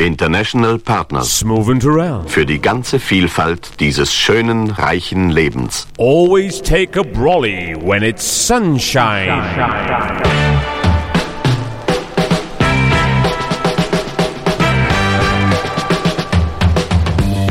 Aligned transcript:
International 0.00 0.78
Partners 0.78 1.44
Moving 1.44 1.82
around. 1.84 2.30
für 2.30 2.44
die 2.44 2.60
ganze 2.60 2.98
Vielfalt 2.98 3.78
dieses 3.80 4.12
schönen, 4.12 4.70
reichen 4.70 5.30
Lebens. 5.30 5.86
Always 5.98 6.60
take 6.60 6.98
a 6.98 7.02
brolly 7.04 7.76
when 7.80 8.02
it's 8.02 8.24
sunshine. 8.24 9.30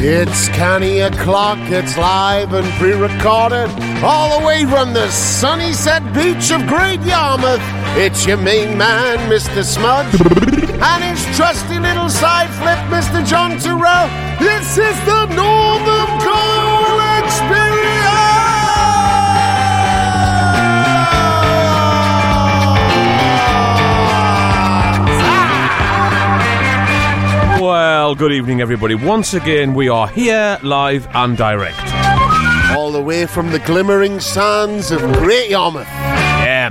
It's 0.02 0.48
Canny 0.50 1.02
O'Clock, 1.02 1.60
it's 1.70 1.98
live 1.98 2.54
and 2.54 2.66
pre 2.80 2.94
recorded, 2.94 3.70
all 4.02 4.40
the 4.40 4.46
way 4.46 4.66
from 4.66 4.94
the 4.94 5.10
sunny 5.10 5.74
set 5.74 6.02
beach 6.14 6.52
of 6.52 6.66
Great 6.68 7.02
Yarmouth. 7.04 7.62
It's 7.98 8.26
your 8.26 8.38
main 8.38 8.78
man, 8.78 9.18
Mr. 9.30 9.62
Smudge, 9.64 10.10
and 10.92 11.04
his 11.04 11.22
trusty 11.38 11.80
little 11.80 12.10
side 12.10 12.50
flip, 12.60 12.80
Mr. 12.90 13.26
John 13.26 13.52
Turrell. 13.64 14.08
This 14.40 14.78
is 14.78 14.98
the 15.06 15.26
Northern 15.28 16.12
Coal 16.26 17.00
Experience! 17.22 17.90
Well, 27.62 28.16
good 28.16 28.32
evening, 28.32 28.62
everybody. 28.62 28.96
Once 28.96 29.34
again, 29.36 29.76
we 29.76 29.90
are 29.90 30.08
here 30.08 30.58
live 30.64 31.08
and 31.14 31.38
direct. 31.38 31.80
All 32.76 32.92
the 32.92 33.02
way 33.02 33.26
from 33.28 33.52
the 33.52 33.60
glimmering 33.60 34.20
sands 34.20 34.92
of 34.92 35.02
Great 35.14 35.50
Yarmouth. 35.50 35.88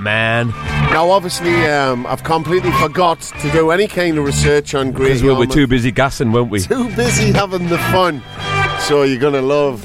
Man. 0.01 0.49
Now, 0.91 1.11
obviously, 1.11 1.67
um, 1.67 2.07
I've 2.07 2.23
completely 2.25 2.71
forgot 2.73 3.21
to 3.21 3.51
do 3.51 3.71
any 3.71 3.87
kind 3.89 4.19
of 4.19 4.25
research 4.25 4.75
on 4.75 4.93
Great 4.93 5.09
Because 5.09 5.23
we 5.23 5.33
were 5.35 5.47
too 5.47 5.67
busy 5.67 5.91
gassing, 5.91 6.33
weren't 6.33 6.51
we? 6.51 6.61
too 6.61 6.89
busy 6.97 7.33
having 7.33 7.69
the 7.69 7.79
fun. 7.79 8.23
So 8.81 9.03
you're 9.03 9.21
gonna 9.21 9.43
love 9.43 9.83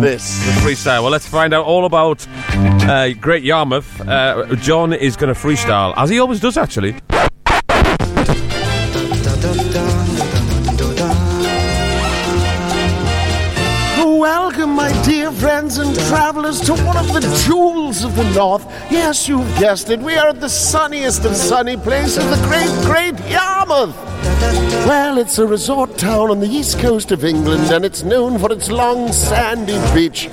this. 0.00 0.44
The 0.46 0.52
Freestyle. 0.60 1.02
Well, 1.02 1.10
let's 1.10 1.26
find 1.26 1.52
out 1.52 1.64
all 1.66 1.84
about 1.84 2.26
uh, 2.48 3.12
Great 3.20 3.42
Yarmouth. 3.44 4.00
Uh, 4.00 4.54
John 4.56 4.92
is 4.92 5.16
going 5.16 5.32
to 5.32 5.38
freestyle, 5.38 5.92
as 5.96 6.08
he 6.10 6.18
always 6.18 6.40
does, 6.40 6.56
actually. 6.56 6.96
Friends 15.70 15.98
and 15.98 16.08
travelers, 16.08 16.60
to 16.60 16.74
one 16.84 16.96
of 16.96 17.12
the 17.12 17.20
jewels 17.46 18.04
of 18.04 18.16
the 18.16 18.28
north. 18.34 18.64
Yes, 18.90 19.28
you've 19.28 19.46
guessed 19.58 19.90
it. 19.90 20.00
We 20.00 20.14
are 20.16 20.28
at 20.28 20.40
the 20.40 20.48
sunniest 20.48 21.24
of 21.24 21.36
sunny 21.36 21.76
places, 21.76 22.24
the 22.24 22.46
great, 22.46 22.70
great 22.84 23.30
Yarmouth. 23.30 23.96
Well, 24.86 25.18
it's 25.18 25.38
a 25.38 25.46
resort 25.46 25.98
town 25.98 26.30
on 26.30 26.40
the 26.40 26.48
east 26.48 26.78
coast 26.78 27.12
of 27.12 27.24
England, 27.24 27.70
and 27.70 27.84
it's 27.84 28.02
known 28.02 28.38
for 28.38 28.50
its 28.50 28.70
long, 28.70 29.12
sandy 29.12 29.78
beach. 29.94 30.28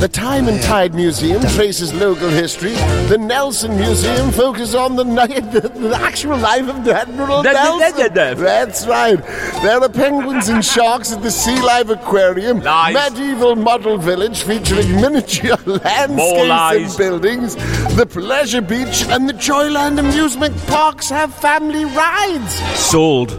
The 0.00 0.08
Time 0.12 0.48
and 0.48 0.60
Tide 0.62 0.94
Museum 0.94 1.40
traces 1.42 1.94
local 1.94 2.28
history. 2.28 2.72
The 3.08 3.18
Nelson 3.18 3.76
Museum 3.76 4.32
focuses 4.32 4.74
on 4.74 4.96
the, 4.96 5.04
the, 5.52 5.68
the 5.68 5.96
actual 5.96 6.36
life 6.36 6.68
of 6.68 6.84
the 6.84 6.94
Admiral 6.94 7.42
Nelson. 7.52 8.12
That's 8.38 8.86
right. 8.86 9.24
There 9.62 9.80
are 9.80 9.88
penguins 9.88 10.48
and 10.48 10.64
sharks 10.64 11.12
at 11.12 11.22
the 11.22 11.30
Sea 11.30 11.60
Life 11.60 11.88
Aquarium. 11.88 12.60
Lies. 12.60 12.94
Medieval 12.94 13.54
model 13.56 13.96
village 13.98 14.42
featuring 14.42 14.81
miniature 14.88 15.56
landscapes 15.66 16.10
and 16.10 16.96
buildings. 16.98 17.56
The 17.96 18.06
Pleasure 18.06 18.62
Beach 18.62 19.04
and 19.08 19.28
the 19.28 19.34
Joyland 19.34 19.98
amusement 19.98 20.56
parks 20.66 21.10
have 21.10 21.34
family 21.34 21.84
rides. 21.84 22.54
Sold. 22.78 23.38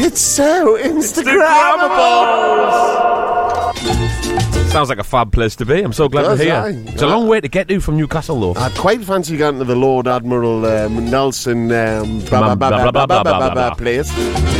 It's 0.00 0.20
so 0.20 0.76
Instagrammable. 0.78 3.04
Sounds 4.74 4.88
like 4.88 4.98
a 4.98 5.04
fab 5.04 5.30
place 5.30 5.54
to 5.54 5.64
be. 5.64 5.82
I'm 5.82 5.92
so 5.92 6.08
glad 6.08 6.26
we're 6.26 6.36
here. 6.36 6.54
aye. 6.54 6.82
It's 6.88 7.00
a 7.00 7.06
long 7.06 7.28
way 7.28 7.40
to 7.40 7.46
get 7.46 7.68
to 7.68 7.80
from 7.80 7.96
Newcastle, 7.96 8.40
though. 8.40 8.60
I'd 8.60 8.74
quite 8.74 9.04
fancy 9.04 9.36
going 9.36 9.60
to 9.60 9.64
the 9.64 9.76
Lord 9.76 10.08
Admiral 10.08 10.66
um, 10.66 11.08
Nelson 11.08 11.70
um, 11.70 12.20
place. 13.76 14.10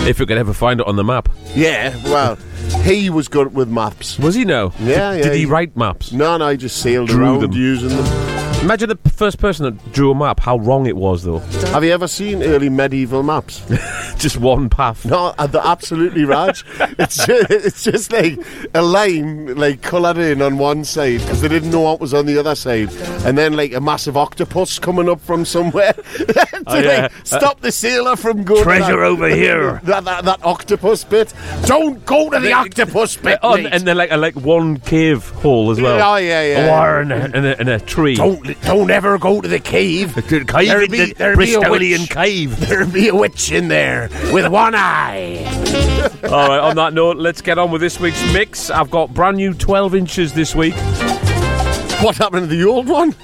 If 0.07 0.21
we 0.21 0.27
could 0.27 0.39
ever 0.39 0.53
find 0.53 0.79
it 0.79 0.87
on 0.87 0.95
the 0.95 1.03
map. 1.03 1.29
Yeah, 1.57 1.97
well, 2.05 2.39
he 2.83 3.09
was 3.11 3.29
good 3.29 3.55
with 3.55 3.69
maps. 3.69 4.19
Was 4.19 4.35
he 4.35 4.45
no? 4.45 4.73
Yeah, 4.81 5.13
Did, 5.13 5.19
yeah, 5.19 5.23
Did 5.25 5.33
he 5.35 5.39
he- 5.41 5.47
write 5.47 5.77
maps? 5.77 6.13
No, 6.13 6.37
no, 6.37 6.49
he 6.51 6.57
just 6.57 6.77
sailed 6.79 7.09
Drew 7.09 7.23
around 7.25 7.41
them. 7.41 7.53
using 7.53 7.89
them. 7.91 8.44
Imagine 8.65 8.89
the 8.89 9.11
first 9.11 9.39
person 9.39 9.65
that 9.67 9.93
drew 9.93 10.11
a 10.13 10.15
map, 10.15 10.41
how 10.41 10.57
wrong 10.57 10.87
it 10.87 10.97
was, 10.97 11.23
though. 11.23 11.41
Have 11.73 11.85
you 11.85 11.91
ever 11.93 12.09
seen 12.09 12.43
early 12.43 12.71
medieval 12.71 13.23
maps? 13.23 13.63
Just 14.17 14.39
one 14.39 14.71
path. 14.71 15.05
No, 15.05 15.35
uh, 15.37 15.47
they're 15.47 15.61
absolutely 15.63 16.25
Raj. 16.25 16.65
it's 16.99 17.17
just, 17.27 17.51
it's 17.51 17.85
just 17.85 18.13
like 18.13 18.39
a 18.73 18.81
line 18.81 19.55
like 19.57 19.83
coloured 19.83 20.17
in 20.17 20.41
on 20.41 20.57
one 20.57 20.85
side 20.85 21.19
because 21.21 21.43
they 21.43 21.49
didn't 21.49 21.73
know 21.73 21.81
what 21.83 22.01
was 22.01 22.15
on 22.15 22.25
the 22.25 22.39
other 22.39 22.55
side, 22.55 22.91
and 23.27 23.37
then 23.37 23.55
like 23.55 23.75
a 23.75 23.81
massive 23.83 24.17
octopus 24.17 24.79
coming 24.79 25.11
up 25.11 25.21
from 25.21 25.45
somewhere 25.45 25.93
to 26.17 26.63
Oh, 26.67 26.79
yeah. 26.79 27.03
like, 27.03 27.13
stop 27.27 27.61
the 27.61 27.71
sailor 27.73 28.17
from 28.17 28.45
going. 28.45 28.63
Treasure 28.63 28.97
that- 28.97 29.07
over 29.07 29.29
here. 29.29 29.81
That, 29.85 30.05
that, 30.05 30.25
that 30.25 30.43
octopus 30.43 31.05
bit. 31.05 31.35
Don't 31.67 32.03
go 32.07 32.31
to 32.31 32.41
the 32.41 32.53
octopus 32.53 33.17
bit. 33.17 33.39
Oh, 33.43 33.57
and 33.57 33.87
then 33.87 33.97
like, 33.99 34.11
a, 34.13 34.17
like 34.17 34.37
one 34.37 34.79
cave 34.79 35.29
hole 35.31 35.71
as 35.71 35.81
well. 35.81 36.01
Oh, 36.15 36.17
yeah, 36.17 36.43
yeah, 36.43 36.67
A 36.67 36.71
wire 36.71 37.01
and 37.01 37.13
a, 37.13 37.17
and 37.17 37.47
a, 37.47 37.61
and 37.61 37.69
a 37.69 37.81
tree. 37.81 38.15
don't 38.15 38.47
don't 38.63 38.91
ever 38.91 39.19
go 39.19 39.41
to 39.41 39.49
the 39.49 39.61
cave. 39.61 40.15
cave 40.29 40.49
There'll 40.49 40.89
be- 40.89 40.99
the 41.07 41.15
there'll 41.15 41.39
be 41.39 41.55
a 41.55 41.61
witch. 41.71 42.11
cave. 42.11 42.59
There'll 42.69 42.91
be 42.91 43.09
a 43.09 43.15
witch 43.15 43.53
in 43.53 43.69
there 43.69 44.09
with 44.33 44.49
one 44.49 44.75
eye. 44.75 45.45
All 46.25 46.49
right, 46.49 46.61
on 46.61 46.77
that 46.77 46.93
note, 46.95 47.17
let's 47.17 47.41
get 47.43 47.59
on 47.59 47.71
with 47.71 47.81
this 47.81 47.99
week's 48.01 48.23
mix. 48.33 48.71
I've 48.71 48.91
got 48.91 49.13
brand 49.15 49.37
new 49.37 49.55
12 49.55 49.95
inches 49.95 50.33
this 50.33 50.55
week. 50.55 50.75
What 52.03 52.17
happened 52.17 52.49
to 52.51 52.57
the 52.57 52.65
old 52.69 52.89
one? 52.89 53.15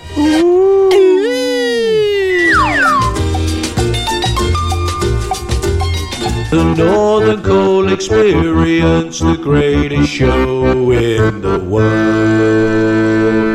The 6.51 6.75
Northern 6.77 7.43
Coal 7.45 7.93
Experience, 7.93 9.21
the 9.21 9.37
greatest 9.37 10.11
show 10.11 10.91
in 10.91 11.41
the 11.43 11.59
world. 11.61 13.50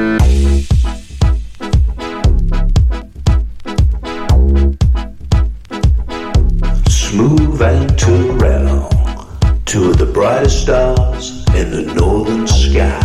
Two 9.65 9.89
of 9.89 9.97
the 9.97 10.05
brightest 10.13 10.63
stars 10.63 11.45
in 11.55 11.71
the 11.71 11.93
northern 11.95 12.45
sky. 12.47 13.04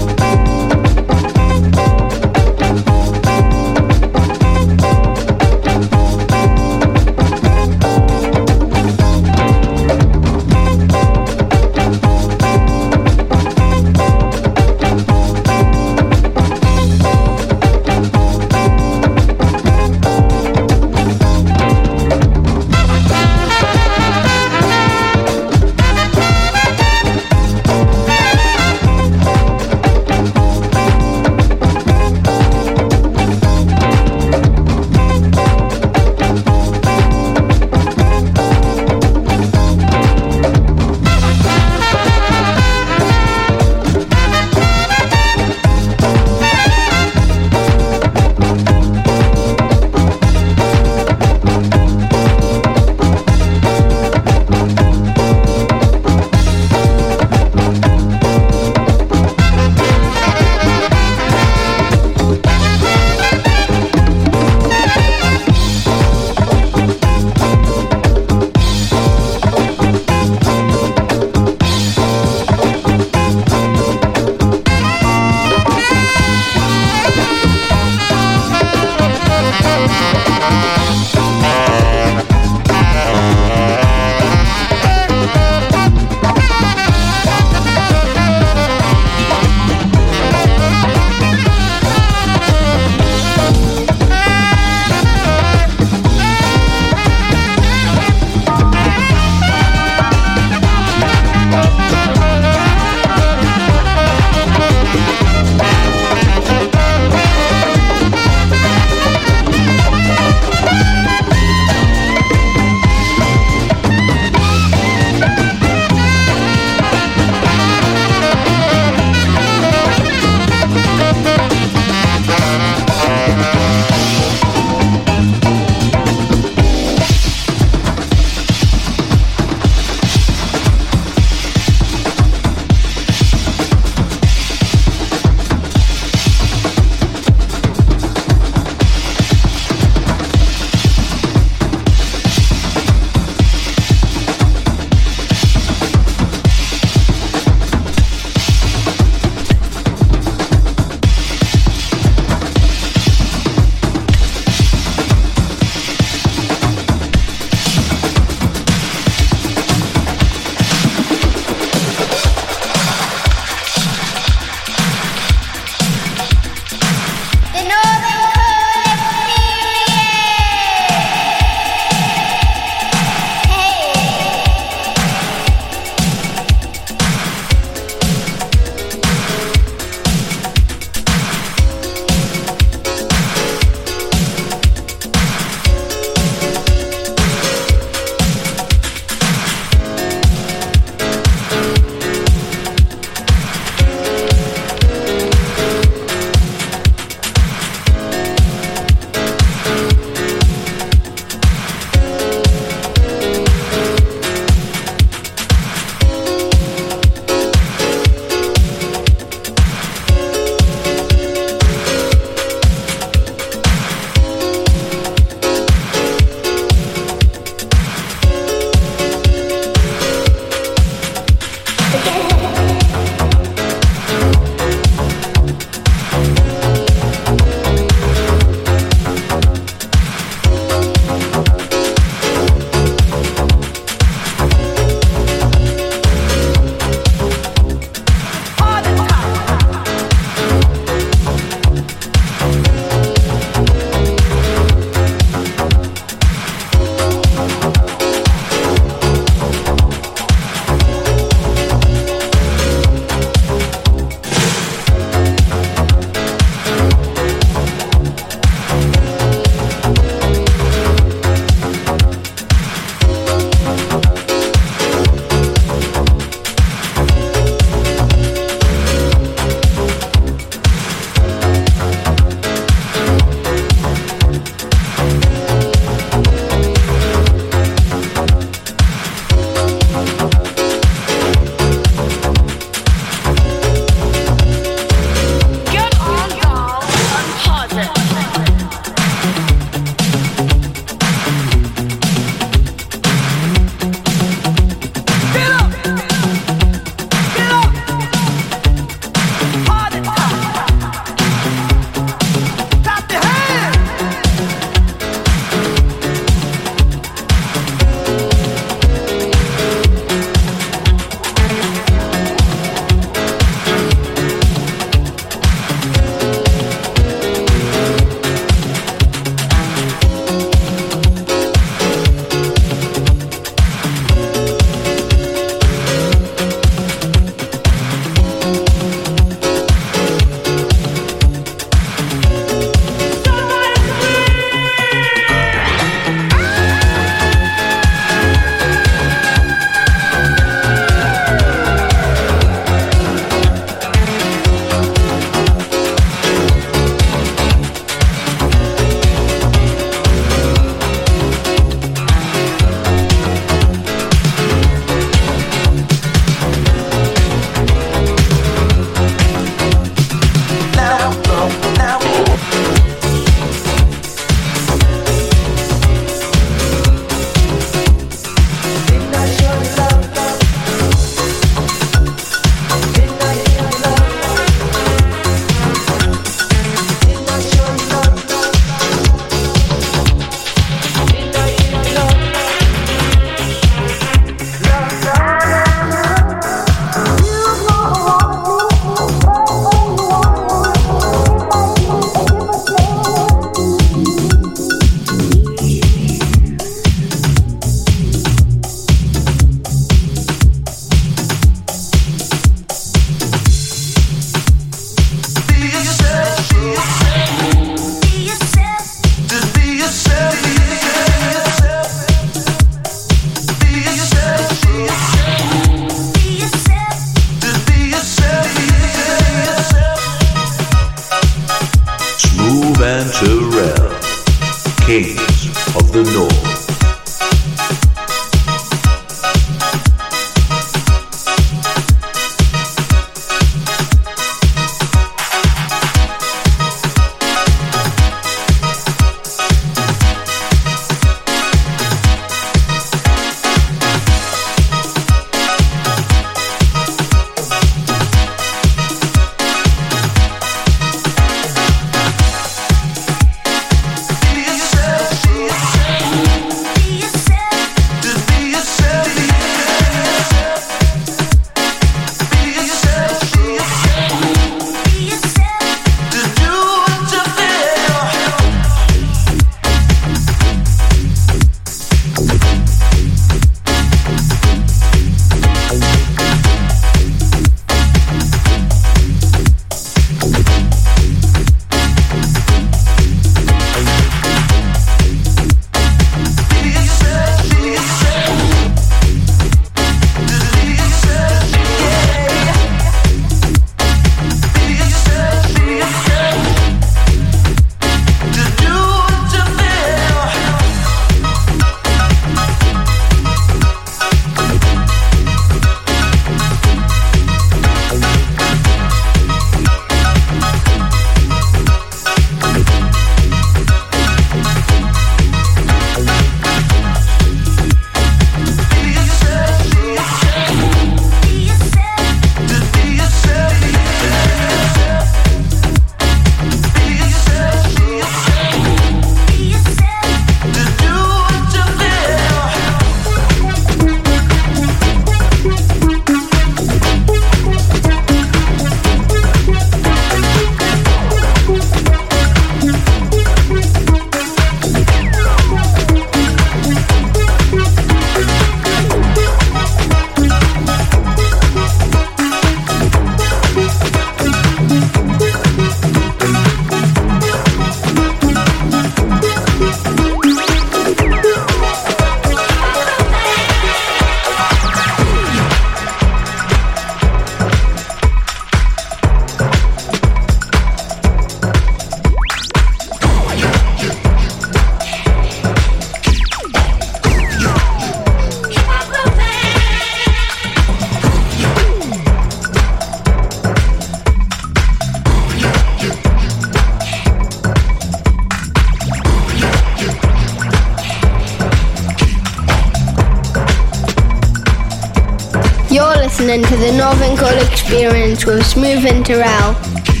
Northern 596.91 597.15
Coal 597.15 597.37
Experience 597.47 598.25
with 598.25 598.41
Smoove 598.41 598.85
and. 598.85 600.00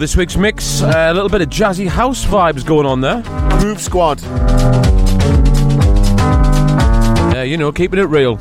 This 0.00 0.16
week's 0.16 0.34
mix. 0.38 0.80
Uh, 0.80 1.10
a 1.10 1.12
little 1.12 1.28
bit 1.28 1.42
of 1.42 1.50
jazzy 1.50 1.86
house 1.86 2.24
vibes 2.24 2.64
going 2.64 2.86
on 2.86 3.02
there. 3.02 3.20
Groove 3.60 3.82
Squad. 3.82 4.22
Yeah, 7.34 7.42
you 7.42 7.58
know, 7.58 7.70
keeping 7.70 7.98
it 7.98 8.04
real. 8.04 8.38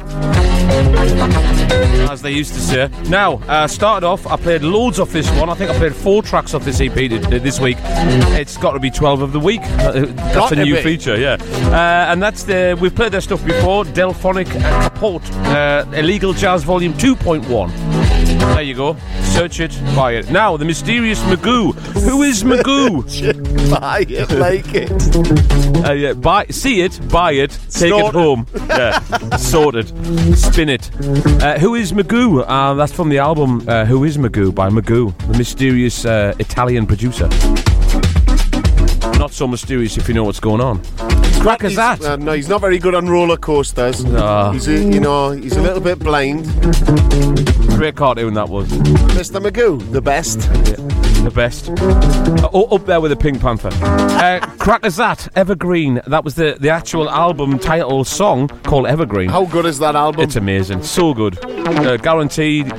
As 2.09 2.21
they 2.21 2.31
used 2.31 2.53
to 2.53 2.61
say. 2.61 2.89
Now, 3.09 3.33
uh, 3.49 3.67
started 3.67 4.07
off, 4.07 4.25
I 4.25 4.37
played 4.37 4.61
loads 4.63 5.01
off 5.01 5.11
this 5.11 5.29
one. 5.31 5.49
I 5.49 5.53
think 5.53 5.69
I 5.69 5.77
played 5.77 5.93
four 5.93 6.23
tracks 6.23 6.53
off 6.53 6.63
this 6.63 6.79
EP 6.79 6.93
th- 6.93 7.27
th- 7.27 7.41
this 7.41 7.59
week. 7.59 7.75
It's 7.81 8.55
got 8.55 8.71
to 8.71 8.79
be 8.79 8.89
12 8.89 9.21
of 9.21 9.33
the 9.33 9.39
week. 9.41 9.59
Uh, 9.61 9.91
that's 10.05 10.33
Got 10.35 10.51
a 10.53 10.63
new 10.63 10.75
be. 10.75 10.81
feature, 10.81 11.17
yeah. 11.19 11.35
Uh, 11.65 12.11
and 12.11 12.23
that's 12.23 12.43
the. 12.43 12.77
We've 12.79 12.95
played 12.95 13.11
their 13.11 13.19
stuff 13.19 13.45
before 13.45 13.83
Delphonic 13.83 14.47
and 14.55 14.63
Capote. 14.63 15.29
Uh, 15.47 15.83
Illegal 15.93 16.31
Jazz 16.31 16.63
Volume 16.63 16.93
2.1. 16.93 17.69
There 18.39 18.61
you 18.61 18.75
go. 18.75 18.95
Search 19.39 19.61
it, 19.61 19.81
buy 19.95 20.15
it. 20.15 20.29
Now, 20.29 20.57
the 20.57 20.65
mysterious 20.65 21.17
Magoo. 21.21 21.73
Who 22.03 22.23
is 22.23 22.43
Magoo? 22.43 23.05
Buy 23.79 24.05
it, 24.09 24.29
like 24.31 24.75
it. 24.75 24.91
Uh, 25.87 25.93
yeah, 25.93 26.11
buy, 26.11 26.45
see 26.47 26.81
it, 26.81 26.99
buy 27.09 27.31
it, 27.31 27.51
take 27.69 27.87
Snort 27.93 28.15
it 28.15 28.17
it. 28.17 28.21
home. 28.21 28.47
Yeah, 28.67 28.99
sorted, 29.37 29.87
spin 30.37 30.67
it. 30.67 30.91
Uh, 31.41 31.57
who 31.57 31.75
is 31.75 31.93
Magoo? 31.93 32.43
Uh, 32.45 32.73
that's 32.73 32.91
from 32.91 33.07
the 33.07 33.19
album 33.19 33.63
uh, 33.69 33.85
Who 33.85 34.03
is 34.03 34.17
Magoo 34.17 34.53
by 34.53 34.67
Magoo, 34.69 35.17
the 35.31 35.37
mysterious 35.37 36.03
uh, 36.03 36.33
Italian 36.39 36.85
producer. 36.85 37.29
Not 39.17 39.31
so 39.31 39.47
mysterious 39.47 39.95
if 39.95 40.09
you 40.09 40.15
know 40.15 40.25
what's 40.25 40.41
going 40.41 40.59
on. 40.59 40.81
Crack 41.39 41.63
as 41.63 41.75
that. 41.75 42.01
uh, 42.03 42.15
no, 42.17 42.33
he's 42.33 42.49
not 42.49 42.61
very 42.61 42.79
good 42.79 42.93
on 42.95 43.07
roller 43.07 43.37
coasters. 43.37 44.03
Ah. 44.05 44.51
He's, 44.51 44.67
a, 44.67 44.73
you 44.73 44.99
know, 44.99 45.31
he's 45.31 45.55
a 45.55 45.61
little 45.61 45.79
bit 45.79 45.99
blind. 45.99 46.45
Great 47.77 47.95
cartoon 47.95 48.33
that 48.33 48.49
was. 48.49 48.67
Mr. 48.69 49.41
Magoo, 49.41 49.79
the 49.91 50.01
best. 50.01 50.41
The 51.23 51.31
best. 51.33 51.69
Uh, 51.69 52.47
up 52.75 52.85
there 52.85 52.99
with 53.01 53.11
the 53.11 53.15
Pink 53.17 53.41
Panther. 53.41 53.69
Uh, 53.73 54.39
Crack 54.57 54.85
as 54.85 54.97
that, 54.97 55.27
Evergreen. 55.35 56.01
That 56.07 56.23
was 56.23 56.35
the, 56.35 56.57
the 56.59 56.69
actual 56.69 57.09
album 57.09 57.57
title 57.59 58.03
song 58.03 58.47
called 58.63 58.87
Evergreen. 58.87 59.29
How 59.29 59.45
good 59.45 59.65
is 59.65 59.79
that 59.79 59.95
album? 59.95 60.21
It's 60.21 60.35
amazing. 60.35 60.83
So 60.83 61.13
good. 61.13 61.37
Uh, 61.69 61.97
guaranteed 61.97 62.71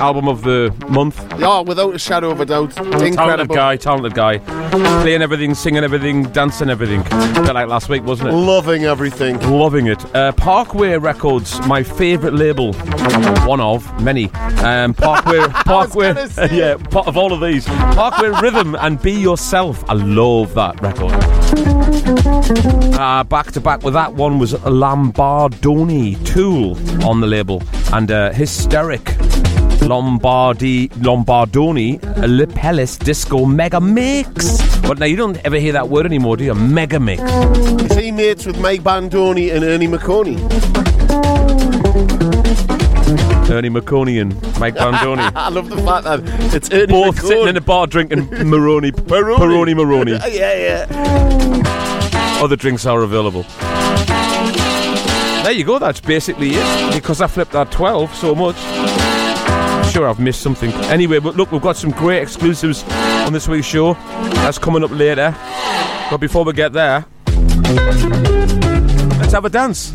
album 0.00 0.28
of 0.28 0.42
the 0.42 0.72
month. 0.88 1.18
yeah, 1.38 1.60
without 1.60 1.94
a 1.94 1.98
shadow 1.98 2.30
of 2.30 2.40
a 2.40 2.46
doubt. 2.46 2.76
Incredible. 2.78 3.14
Talented 3.16 3.48
guy, 3.48 3.76
talented 3.76 4.14
guy. 4.14 4.38
Playing 5.02 5.22
everything, 5.22 5.54
singing 5.54 5.82
everything, 5.84 6.22
dancing 6.30 6.70
everything. 6.70 7.00
A 7.00 7.42
bit 7.42 7.54
like 7.54 7.68
last 7.68 7.88
week, 7.88 8.04
wasn't 8.04 8.28
it? 8.30 8.32
Loving 8.32 8.84
everything. 8.84 9.38
Loving 9.50 9.86
it. 9.88 10.14
Uh, 10.14 10.32
Parkway 10.32 10.96
Records, 10.96 11.60
my 11.66 11.82
favourite 11.82 12.34
label. 12.34 12.72
One 13.46 13.60
of 13.60 14.02
many. 14.02 14.30
Um, 14.62 14.94
Parkway, 14.94 15.40
Parkway, 15.64 16.08
yeah, 16.52 16.76
part 16.76 17.08
of 17.08 17.16
all 17.16 17.32
of 17.32 17.40
these. 17.40 17.66
Parkway 17.66 18.28
Rhythm 18.40 18.76
and 18.76 19.00
Be 19.02 19.12
Yourself. 19.12 19.82
I 19.88 19.94
love 19.94 20.54
that 20.54 20.80
record. 20.80 21.12
Uh, 21.50 23.24
back 23.24 23.52
to 23.52 23.60
back 23.60 23.82
with 23.82 23.94
that 23.94 24.12
one 24.14 24.38
was 24.38 24.52
Lombardoni 24.52 26.22
Tool 26.26 26.76
on 27.06 27.20
the 27.20 27.26
label 27.26 27.62
and 27.92 28.10
uh, 28.10 28.32
Hysteric. 28.32 29.16
Lombardi 29.82 30.88
Lombardoni 30.88 31.98
Lepellis 32.00 32.98
Disco 32.98 33.46
Mega 33.46 33.80
Mix. 33.80 34.60
But 34.80 34.98
now 34.98 35.06
you 35.06 35.16
don't 35.16 35.38
ever 35.38 35.56
hear 35.56 35.72
that 35.72 35.88
word 35.88 36.04
anymore, 36.04 36.36
do 36.36 36.44
you? 36.44 36.54
Mega 36.54 37.00
Mix. 37.00 37.22
Is 37.22 37.96
he 37.96 38.10
mates 38.12 38.44
with 38.44 38.60
Mike 38.60 38.82
Bandoni 38.82 39.54
and 39.54 39.64
Ernie 39.64 39.88
McConey? 39.88 40.87
Ernie 43.50 43.70
McConey 43.70 44.20
and 44.20 44.34
Mike 44.60 44.74
Bandoni. 44.76 45.32
I 45.34 45.48
love 45.48 45.68
the 45.70 45.76
fact 45.78 46.04
that 46.04 46.20
it's 46.54 46.70
Ernie 46.70 46.86
Both 46.86 47.16
McConey. 47.16 47.28
sitting 47.28 47.48
in 47.48 47.56
a 47.56 47.60
bar 47.60 47.86
drinking 47.86 48.28
Maroni, 48.48 48.92
Peroni 48.92 49.74
Maroni. 49.74 50.12
yeah, 50.12 50.86
yeah. 50.86 52.40
Other 52.42 52.56
drinks 52.56 52.86
are 52.86 53.02
available. 53.02 53.42
There 55.42 55.52
you 55.52 55.64
go, 55.64 55.78
that's 55.78 56.00
basically 56.00 56.50
it. 56.52 56.94
Because 56.94 57.20
I 57.22 57.26
flipped 57.26 57.52
that 57.52 57.70
12 57.72 58.14
so 58.14 58.34
much. 58.34 58.56
Sure, 59.92 60.06
I've 60.08 60.20
missed 60.20 60.42
something. 60.42 60.70
Anyway, 60.90 61.18
but 61.18 61.36
look, 61.36 61.50
we've 61.50 61.62
got 61.62 61.76
some 61.76 61.90
great 61.90 62.20
exclusives 62.22 62.84
on 63.24 63.32
this 63.32 63.48
week's 63.48 63.66
show. 63.66 63.94
That's 64.34 64.58
coming 64.58 64.84
up 64.84 64.90
later. 64.90 65.34
But 66.10 66.18
before 66.18 66.44
we 66.44 66.52
get 66.52 66.72
there, 66.74 67.06
let's 69.18 69.32
have 69.32 69.46
a 69.46 69.48
dance. 69.50 69.92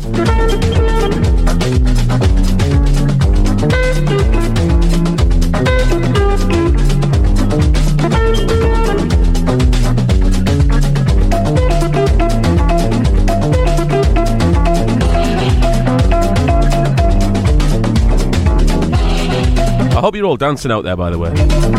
Hope 20.04 20.16
you're 20.16 20.26
all 20.26 20.36
dancing 20.36 20.70
out 20.70 20.84
there, 20.84 20.96
by 20.96 21.08
the 21.08 21.18
way. 21.18 21.32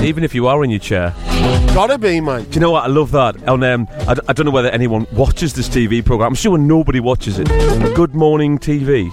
Even 0.03 0.23
if 0.23 0.33
you 0.33 0.47
are 0.47 0.63
in 0.63 0.71
your 0.71 0.79
chair. 0.79 1.13
Gotta 1.75 1.99
be, 1.99 2.19
man. 2.19 2.43
Do 2.45 2.55
you 2.55 2.59
know 2.59 2.71
what? 2.71 2.83
I 2.83 2.87
love 2.87 3.11
that. 3.11 3.47
On, 3.47 3.61
um, 3.63 3.87
I, 4.07 4.15
d- 4.15 4.21
I 4.27 4.33
don't 4.33 4.47
know 4.47 4.51
whether 4.51 4.69
anyone 4.69 5.05
watches 5.13 5.53
this 5.53 5.69
TV 5.69 6.03
program. 6.03 6.29
I'm 6.29 6.33
sure 6.35 6.57
nobody 6.57 6.99
watches 6.99 7.37
it. 7.37 7.47
Good 7.93 8.15
Morning 8.15 8.57
TV. 8.57 9.11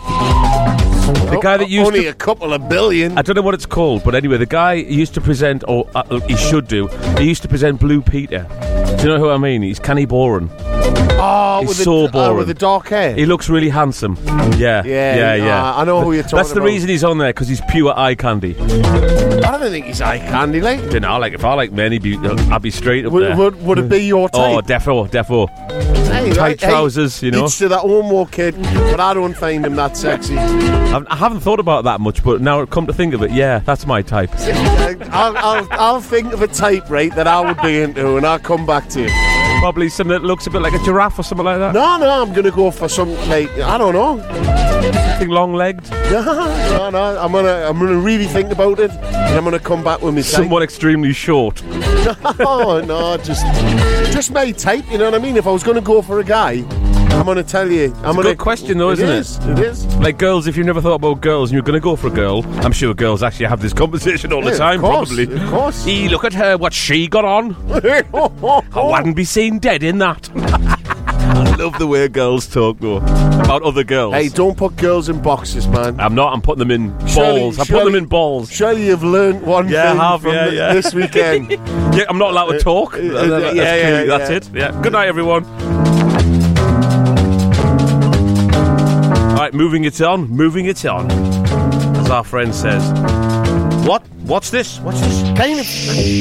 The 1.31 1.39
guy 1.43 1.59
that 1.59 1.69
used 1.69 1.89
Only 1.89 2.05
to. 2.05 2.09
a 2.09 2.15
couple 2.15 2.55
of 2.55 2.71
billion. 2.71 3.19
I 3.19 3.21
don't 3.21 3.37
know 3.37 3.43
what 3.43 3.53
it's 3.53 3.67
called, 3.67 4.03
but 4.03 4.15
anyway, 4.15 4.39
the 4.39 4.47
guy 4.47 4.75
used 4.75 5.13
to 5.13 5.21
present, 5.21 5.63
or 5.69 5.87
uh, 5.95 6.21
he 6.21 6.35
should 6.35 6.67
do, 6.67 6.87
he 7.19 7.25
used 7.25 7.43
to 7.43 7.49
present 7.49 7.81
Blue 7.81 8.01
Peter. 8.01 8.47
Do 8.99 9.09
you 9.09 9.15
know 9.15 9.19
who 9.19 9.31
I 9.31 9.39
mean? 9.39 9.63
He's 9.63 9.79
Kenny 9.79 10.05
Boren. 10.07 10.49
Oh, 11.25 11.59
He's 11.61 11.69
with 11.69 11.77
so 11.79 12.05
ah, 12.05 12.07
the, 12.07 12.13
boring. 12.13 12.31
Oh, 12.31 12.37
with 12.37 12.47
the 12.49 12.55
dark 12.55 12.89
hair. 12.89 13.15
He 13.15 13.27
looks 13.27 13.49
really 13.49 13.69
handsome. 13.69 14.17
Yeah, 14.27 14.83
Yeah, 14.85 14.85
yeah, 14.85 15.35
yeah. 15.35 15.65
uh, 15.71 15.77
I 15.81 15.85
know 15.85 16.01
who 16.03 16.13
you're 16.13 16.23
talking 16.23 16.35
about. 16.35 16.43
That's 16.45 16.49
the 16.53 16.61
about. 16.61 16.67
reason 16.67 16.89
he's 16.89 17.05
on 17.05 17.19
there 17.19 17.31
because 17.33 17.49
he's 17.49 17.61
pure 17.71 17.93
eye 17.97 18.15
candy. 18.15 18.57
I 18.59 19.59
don't 19.59 19.71
think 19.71 19.87
he's 19.87 20.01
eye 20.01 20.19
candy, 20.19 20.61
like. 20.61 20.81
You 20.93 21.01
know, 21.01 21.19
like 21.19 21.33
if 21.33 21.45
I 21.45 21.55
like 21.55 21.73
men, 21.73 21.93
he'd 21.93 22.03
be, 22.03 22.17
I'd 22.17 22.53
uh, 22.53 22.59
be 22.59 22.71
straight 22.71 23.07
up 23.07 23.13
Would, 23.13 23.23
there. 23.23 23.37
would, 23.37 23.63
would 23.63 23.79
it 23.79 23.89
be 23.89 23.99
your 24.05 24.29
Oh, 24.35 24.61
type? 24.61 24.67
defo, 24.67 25.09
defo. 25.09 25.49
Hey, 26.13 26.31
tight 26.31 26.39
right, 26.39 26.61
hey, 26.61 26.69
trousers, 26.69 27.23
you 27.23 27.31
know. 27.31 27.47
Each 27.47 27.59
to 27.59 27.69
their 27.69 27.81
own 27.81 28.07
more 28.07 28.27
kid, 28.27 28.55
but 28.63 29.01
I 29.01 29.15
don't 29.15 29.35
find 29.35 29.65
him 29.65 29.77
that 29.77 29.97
sexy. 29.97 30.37
I've, 30.37 31.07
I 31.09 31.17
haven't 31.17 31.41
thought 31.41 31.61
about 31.61 31.85
that 31.85 32.01
much, 32.01 32.23
but 32.23 32.41
now 32.41 32.65
come 32.67 32.87
to 32.87 32.93
think 32.93 33.15
of 33.15 33.23
it, 33.23 33.31
yeah, 33.31 33.61
that's 33.61 33.87
my 33.87 34.03
type. 34.03 34.31
I'll, 35.11 35.37
I'll, 35.37 35.69
I'll 35.71 36.01
think 36.01 36.33
of 36.33 36.43
a 36.43 36.49
type, 36.49 36.91
right, 36.91 37.15
that 37.15 37.27
I 37.27 37.41
would 37.41 37.61
be 37.63 37.81
into, 37.81 38.17
and 38.17 38.27
I'll 38.27 38.39
come 38.39 38.67
back 38.67 38.89
to 38.91 39.03
you. 39.03 39.32
Probably 39.63 39.89
something 39.89 40.11
that 40.13 40.25
looks 40.25 40.49
a 40.49 40.51
bit 40.51 40.61
like 40.61 40.73
a 40.73 40.79
giraffe 40.85 41.21
or 41.21 41.23
something 41.23 41.45
like 41.45 41.59
that. 41.59 41.73
No, 41.73 41.97
no, 41.97 42.21
I'm 42.23 42.33
gonna 42.33 42.51
go 42.51 42.73
for 42.73 42.89
some 42.89 43.15
like 43.29 43.49
I 43.61 43.79
don't 43.79 43.95
know. 43.95 44.19
Something 45.13 45.29
long-legged. 45.29 45.89
No, 46.13 46.91
no, 46.91 47.19
I'm 47.19 47.31
gonna 47.33 47.67
I'm 47.69 47.79
gonna 47.79 47.97
really 47.97 48.27
think 48.27 48.51
about 48.51 48.81
it, 48.81 48.91
and 48.91 49.37
I'm 49.39 49.45
gonna 49.45 49.59
come 49.61 49.85
back 49.85 50.03
with 50.03 50.15
me. 50.15 50.23
Someone 50.23 50.63
extremely 50.63 51.13
short. 51.13 51.63
no, 51.65 52.17
oh, 52.41 52.83
no, 52.85 53.17
just 53.19 53.47
just 54.13 54.33
my 54.33 54.51
type. 54.51 54.85
You 54.91 54.99
know 54.99 55.05
what 55.05 55.15
I 55.15 55.19
mean? 55.19 55.37
If 55.37 55.47
I 55.47 55.51
was 55.53 55.63
gonna 55.63 55.81
go 55.81 56.03
for 56.03 56.19
a 56.19 56.25
guy, 56.25 56.65
I'm 57.13 57.25
gonna 57.25 57.43
tell 57.45 57.71
you. 57.71 57.95
I'm 57.99 58.11
a 58.11 58.15
gonna. 58.15 58.23
good 58.31 58.39
question, 58.39 58.79
though, 58.79 58.91
isn't 58.91 59.09
it? 59.09 59.13
is, 59.15 59.39
It 59.47 59.59
is. 59.61 59.87
Like 59.99 60.19
girls, 60.19 60.47
if 60.49 60.57
you've 60.57 60.67
never 60.67 60.81
thought 60.83 60.95
about 60.97 61.21
girls 61.21 61.51
and 61.51 61.55
you're 61.55 61.63
going 61.63 61.75
to 61.81 61.81
go 61.81 61.95
for 61.95 62.09
a 62.09 62.11
girl, 62.11 62.43
I'm 62.65 62.73
sure 62.73 62.93
girls 62.95 63.23
actually 63.23 63.47
have 63.47 63.61
this 63.63 63.73
conversation 63.73 64.33
all 64.33 64.41
Yeah, 64.41 64.47
the 64.47 64.53
of 64.53 64.59
time, 64.59 64.81
course, 64.81 65.15
probably. 65.15 65.35
of 65.41 65.49
course. 65.51 65.85
Hey, 65.85 66.09
look 66.09 66.25
at 66.25 66.33
her, 66.35 66.57
what 66.59 66.73
she 66.73 67.07
got 67.07 67.25
on. 67.25 67.55
I 67.73 68.63
wouldn't 68.75 69.15
be 69.15 69.25
seen 69.25 69.52
dead 69.59 69.83
in 69.83 69.99
that. 69.99 70.31
I 71.35 71.55
love 71.57 71.79
the 71.79 71.87
way 71.87 72.09
girls 72.09 72.47
talk, 72.47 72.79
though, 72.81 72.97
about 72.99 73.63
other 73.63 73.85
girls. 73.85 74.15
Hey, 74.15 74.29
don't 74.29 74.57
put 74.57 74.77
girls 74.77 75.09
in 75.09 75.23
boxes, 75.23 75.67
man. 75.69 75.99
I'm 76.01 76.15
not, 76.15 76.33
I'm 76.33 76.43
putting 76.43 76.59
them 76.59 76.71
in 76.71 76.91
balls. 77.15 77.59
I'm 77.59 77.65
putting 77.65 77.65
surely- 77.67 77.93
them 77.93 78.03
in 78.03 78.09
balls. 78.09 78.51
Surely 78.53 78.87
you've 78.87 79.03
learned 79.05 79.43
one 79.43 79.69
Yeah, 79.69 79.91
thing 79.93 80.01
have, 80.01 80.23
from 80.23 80.33
yeah, 80.35 80.45
th- 80.45 80.55
yeah. 80.57 80.75
this 80.75 80.95
weekend. 81.01 81.51
Yeah, 81.51 82.05
I'm 82.09 82.19
not 82.19 82.31
allowed 82.31 82.53
to 82.53 82.59
talk. 82.59 82.95
uh, 82.95 82.99
That- 82.99 83.13
that- 83.13 83.29
that's 83.41 83.57
yeah, 83.57 83.63
yeah, 83.77 83.83
clearly- 83.83 84.09
that's 84.09 84.31
yeah. 84.31 84.37
it. 84.37 84.51
Yeah. 84.75 84.83
Good 84.83 84.93
night, 84.93 85.09
everyone. 85.09 85.45
All 89.33 89.39
right, 89.39 89.55
moving 89.55 89.85
it 89.85 90.01
on, 90.01 90.29
moving 90.29 90.67
it 90.67 90.85
on, 90.85 91.11
as 91.11 92.11
our 92.11 92.25
friend 92.25 92.55
says. 92.55 92.83
What? 93.87 94.07
What's 94.25 94.51
this? 94.51 94.79
What's 94.81 95.01
this? 95.01 95.23
Kind 95.37 95.59
of, 95.59 95.67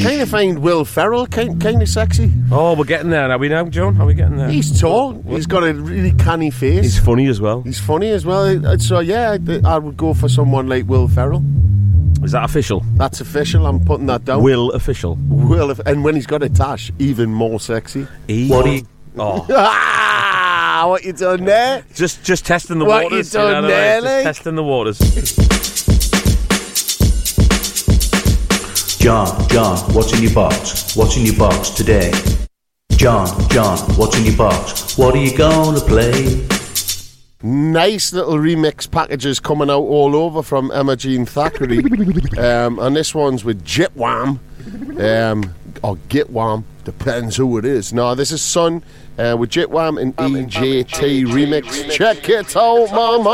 kind 0.04 0.22
of 0.22 0.30
find 0.30 0.60
Will 0.60 0.84
Ferrell 0.84 1.28
kind, 1.28 1.62
kind 1.62 1.82
of 1.82 1.88
sexy. 1.88 2.32
Oh, 2.52 2.76
we're 2.76 2.86
getting 2.86 3.12
there. 3.12 3.30
Are 3.32 3.38
we 3.38 3.50
now, 3.50 3.66
John? 3.66 4.02
Are 4.02 4.06
we 4.08 4.16
getting 4.16 4.38
there? 4.38 4.50
He's 4.50 4.80
tall. 4.82 5.22
He's 5.28 5.46
got 5.46 5.64
a 5.64 5.74
really 5.74 6.12
canny 6.14 6.50
face. 6.50 6.84
He's 6.84 7.00
funny 7.00 7.28
as 7.28 7.40
well. 7.40 7.62
He's 7.62 7.80
funny 7.80 8.10
as 8.10 8.26
well. 8.26 8.66
Uh, 8.66 8.78
So 8.80 9.00
yeah, 9.00 9.38
I- 9.64 9.78
would 9.78 9.96
go 9.96 10.14
for 10.16 10.28
someone 10.28 10.68
like 10.68 10.88
Will 10.88 11.08
Ferrell. 11.08 11.44
Is 12.24 12.32
that 12.32 12.44
official? 12.46 12.84
That's 12.96 13.22
official. 13.22 13.66
I'm 13.68 13.84
putting 13.86 14.08
that 14.08 14.26
down. 14.26 14.42
Will 14.44 14.72
official. 14.72 15.18
Will, 15.30 15.76
and 15.86 16.04
when 16.04 16.16
he's 16.16 16.28
got 16.28 16.42
a 16.44 16.50
tash, 16.50 16.92
even 17.00 17.32
more 17.32 17.60
sexy. 17.60 18.04
What 18.48 18.66
you? 18.66 18.88
Oh, 19.18 19.46
ah, 19.52 20.86
what 20.88 21.04
you 21.04 21.14
done 21.14 21.46
there? 21.46 21.84
just 21.94 22.24
just 22.24 22.46
testing 22.46 22.80
the 22.80 22.86
What 22.86 23.04
you 23.04 23.10
waters. 23.12 23.32
done 23.32 23.64
know, 23.64 23.68
there, 23.68 24.02
just 24.02 24.24
testing 24.24 24.56
the 24.56 24.64
waters. 24.64 25.00
John, 29.02 29.48
John, 29.50 29.78
what's 29.96 30.14
in 30.16 30.22
your 30.22 30.32
box? 30.32 30.96
What's 30.96 31.18
in 31.18 31.26
your 31.26 31.36
box 31.36 31.72
today? 31.72 32.12
John, 32.92 33.28
John, 33.50 33.80
what's 33.98 34.16
in 34.16 34.26
your 34.26 34.38
box? 34.38 34.96
What 34.96 35.16
are 35.16 35.18
you 35.18 35.36
gonna 35.36 35.80
play? 35.80 36.48
Nice 37.42 38.14
little 38.14 38.36
remix 38.36 38.90
packages 38.90 39.40
coming 39.40 39.72
out 39.72 39.82
all 39.82 40.16
over 40.16 40.44
from 40.44 40.70
Emma 40.70 40.96
Jean 40.96 41.26
Thackray. 41.26 42.38
um, 42.38 42.78
and 42.78 42.96
this 42.96 43.16
one's 43.16 43.44
with 43.44 43.66
Jitwam. 43.66 44.38
Um, 45.02 45.56
or 45.82 45.96
Gitwam, 46.08 46.64
depends 46.84 47.38
who 47.38 47.58
it 47.58 47.66
is. 47.66 47.92
No, 47.92 48.14
this 48.14 48.32
is 48.32 48.40
Sun 48.44 48.84
uh, 49.18 49.36
with 49.36 49.50
Jitwam 49.50 50.00
and 50.00 50.16
EJT 50.18 51.26
remix. 51.26 51.90
Check 51.90 52.30
it 52.30 52.56
out, 52.56 52.92
mama! 52.92 53.32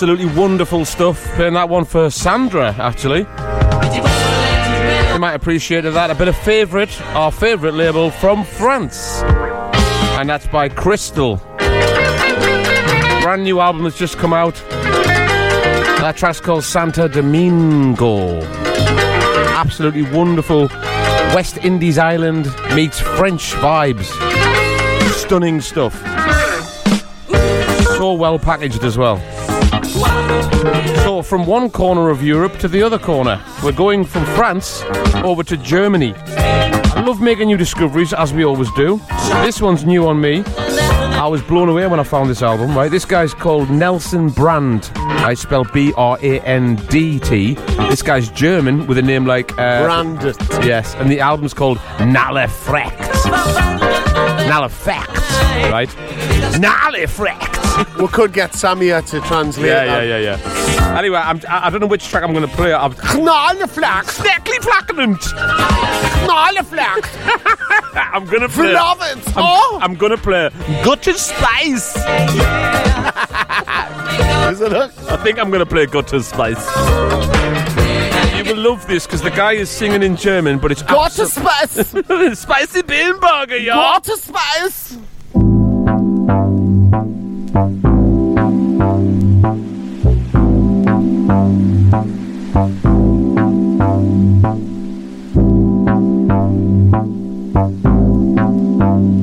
absolutely 0.00 0.34
wonderful 0.34 0.86
stuff. 0.86 1.22
Playing 1.34 1.52
that 1.52 1.68
one 1.68 1.84
for 1.84 2.08
Sandra, 2.08 2.74
actually. 2.78 3.26
Might 5.20 5.34
appreciate 5.34 5.82
that. 5.82 6.10
A 6.10 6.14
bit 6.14 6.28
of 6.28 6.36
favourite, 6.38 6.98
our 7.14 7.30
favourite 7.30 7.74
label 7.74 8.10
from 8.10 8.42
France. 8.42 9.20
And 10.16 10.30
that's 10.30 10.46
by 10.46 10.70
Crystal. 10.70 11.36
Brand 13.20 13.42
new 13.42 13.60
album 13.60 13.84
has 13.84 13.94
just 13.94 14.16
come 14.16 14.32
out. 14.32 14.54
That 16.00 16.14
track's 16.16 16.40
called 16.40 16.64
Santa 16.64 17.06
Domingo. 17.06 18.40
Absolutely 19.52 20.04
wonderful 20.04 20.68
West 21.34 21.58
Indies 21.58 21.98
island 21.98 22.46
meets 22.74 22.98
French 22.98 23.52
vibes. 23.52 24.06
Stunning 25.12 25.60
stuff. 25.60 26.00
So 27.98 28.14
well 28.14 28.38
packaged 28.38 28.84
as 28.84 28.96
well. 28.96 29.18
So, 31.04 31.22
from 31.22 31.46
one 31.46 31.70
corner 31.70 32.10
of 32.10 32.22
Europe 32.22 32.58
to 32.58 32.68
the 32.68 32.82
other 32.82 32.98
corner, 32.98 33.42
we're 33.62 33.72
going 33.72 34.04
from 34.04 34.24
France 34.36 34.82
over 35.24 35.42
to 35.42 35.56
Germany. 35.56 36.14
I 36.16 37.02
love 37.02 37.20
making 37.20 37.48
new 37.48 37.56
discoveries, 37.56 38.12
as 38.12 38.32
we 38.32 38.44
always 38.44 38.70
do. 38.72 39.00
This 39.42 39.60
one's 39.60 39.84
new 39.84 40.06
on 40.06 40.20
me. 40.20 40.42
I 40.46 41.26
was 41.26 41.42
blown 41.42 41.68
away 41.68 41.86
when 41.86 42.00
I 42.00 42.02
found 42.02 42.30
this 42.30 42.42
album, 42.42 42.74
right? 42.74 42.90
This 42.90 43.04
guy's 43.04 43.34
called 43.34 43.68
Nelson 43.68 44.30
Brandt. 44.30 44.90
I 44.96 45.34
spell 45.34 45.64
B 45.64 45.92
R 45.96 46.18
A 46.22 46.40
N 46.40 46.76
D 46.88 47.18
T. 47.18 47.54
This 47.90 48.00
guy's 48.00 48.30
German 48.30 48.86
with 48.86 48.96
a 48.96 49.02
name 49.02 49.26
like. 49.26 49.52
Uh, 49.58 49.84
Brandt. 49.84 50.22
Yes, 50.64 50.94
and 50.94 51.10
the 51.10 51.20
album's 51.20 51.52
called 51.52 51.78
Nalefrekt. 51.98 52.96
Nalefrekt, 54.48 55.70
right? 55.70 55.90
Nalefrekt. 56.58 57.59
We 57.98 58.08
could 58.08 58.32
get 58.32 58.52
Samia 58.52 59.04
to 59.10 59.20
translate 59.22 59.66
Yeah, 59.66 59.84
yeah, 59.84 60.00
that. 60.00 60.06
yeah, 60.22 60.36
yeah. 60.36 60.98
Anyway, 60.98 61.18
I'm, 61.18 61.40
I 61.48 61.66
I 61.66 61.70
don't 61.70 61.80
know 61.80 61.86
which 61.86 62.08
track 62.08 62.22
I'm 62.24 62.32
going 62.32 62.46
to 62.48 62.54
play. 62.56 62.72
I'm 62.74 62.92
Knalleflak. 62.94 64.04
Steckly 64.06 64.58
flackend. 64.58 65.16
Knalleflak. 66.26 67.06
I'm 68.12 68.24
gonna 68.26 68.48
play. 68.48 68.72
Love 68.72 68.98
it. 69.02 69.18
I'm, 69.28 69.32
Oh. 69.36 69.78
I'm 69.82 69.94
gonna 69.94 70.16
play 70.16 70.50
Gutter 70.84 71.12
Spice. 71.14 71.96
Is 74.50 74.60
it? 74.60 74.72
I 74.72 75.16
think 75.22 75.38
I'm 75.38 75.50
gonna 75.50 75.66
play 75.66 75.86
Gutter 75.86 76.20
Spice. 76.22 76.66
You 78.36 78.44
will 78.54 78.62
love 78.70 78.86
this 78.86 79.06
because 79.06 79.22
the 79.22 79.30
guy 79.30 79.52
is 79.52 79.68
singing 79.70 80.02
in 80.02 80.16
German, 80.16 80.58
but 80.58 80.72
it's 80.72 80.82
Got 80.82 81.12
abso- 81.12 81.26
space. 81.26 82.38
spicy 82.40 82.82
Beanburger, 82.82 83.60
yeah. 83.62 83.74
Got 83.74 84.08
a 84.08 84.16
space. 84.16 84.98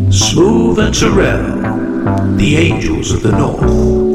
Smoove 0.09 0.77
and 0.77 0.93
Turrell, 0.93 2.37
the 2.37 2.57
Angels 2.57 3.11
of 3.11 3.23
the 3.23 3.31
North. 3.31 4.06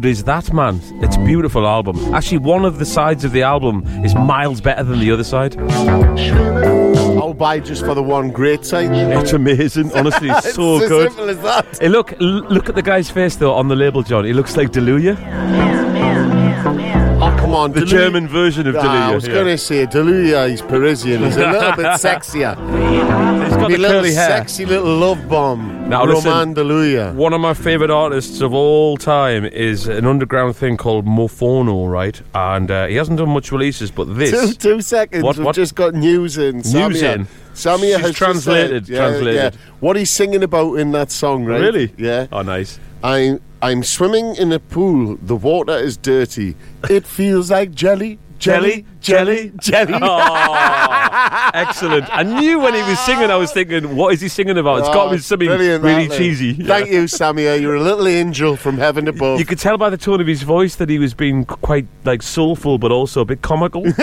Good 0.00 0.08
is 0.10 0.24
that, 0.24 0.52
man? 0.52 0.80
It's 1.02 1.16
a 1.16 1.24
beautiful 1.24 1.66
album. 1.66 1.96
Actually, 2.14 2.38
one 2.38 2.64
of 2.64 2.78
the 2.78 2.86
sides 2.86 3.24
of 3.24 3.32
the 3.32 3.42
album 3.42 3.84
is 4.04 4.14
miles 4.14 4.60
better 4.60 4.82
than 4.82 4.98
the 5.00 5.10
other 5.10 5.24
side. 5.24 5.58
I'll 7.20 7.34
buy 7.34 7.60
just 7.60 7.84
for 7.84 7.94
the 7.94 8.02
one 8.02 8.30
great 8.30 8.64
side. 8.64 8.90
It's 8.92 9.32
amazing, 9.32 9.92
honestly, 9.92 10.30
it's, 10.30 10.46
It's 10.46 10.54
so 10.56 10.80
as 10.82 10.88
good. 10.88 11.08
simple 11.12 11.28
as 11.30 11.38
that. 11.40 11.78
Hey, 11.80 11.88
look, 11.88 12.12
l- 12.20 12.46
look 12.48 12.68
at 12.68 12.74
the 12.74 12.82
guy's 12.82 13.10
face 13.10 13.36
though 13.36 13.52
on 13.54 13.68
the 13.68 13.76
label, 13.76 14.02
John. 14.02 14.24
He 14.24 14.32
looks 14.32 14.56
like 14.56 14.70
Deluya, 14.70 15.16
Oh, 17.22 17.36
come 17.38 17.54
on. 17.54 17.72
the 17.72 17.80
Deluya- 17.80 17.86
German 17.88 18.28
version 18.28 18.66
of 18.66 18.76
Ah. 18.76 19.10
I 19.10 19.14
was 19.14 19.26
yeah. 19.26 19.34
going 19.34 19.46
to 19.46 19.58
say 19.58 19.86
Deluya, 19.86 20.48
he's 20.48 20.62
Parisian. 20.62 21.22
He's 21.22 21.36
a 21.36 21.50
little 21.50 21.72
bit 21.72 21.86
sexier. 22.00 22.56
He's 23.44 23.56
got 23.56 23.68
Me 23.68 23.76
the 23.76 23.82
little 23.82 23.98
curly 24.00 24.14
hair. 24.14 24.28
sexy 24.28 24.64
little 24.64 24.96
love 24.96 25.28
bomb. 25.28 25.79
Now, 25.90 26.04
listen. 26.04 26.30
Roman. 26.30 27.16
One 27.16 27.32
of 27.32 27.40
my 27.40 27.54
favourite 27.54 27.90
artists 27.90 28.40
of 28.40 28.52
all 28.54 28.96
time 28.96 29.44
is 29.44 29.86
an 29.88 30.06
underground 30.06 30.56
thing 30.56 30.76
called 30.76 31.06
Mofono, 31.06 31.90
right? 31.90 32.20
And 32.34 32.70
uh, 32.70 32.86
he 32.86 32.94
hasn't 32.96 33.18
done 33.18 33.30
much 33.30 33.52
releases, 33.52 33.90
but 33.90 34.04
this. 34.16 34.30
Two, 34.30 34.52
two 34.54 34.80
seconds. 34.82 35.22
What- 35.24 35.36
We've 35.38 35.54
just 35.54 35.74
got 35.74 35.94
news 35.94 36.38
in. 36.38 36.56
News 36.56 36.66
Samia. 36.66 37.14
in? 37.14 37.26
Samia 37.54 37.96
She's 37.96 38.00
has 38.06 38.14
translated, 38.16 38.86
said- 38.86 38.92
yeah, 38.94 38.98
translated. 38.98 39.54
yeah, 39.54 39.60
what 39.80 39.96
he's 39.96 40.10
singing 40.10 40.42
about 40.42 40.74
in 40.74 40.92
that 40.92 41.10
song, 41.10 41.44
right? 41.44 41.60
Really? 41.60 41.92
Yeah. 41.98 42.26
Oh, 42.32 42.42
nice. 42.42 42.78
I'm 43.02 43.40
I'm 43.62 43.82
swimming 43.82 44.36
in 44.36 44.52
a 44.52 44.58
pool. 44.58 45.16
The 45.20 45.36
water 45.36 45.76
is 45.76 45.96
dirty. 45.96 46.54
It 46.88 47.04
feels 47.04 47.50
like 47.50 47.72
jelly, 47.72 48.18
jelly, 48.38 48.86
jelly, 49.00 49.52
jelly. 49.60 49.94
Oh, 50.00 51.50
excellent. 51.54 52.06
I 52.10 52.22
knew 52.22 52.58
when 52.60 52.74
he 52.74 52.82
was 52.82 52.98
singing, 53.00 53.30
I 53.30 53.36
was 53.36 53.52
thinking, 53.52 53.96
what 53.96 54.12
is 54.14 54.20
he 54.20 54.28
singing 54.28 54.58
about? 54.58 54.80
It's 54.80 54.88
got 54.88 55.06
to 55.06 55.10
be 55.12 55.18
something 55.18 55.48
Oh, 55.48 55.56
Brilliant, 55.56 55.82
really 55.84 56.06
that, 56.08 56.16
cheesy. 56.18 56.52
Thank 56.54 56.90
you, 56.90 57.04
Samia. 57.04 57.60
You're 57.60 57.74
a 57.76 57.80
little 57.82 58.06
angel 58.06 58.56
from 58.56 58.78
heaven 58.78 59.08
above. 59.08 59.38
You 59.38 59.44
could 59.46 59.58
tell 59.58 59.76
by 59.78 59.90
the 59.90 59.96
tone 59.96 60.20
of 60.20 60.26
his 60.26 60.42
voice 60.42 60.76
that 60.76 60.88
he 60.88 60.98
was 60.98 61.14
being 61.14 61.44
quite 61.44 61.86
like 62.04 62.22
soulful, 62.22 62.78
but 62.78 62.92
also 62.92 63.20
a 63.22 63.24
bit 63.24 63.42
comical. 63.42 63.84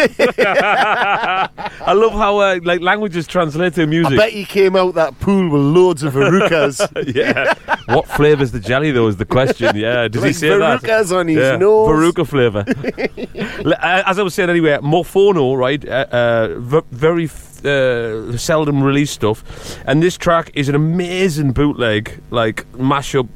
I 0.67 1.93
love 1.93 2.13
how 2.13 2.39
uh, 2.39 2.59
like 2.63 2.81
languages 2.81 3.27
translate 3.27 3.75
to 3.75 3.83
I 3.83 3.85
music. 3.85 4.17
bet 4.17 4.31
he 4.31 4.45
came 4.45 4.75
out 4.75 4.95
that 4.95 5.19
pool 5.19 5.49
with 5.49 5.61
loads 5.61 6.03
of 6.03 6.13
verucas. 6.13 6.81
yeah. 7.15 7.53
What 7.93 8.07
flavour's 8.07 8.51
the 8.51 8.59
jelly 8.59 8.91
though? 8.91 9.07
Is 9.07 9.17
the 9.17 9.25
question. 9.25 9.75
Yeah. 9.75 10.07
Does 10.07 10.21
he 10.23 10.29
Like 10.29 10.35
say 10.35 10.49
that? 10.57 10.81
verrucas 10.81 11.15
on 11.15 11.27
his 11.27 11.37
yeah. 11.37 11.57
nose. 11.57 11.89
Veruca 11.89 12.27
flavour. 12.27 12.65
Uh, 12.67 14.03
As 14.05 14.19
I 14.19 14.23
was 14.23 14.33
saying 14.33 14.49
anyway, 14.49 14.77
Morphono, 14.87 15.57
right? 15.57 15.85
Uh, 15.87 16.05
uh, 16.11 16.81
very 16.91 17.25
uh, 17.65 18.37
seldom 18.37 18.81
released 18.81 19.13
stuff, 19.13 19.77
and 19.85 20.01
this 20.01 20.17
track 20.17 20.49
is 20.53 20.69
an 20.69 20.75
amazing 20.75 21.51
bootleg, 21.51 22.21
like 22.31 22.65
mashup. 22.71 23.27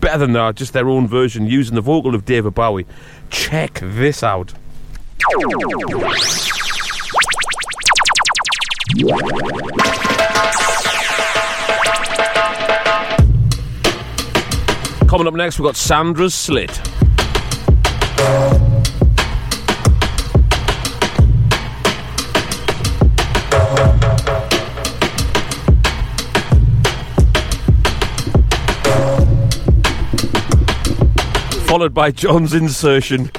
Better 0.00 0.18
than 0.18 0.32
that, 0.32 0.56
just 0.56 0.72
their 0.72 0.88
own 0.88 1.06
version 1.06 1.46
using 1.46 1.76
the 1.76 1.80
vocal 1.80 2.14
of 2.14 2.24
David 2.24 2.54
Bowie. 2.54 2.86
Check 3.30 3.78
this 3.82 4.24
out. 4.24 4.52
Coming 15.06 15.26
up 15.26 15.34
next, 15.34 15.58
we've 15.58 15.66
got 15.66 15.76
Sandra's 15.76 16.34
Slit. 16.34 16.80
Followed 31.70 31.94
by 31.94 32.10
John's 32.10 32.52
insertion. 32.52 33.30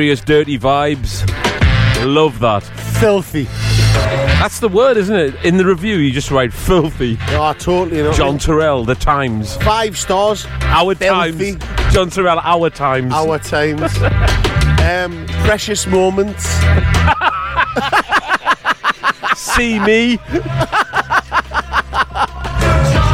Serious 0.00 0.22
dirty 0.22 0.58
vibes. 0.58 1.28
Love 2.06 2.38
that. 2.38 2.62
Filthy. 3.00 3.44
That's 4.40 4.58
the 4.58 4.68
word, 4.70 4.96
isn't 4.96 5.14
it? 5.14 5.34
In 5.44 5.58
the 5.58 5.66
review, 5.66 5.98
you 5.98 6.10
just 6.10 6.30
write 6.30 6.54
filthy. 6.54 7.18
Oh, 7.32 7.52
totally. 7.52 8.00
Know, 8.00 8.10
John 8.14 8.38
Turrell, 8.38 8.86
The 8.86 8.94
Times. 8.94 9.56
Five 9.58 9.98
stars. 9.98 10.46
Our 10.62 10.94
Filthy. 10.94 11.56
Times. 11.56 11.92
John 11.92 12.08
Turrell, 12.08 12.40
Our 12.42 12.70
Times. 12.70 13.12
Our 13.12 13.38
times. 13.40 13.82
um, 14.80 15.26
precious 15.44 15.86
moments. 15.86 16.46
See 19.36 19.78
me. 19.80 20.18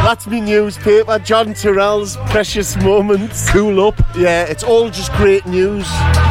That's 0.07 0.29
me 0.29 0.41
newspaper. 0.41 1.19
John 1.19 1.53
Turrell's 1.53 2.17
Precious 2.31 2.77
Moments. 2.77 3.51
Cool 3.51 3.89
up. 3.89 4.01
Yeah, 4.17 4.45
it's 4.45 4.63
all 4.63 4.89
just 4.89 5.13
great 5.15 5.45
news. 5.47 5.85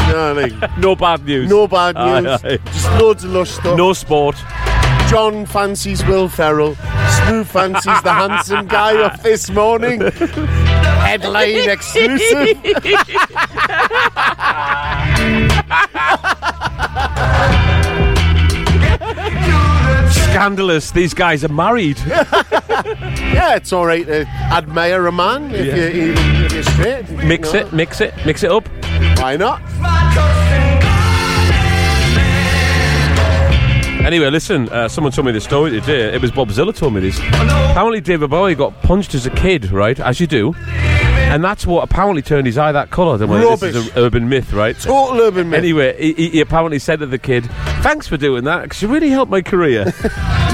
You 0.07 0.13
know 0.13 0.33
what 0.33 0.45
I 0.45 0.47
mean? 0.47 0.61
No 0.81 0.95
bad 0.95 1.25
news. 1.25 1.49
No 1.49 1.67
bad 1.67 1.95
news. 1.95 2.41
aye. 2.45 2.57
Just 2.71 2.89
loads 2.93 3.25
of 3.25 3.31
lush 3.31 3.51
stuff. 3.51 3.77
No 3.77 3.91
sport. 3.91 4.37
John 5.09 5.45
fancies 5.45 6.05
Will 6.05 6.29
Ferrell. 6.29 6.75
Smoove 6.75 7.47
fancies 7.47 8.01
the 8.01 8.13
handsome 8.13 8.65
guy 8.65 8.93
of 8.93 9.21
this 9.21 9.49
morning. 9.49 9.99
Headline 9.99 11.69
exclusive. 11.69 12.57
scandalous. 20.35 20.91
These 20.91 21.13
guys 21.13 21.45
are 21.45 21.49
married. 21.49 21.97
Yeah, 23.33 23.55
it's 23.55 23.73
all 23.73 23.85
right 23.85 24.05
to 24.05 24.25
admire 24.27 25.07
a 25.07 25.11
man 25.11 25.51
if, 25.53 25.65
Yeah. 25.65 25.75
you, 25.75 26.11
even 26.13 26.45
if 26.45 26.53
you're 26.53 26.63
straight. 26.63 27.09
mix 27.25 27.53
you 27.53 27.59
know. 27.61 27.65
it, 27.67 27.73
mix 27.73 28.01
it, 28.01 28.13
mix 28.25 28.43
it 28.43 28.51
up. 28.51 28.67
Why 29.19 29.35
not? 29.37 29.61
Anyway, 34.05 34.29
listen, 34.29 34.69
uh, 34.69 34.87
someone 34.87 35.11
told 35.11 35.25
me 35.25 35.31
this 35.31 35.43
story 35.45 35.71
today. 35.71 36.13
It 36.13 36.21
was 36.21 36.29
Bob 36.31 36.51
Zilla 36.51 36.71
told 36.71 36.93
me 36.93 37.01
this. 37.01 37.17
Apparently, 37.17 37.99
David 38.01 38.29
Bowie 38.29 38.53
got 38.53 38.79
punched 38.83 39.15
as 39.15 39.25
a 39.25 39.31
kid, 39.31 39.71
right? 39.71 39.99
As 39.99 40.19
you 40.19 40.27
do. 40.27 40.53
And 40.55 41.43
that's 41.43 41.65
what 41.65 41.83
apparently 41.83 42.21
turned 42.21 42.45
his 42.45 42.55
eye 42.59 42.71
that 42.71 42.91
colour. 42.91 43.17
This 43.17 43.63
is 43.63 43.87
an 43.87 43.93
urban 43.97 44.29
myth, 44.29 44.53
right? 44.53 44.79
Total 44.79 45.19
urban 45.21 45.49
myth. 45.49 45.57
Anyway, 45.57 45.97
he, 45.99 46.13
he- 46.13 46.29
he 46.29 46.39
apparently 46.41 46.77
said 46.77 46.99
to 46.99 47.07
the 47.07 47.17
kid, 47.17 47.49
Thanks 47.85 48.07
for 48.07 48.17
doing 48.17 48.45
that, 48.45 48.63
because 48.63 48.81
you 48.81 48.87
really 48.87 49.11
helped 49.11 49.29
my 49.29 49.43
career. 49.43 49.85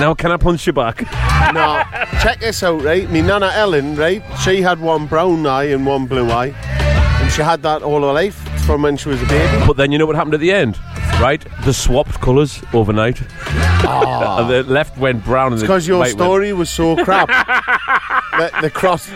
now, 0.02 0.14
can 0.14 0.34
I 0.34 0.36
punch 0.36 0.68
you 0.68 0.74
back? 0.74 1.02
no, 1.54 1.82
check 2.22 2.42
this 2.42 2.62
out, 2.62 2.84
right? 2.84 3.10
Me 3.10 3.22
nana 3.22 3.54
Ellen, 3.54 3.96
right? 3.96 4.22
She 4.44 4.62
had 4.62 4.82
one 4.82 5.08
brown 5.08 5.48
eye 5.48 5.64
and 5.64 5.86
one 5.86 6.08
blue 6.08 6.30
eye, 6.30 6.50
and 6.50 7.32
she 7.32 7.42
had 7.42 7.64
that 7.64 7.84
all 7.84 8.02
her 8.02 8.12
life 8.12 8.36
from 8.66 8.82
when 8.82 8.98
she 8.98 9.08
was 9.08 9.24
a 9.24 9.26
baby. 9.28 9.66
But 9.66 9.78
then 9.78 9.94
you 9.94 9.98
know 9.98 10.06
what 10.06 10.18
happened 10.18 10.34
at 10.34 10.42
the 10.42 10.52
end, 10.52 10.78
right? 11.22 11.42
They 11.64 11.72
swapped 11.72 12.20
colours 12.20 12.62
overnight. 12.74 13.22
Ah. 13.32 14.40
and 14.42 14.50
the 14.50 14.64
left 14.64 14.98
went 14.98 15.24
brown 15.24 15.56
the 15.56 15.62
Because 15.62 15.88
your 15.88 16.02
right 16.02 16.08
went 16.08 16.18
story 16.18 16.52
was 16.52 16.70
so 16.70 16.98
crap. 16.98 17.30
the, 17.30 18.52
the 18.64 18.70
cross, 18.70 19.10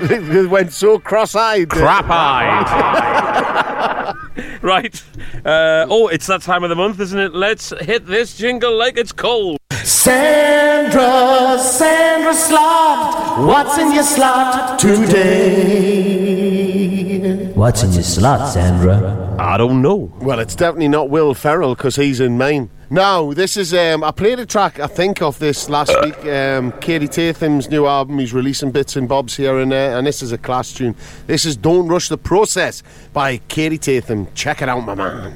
went 0.49 0.71
so 0.71 0.99
cross-eyed. 0.99 1.67
crap 1.69 2.05
eyed. 2.07 3.74
Right. 4.65 5.01
Uh, 5.45 5.85
oh, 5.89 6.07
it's 6.07 6.27
that 6.27 6.41
time 6.41 6.63
of 6.63 6.69
the 6.69 6.75
month, 6.75 6.99
isn't 6.99 7.19
it? 7.19 7.33
Let's 7.33 7.71
hit 7.81 8.07
this 8.07 8.35
jingle 8.35 8.75
like 8.75 8.97
it's 8.97 9.11
cold. 9.11 9.59
Sandra, 9.71 11.59
Sandra 11.59 12.33
Slot, 12.33 13.45
what's 13.45 13.77
in 13.77 13.93
your 13.93 14.03
slot 14.03 14.79
today? 14.79 16.14
What's 17.55 17.83
in 17.83 17.93
your 17.93 18.03
slot, 18.03 18.49
Sandra? 18.51 19.37
I 19.39 19.55
don't 19.55 19.81
know. 19.81 20.11
Well, 20.19 20.39
it's 20.39 20.55
definitely 20.55 20.89
not 20.89 21.09
Will 21.09 21.33
Ferrell 21.33 21.73
because 21.73 21.95
he's 21.95 22.19
in 22.19 22.37
mine. 22.37 22.69
No, 22.89 23.33
this 23.33 23.55
is. 23.55 23.73
Um, 23.73 24.03
I 24.03 24.11
played 24.11 24.39
a 24.39 24.45
track, 24.45 24.77
I 24.81 24.87
think, 24.87 25.21
of 25.21 25.39
this 25.39 25.69
last 25.69 25.95
week. 26.03 26.17
Um, 26.19 26.73
Kaidi 26.73 27.09
Tatham's 27.09 27.69
new 27.69 27.85
album. 27.85 28.19
He's 28.19 28.33
releasing 28.33 28.71
bits 28.71 28.97
and 28.97 29.07
bobs 29.07 29.37
here 29.37 29.57
and 29.57 29.71
there, 29.71 29.97
and 29.97 30.05
this 30.05 30.21
is 30.21 30.33
a 30.33 30.37
class 30.37 30.73
tune. 30.73 30.95
This 31.27 31.45
is 31.45 31.55
Don't 31.55 31.87
Rush 31.87 32.09
the 32.09 32.17
Process 32.17 32.83
by 33.13 33.37
Katie 33.47 33.77
Tatham. 33.77 34.27
Check 34.33 34.61
it 34.61 34.67
out, 34.67 34.81
my 34.81 34.93
man. 34.93 35.33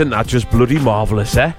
Isn't 0.00 0.10
that 0.12 0.26
just 0.26 0.50
bloody 0.50 0.78
marvellous, 0.78 1.36
eh? 1.36 1.52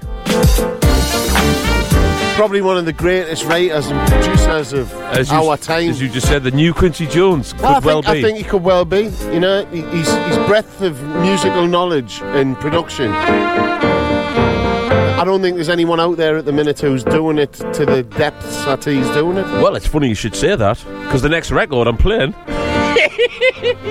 Probably 2.34 2.60
one 2.60 2.76
of 2.76 2.86
the 2.86 2.92
greatest 2.92 3.44
writers 3.44 3.86
and 3.86 4.10
producers 4.10 4.72
of 4.72 4.92
As 4.94 5.30
you, 5.30 5.36
our 5.36 5.56
time. 5.56 5.90
As 5.90 6.02
you 6.02 6.08
just 6.08 6.26
said, 6.26 6.42
the 6.42 6.50
new 6.50 6.74
Quincy 6.74 7.06
Jones 7.06 7.52
could 7.52 7.62
Well, 7.62 7.76
I 7.76 7.80
think, 7.80 7.84
well 7.84 8.02
be. 8.02 8.08
I 8.08 8.20
think 8.20 8.38
he 8.38 8.42
could 8.42 8.64
well 8.64 8.84
be. 8.84 9.12
You 9.32 9.38
know, 9.38 9.64
his, 9.66 10.12
his 10.12 10.36
breadth 10.48 10.82
of 10.82 11.00
musical 11.20 11.68
knowledge 11.68 12.20
and 12.20 12.56
production. 12.56 13.12
I 13.12 15.22
don't 15.24 15.40
think 15.40 15.54
there's 15.54 15.68
anyone 15.68 16.00
out 16.00 16.16
there 16.16 16.36
at 16.36 16.44
the 16.44 16.52
minute 16.52 16.80
who's 16.80 17.04
doing 17.04 17.38
it 17.38 17.52
to 17.52 17.86
the 17.86 18.02
depths 18.02 18.64
that 18.64 18.84
he's 18.84 19.08
doing 19.10 19.36
it. 19.36 19.46
Well, 19.62 19.76
it's 19.76 19.86
funny 19.86 20.08
you 20.08 20.16
should 20.16 20.34
say 20.34 20.56
that 20.56 20.84
because 21.04 21.22
the 21.22 21.28
next 21.28 21.52
record 21.52 21.86
I'm 21.86 21.96
playing 21.96 22.34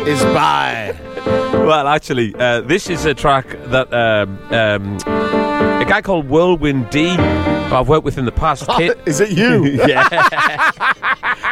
is 0.07 0.21
by. 0.25 0.95
Well, 1.25 1.87
actually, 1.87 2.33
uh, 2.35 2.61
this 2.61 2.89
is 2.89 3.05
a 3.05 3.13
track 3.13 3.47
that 3.65 3.93
um, 3.93 4.39
um, 4.53 4.95
a 5.81 5.85
guy 5.87 6.01
called 6.01 6.29
Whirlwind 6.29 6.89
D, 6.89 7.15
I've 7.71 7.87
worked 7.87 8.03
with 8.05 8.17
in 8.17 8.25
the 8.25 8.31
past. 8.31 8.67
Kit- 8.77 8.99
Is 9.05 9.19
it 9.19 9.31
you? 9.31 9.65
yeah. 9.87 10.07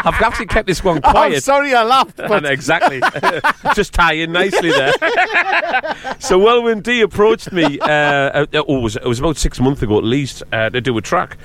I've 0.02 0.22
actually 0.22 0.46
kept 0.46 0.68
this 0.68 0.84
one 0.84 1.02
quiet. 1.02 1.34
I'm 1.36 1.40
sorry 1.42 1.74
I 1.74 1.84
laughed. 1.84 2.18
But 2.18 2.46
exactly. 2.46 3.02
Just 3.76 3.94
tie 3.94 4.14
in 4.14 4.32
nicely 4.32 4.72
there. 4.72 4.94
so 6.20 6.40
Whirlwind 6.40 6.84
D 6.84 7.02
approached 7.02 7.52
me. 7.52 7.80
Uh, 7.80 7.88
uh, 7.90 8.46
oh, 8.54 8.78
it 8.78 8.82
was, 8.82 8.96
it 8.96 9.04
was 9.06 9.20
about 9.20 9.36
six 9.38 9.60
months 9.60 9.82
ago 9.82 9.98
at 9.98 10.04
least 10.06 10.42
uh, 10.54 10.70
to 10.70 10.80
do 10.80 10.98
a 10.98 11.02
track, 11.02 11.38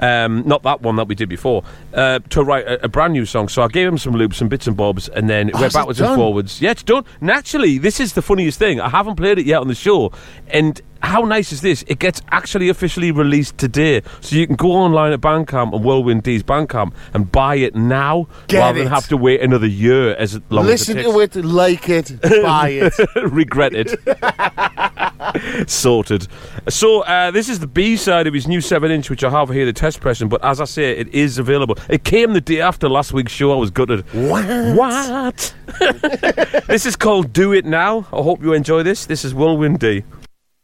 um, 0.00 0.42
not 0.46 0.62
that 0.64 0.82
one 0.82 0.96
that 0.96 1.08
we 1.08 1.14
did 1.14 1.28
before, 1.30 1.64
uh, 1.94 2.18
to 2.30 2.42
write 2.44 2.66
a, 2.66 2.84
a 2.84 2.88
brand 2.88 3.14
new 3.14 3.24
song. 3.24 3.48
So 3.48 3.62
I 3.62 3.68
gave 3.68 3.88
him 3.88 3.96
some 3.98 4.12
loops, 4.12 4.36
some 4.36 4.48
bits 4.48 4.66
and 4.66 4.76
bobs, 4.76 5.08
and 5.08 5.28
then 5.30 5.48
it 5.48 5.54
Oh, 5.56 5.60
went 5.62 5.72
backwards 5.72 6.00
and 6.00 6.14
forwards. 6.14 6.60
Yeah, 6.60 6.72
it's 6.72 6.82
done. 6.82 7.04
Naturally, 7.20 7.78
this 7.78 7.98
is 7.98 8.12
the 8.12 8.22
funniest 8.22 8.58
thing. 8.58 8.78
I 8.80 8.88
haven't 8.90 9.16
played 9.16 9.38
it 9.38 9.46
yet 9.46 9.60
on 9.60 9.68
the 9.68 9.74
show, 9.74 10.12
and. 10.48 10.80
How 11.02 11.22
nice 11.22 11.52
is 11.52 11.60
this? 11.60 11.84
It 11.88 11.98
gets 11.98 12.22
actually 12.30 12.68
officially 12.68 13.10
released 13.10 13.58
today, 13.58 14.02
so 14.20 14.36
you 14.36 14.46
can 14.46 14.56
go 14.56 14.72
online 14.72 15.12
at 15.12 15.20
Bandcamp 15.20 15.74
and 15.74 15.84
Whirlwind 15.84 16.22
D's 16.22 16.42
Bandcamp 16.42 16.94
and 17.12 17.30
buy 17.30 17.56
it 17.56 17.74
now, 17.74 18.28
Get 18.46 18.60
rather 18.60 18.78
than 18.78 18.88
have 18.88 19.08
to 19.08 19.16
wait 19.16 19.40
another 19.40 19.66
year 19.66 20.14
as 20.14 20.40
long 20.48 20.64
listen 20.66 20.96
as 20.98 21.04
it 21.04 21.08
takes. 21.08 21.34
to 21.34 21.40
it, 21.40 21.44
like 21.44 21.88
it, 21.88 22.22
buy 22.42 22.68
it. 22.70 22.94
Regret 23.32 23.72
it. 23.74 23.98
Sorted. 25.68 26.28
So 26.68 27.00
uh, 27.02 27.30
this 27.30 27.48
is 27.48 27.58
the 27.58 27.66
B 27.66 27.96
side 27.96 28.26
of 28.26 28.34
his 28.34 28.46
new 28.46 28.60
seven-inch, 28.60 29.10
which 29.10 29.24
I 29.24 29.30
have 29.30 29.50
here, 29.50 29.64
the 29.66 29.72
test 29.72 30.00
pressing. 30.00 30.28
But 30.28 30.44
as 30.44 30.60
I 30.60 30.64
say, 30.64 30.96
it 30.96 31.08
is 31.08 31.38
available. 31.38 31.76
It 31.88 32.04
came 32.04 32.32
the 32.32 32.40
day 32.40 32.60
after 32.60 32.88
last 32.88 33.12
week's 33.12 33.32
show. 33.32 33.52
I 33.52 33.56
was 33.56 33.70
gutted. 33.70 34.04
What? 34.12 34.44
What? 34.76 35.54
this 36.66 36.86
is 36.86 36.96
called 36.96 37.32
"Do 37.32 37.52
It 37.52 37.64
Now." 37.64 37.98
I 38.12 38.22
hope 38.22 38.42
you 38.42 38.52
enjoy 38.52 38.82
this. 38.82 39.06
This 39.06 39.24
is 39.24 39.34
Whirlwind 39.34 39.80
D. 39.80 40.04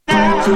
Do 0.09 0.55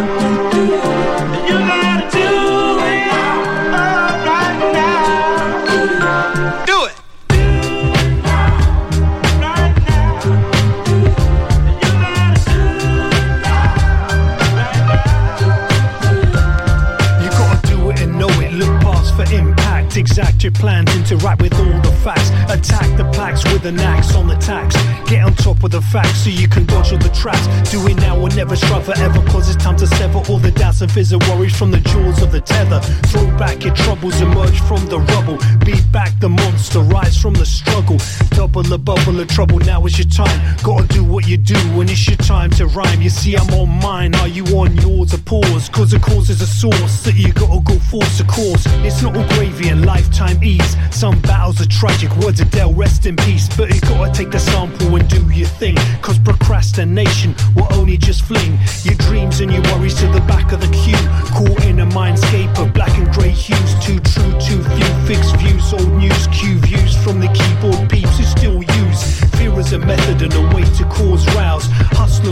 your 20.43 20.53
plans. 20.53 20.95
Interact 20.95 21.43
with 21.43 21.55
all 21.55 21.81
the 21.81 21.93
facts. 22.03 22.31
Attack 22.51 22.97
the 22.97 23.05
plaques 23.13 23.45
with 23.53 23.65
an 23.65 23.79
axe 23.79 24.15
on 24.15 24.27
the 24.27 24.37
tax. 24.37 24.75
Get 25.09 25.25
on 25.25 25.35
top 25.35 25.63
of 25.63 25.71
the 25.71 25.81
facts 25.81 26.25
so 26.25 26.31
you 26.31 26.49
can 26.49 26.65
dodge 26.67 26.93
all 26.93 26.99
the 26.99 27.11
traps. 27.11 27.47
Do 27.71 27.87
it 27.87 27.97
now 27.97 28.19
or 28.19 28.29
never 28.31 28.57
strive 28.57 28.85
forever. 28.85 29.23
Cause 29.31 29.49
it's 29.55 29.63
time 29.63 29.77
to 29.77 29.87
sever 29.87 30.19
all 30.29 30.39
the 30.39 30.51
doubts 30.51 30.81
and 30.81 30.91
fears 30.91 31.13
and 31.13 31.23
worries 31.25 31.57
from 31.57 31.71
the 31.71 31.81
jaws 31.81 32.23
of 32.23 32.33
the 32.33 32.41
tether. 32.41 32.81
Throw 33.11 33.27
back 33.39 33.65
your 33.65 33.75
troubles, 33.75 34.21
emerge 34.21 34.61
from 34.63 34.85
the 34.87 34.99
rubble. 34.99 35.39
Beat 35.65 35.85
back 35.93 36.19
the 36.19 36.29
monster, 36.29 36.81
rise 36.81 37.17
from 37.21 37.35
the 37.35 37.47
struggle. 37.47 37.99
Double 38.31 38.73
a 38.73 38.79
bubble 38.79 39.21
of 39.21 39.29
trouble, 39.29 39.59
now 39.61 39.85
is 39.87 39.99
your 39.99 40.09
time. 40.09 40.57
Gotta 40.63 40.87
do 40.89 41.05
what 41.05 41.27
you 41.27 41.37
do 41.37 41.59
when 41.77 41.89
it's 41.89 42.07
your 42.09 42.17
time 42.17 42.51
to 42.53 42.67
rhyme. 42.67 43.01
You 43.01 43.11
see, 43.11 43.37
I'm 43.37 43.49
on 43.55 43.69
mine, 43.69 44.15
are 44.17 44.29
you 44.29 44.45
on 44.59 44.77
yours? 44.79 45.13
A 45.15 45.19
pause, 45.19 45.69
cause 45.69 45.91
the 45.91 45.99
cause 45.99 46.31
is 46.31 46.41
a 46.41 46.47
source 46.47 47.03
that 47.05 47.15
you 47.15 47.33
gotta 47.33 47.61
go 47.61 47.79
force 47.79 48.21
a 48.21 48.25
course. 48.25 48.65
It's 48.87 49.03
not 49.03 49.17
all 49.17 49.27
gravy 49.37 49.69
and 49.69 49.85
lifetime 49.85 50.32
ease. 50.43 50.77
Some 50.91 51.21
battles 51.23 51.61
are 51.61 51.67
tragic, 51.67 52.15
words 52.17 52.41
of 52.41 52.51
Dell, 52.51 52.73
rest 52.73 53.07
in 53.07 53.17
peace. 53.17 53.49
But 53.57 53.75
you 53.75 53.81
gotta 53.81 54.13
take 54.13 54.31
the 54.31 54.39
sample 54.39 54.95
and 54.95 55.09
do 55.09 55.21
your 55.31 55.49
thing. 55.49 55.77
Cause 56.01 56.19
procrastination 56.19 57.35
will 57.57 57.67
only 57.73 57.97
just 57.97 58.23
fling 58.23 58.59
your 58.85 58.95
dreams 58.95 59.41
and 59.41 59.51
your 59.51 59.63
worries 59.73 59.95
to 60.01 60.07
the 60.09 60.21
back 60.21 60.53
of 60.53 60.61
the 60.61 60.71
queue. 60.71 61.05
Caught 61.35 61.65
in 61.65 61.81
a 61.81 61.87
mindscape 61.87 62.57
of 62.59 62.73
black 62.73 62.97
and 62.99 63.11
grey 63.13 63.31
hues. 63.31 63.75
Too 63.85 63.99
true, 64.01 64.33
too 64.39 64.63
few 64.63 64.91
fixed 65.07 65.35
views. 65.37 65.73
Old 65.73 65.93
news, 65.95 66.27
cue 66.29 66.59
views 66.59 66.95
from 67.03 67.19
the 67.19 67.29
keyboard 67.29 67.91
peeps 67.91 68.19
who 68.19 68.25
still 68.25 68.63
use 68.63 69.21
fear 69.37 69.53
as 69.59 69.73
a 69.73 69.79
method 69.79 70.23
and 70.23 70.35
a 70.35 70.55
way 70.55 70.63
to 70.63 70.85
cause 70.85 71.27
rouse. 71.35 71.69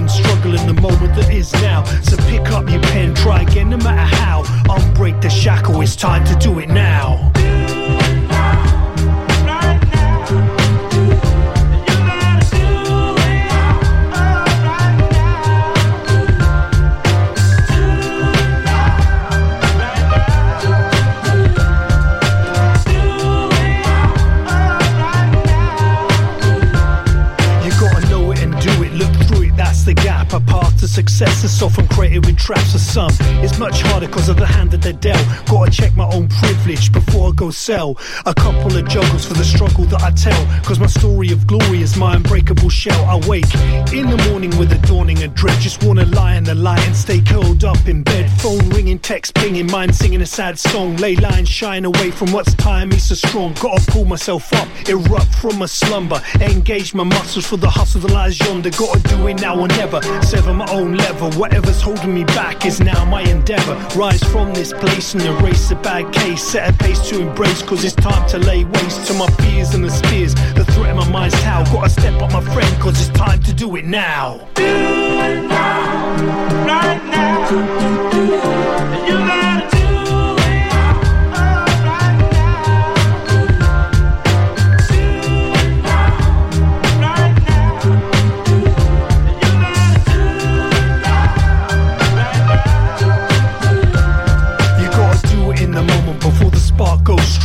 Struggle 0.08 0.58
in 0.58 0.66
the 0.66 0.80
moment 0.80 1.14
that 1.14 1.30
is 1.32 1.52
now. 1.54 1.84
So 2.02 2.16
pick 2.28 2.50
up 2.52 2.68
your 2.70 2.80
pen, 2.82 3.14
try 3.14 3.42
again, 3.42 3.70
no 3.70 3.76
matter 3.76 4.16
how. 4.16 4.42
Unbreak 4.68 5.20
the 5.20 5.28
shackle, 5.28 5.80
it's 5.80 5.96
time 5.96 6.24
to 6.24 6.34
do 6.36 6.58
it 6.58 6.68
now. 6.68 7.32
The. 30.30 30.59
A 30.59 30.59
success 30.90 31.44
is 31.44 31.62
often 31.62 31.86
created 31.88 32.26
with 32.26 32.36
traps 32.36 32.72
for 32.72 32.78
some. 32.78 33.12
It's 33.44 33.58
much 33.58 33.80
harder 33.82 34.06
because 34.06 34.28
of 34.28 34.36
the 34.36 34.46
hand 34.46 34.72
that 34.72 34.82
they're 34.82 34.92
dealt. 34.92 35.24
Gotta 35.46 35.70
check 35.70 35.94
my 35.94 36.06
own 36.12 36.28
privilege 36.28 36.92
before 36.92 37.28
I 37.28 37.32
go 37.34 37.50
sell. 37.50 37.96
A 38.26 38.34
couple 38.34 38.76
of 38.76 38.88
juggles 38.88 39.24
for 39.24 39.34
the 39.34 39.44
struggle 39.44 39.84
that 39.84 40.02
I 40.02 40.10
tell. 40.10 40.42
Cause 40.64 40.80
my 40.80 40.86
story 40.86 41.30
of 41.30 41.46
glory 41.46 41.82
is 41.82 41.96
my 41.96 42.16
unbreakable 42.16 42.70
shell. 42.70 43.04
I 43.04 43.16
wake 43.28 43.54
in 43.92 44.10
the 44.10 44.20
morning 44.30 44.50
with 44.58 44.72
a 44.72 44.86
dawning 44.86 45.22
of 45.22 45.34
dread. 45.34 45.58
Just 45.60 45.84
wanna 45.84 46.06
lie 46.06 46.34
in 46.34 46.44
the 46.44 46.54
light 46.54 46.84
and 46.86 46.96
stay 46.96 47.20
curled 47.20 47.64
up 47.64 47.86
in 47.86 48.02
bed. 48.02 48.28
Phone 48.40 48.68
ringing, 48.70 48.98
text 48.98 49.34
pinging, 49.34 49.70
mind 49.70 49.94
singing 49.94 50.22
a 50.22 50.26
sad 50.26 50.58
song. 50.58 50.96
Lay 50.96 51.14
lying, 51.16 51.44
shine 51.44 51.84
away 51.84 52.10
from 52.10 52.32
what's 52.32 52.54
tying 52.54 52.88
me 52.88 52.98
so 52.98 53.14
strong. 53.14 53.54
Gotta 53.54 53.84
pull 53.92 54.04
myself 54.04 54.52
up, 54.54 54.68
erupt 54.88 55.34
from 55.36 55.58
my 55.58 55.66
slumber. 55.66 56.20
Engage 56.40 56.94
my 56.94 57.04
muscles 57.04 57.46
for 57.46 57.56
the 57.56 57.70
hustle 57.70 58.00
that 58.00 58.10
lies 58.10 58.40
yonder. 58.40 58.70
Gotta 58.70 59.00
do 59.08 59.26
it 59.28 59.40
now 59.40 59.58
or 59.58 59.68
never. 59.68 60.02
Sever 60.22 60.52
my 60.52 60.66
own 60.72 60.79
lever. 60.84 61.30
Whatever's 61.38 61.80
holding 61.80 62.12
me 62.14 62.24
back 62.24 62.66
is 62.66 62.80
now 62.80 63.04
my 63.04 63.22
endeavor. 63.22 63.74
Rise 63.98 64.22
from 64.24 64.52
this 64.54 64.72
place 64.72 65.14
and 65.14 65.22
erase 65.22 65.70
a 65.70 65.76
bad 65.76 66.12
case. 66.12 66.42
Set 66.42 66.68
a 66.68 66.72
pace 66.78 67.08
to 67.08 67.20
embrace, 67.20 67.62
cause 67.62 67.84
it's 67.84 67.94
time 67.94 68.28
to 68.30 68.38
lay 68.38 68.64
waste 68.64 69.06
to 69.08 69.14
my 69.14 69.28
fears 69.42 69.74
and 69.74 69.84
the 69.84 69.90
spears. 69.90 70.34
The 70.54 70.64
threat 70.72 70.90
in 70.90 70.96
my 70.96 71.08
mind's 71.10 71.34
how. 71.42 71.64
Gotta 71.72 71.90
step 71.90 72.20
up, 72.22 72.32
my 72.32 72.42
friend, 72.52 72.80
cause 72.80 73.00
it's 73.00 73.10
time 73.18 73.42
to 73.42 73.52
do 73.52 73.76
it 73.76 73.84
now. 73.84 74.48
Do 74.54 74.64
Right 74.64 75.42
now. 77.08 77.50
You 77.50 78.30
gotta 78.30 78.79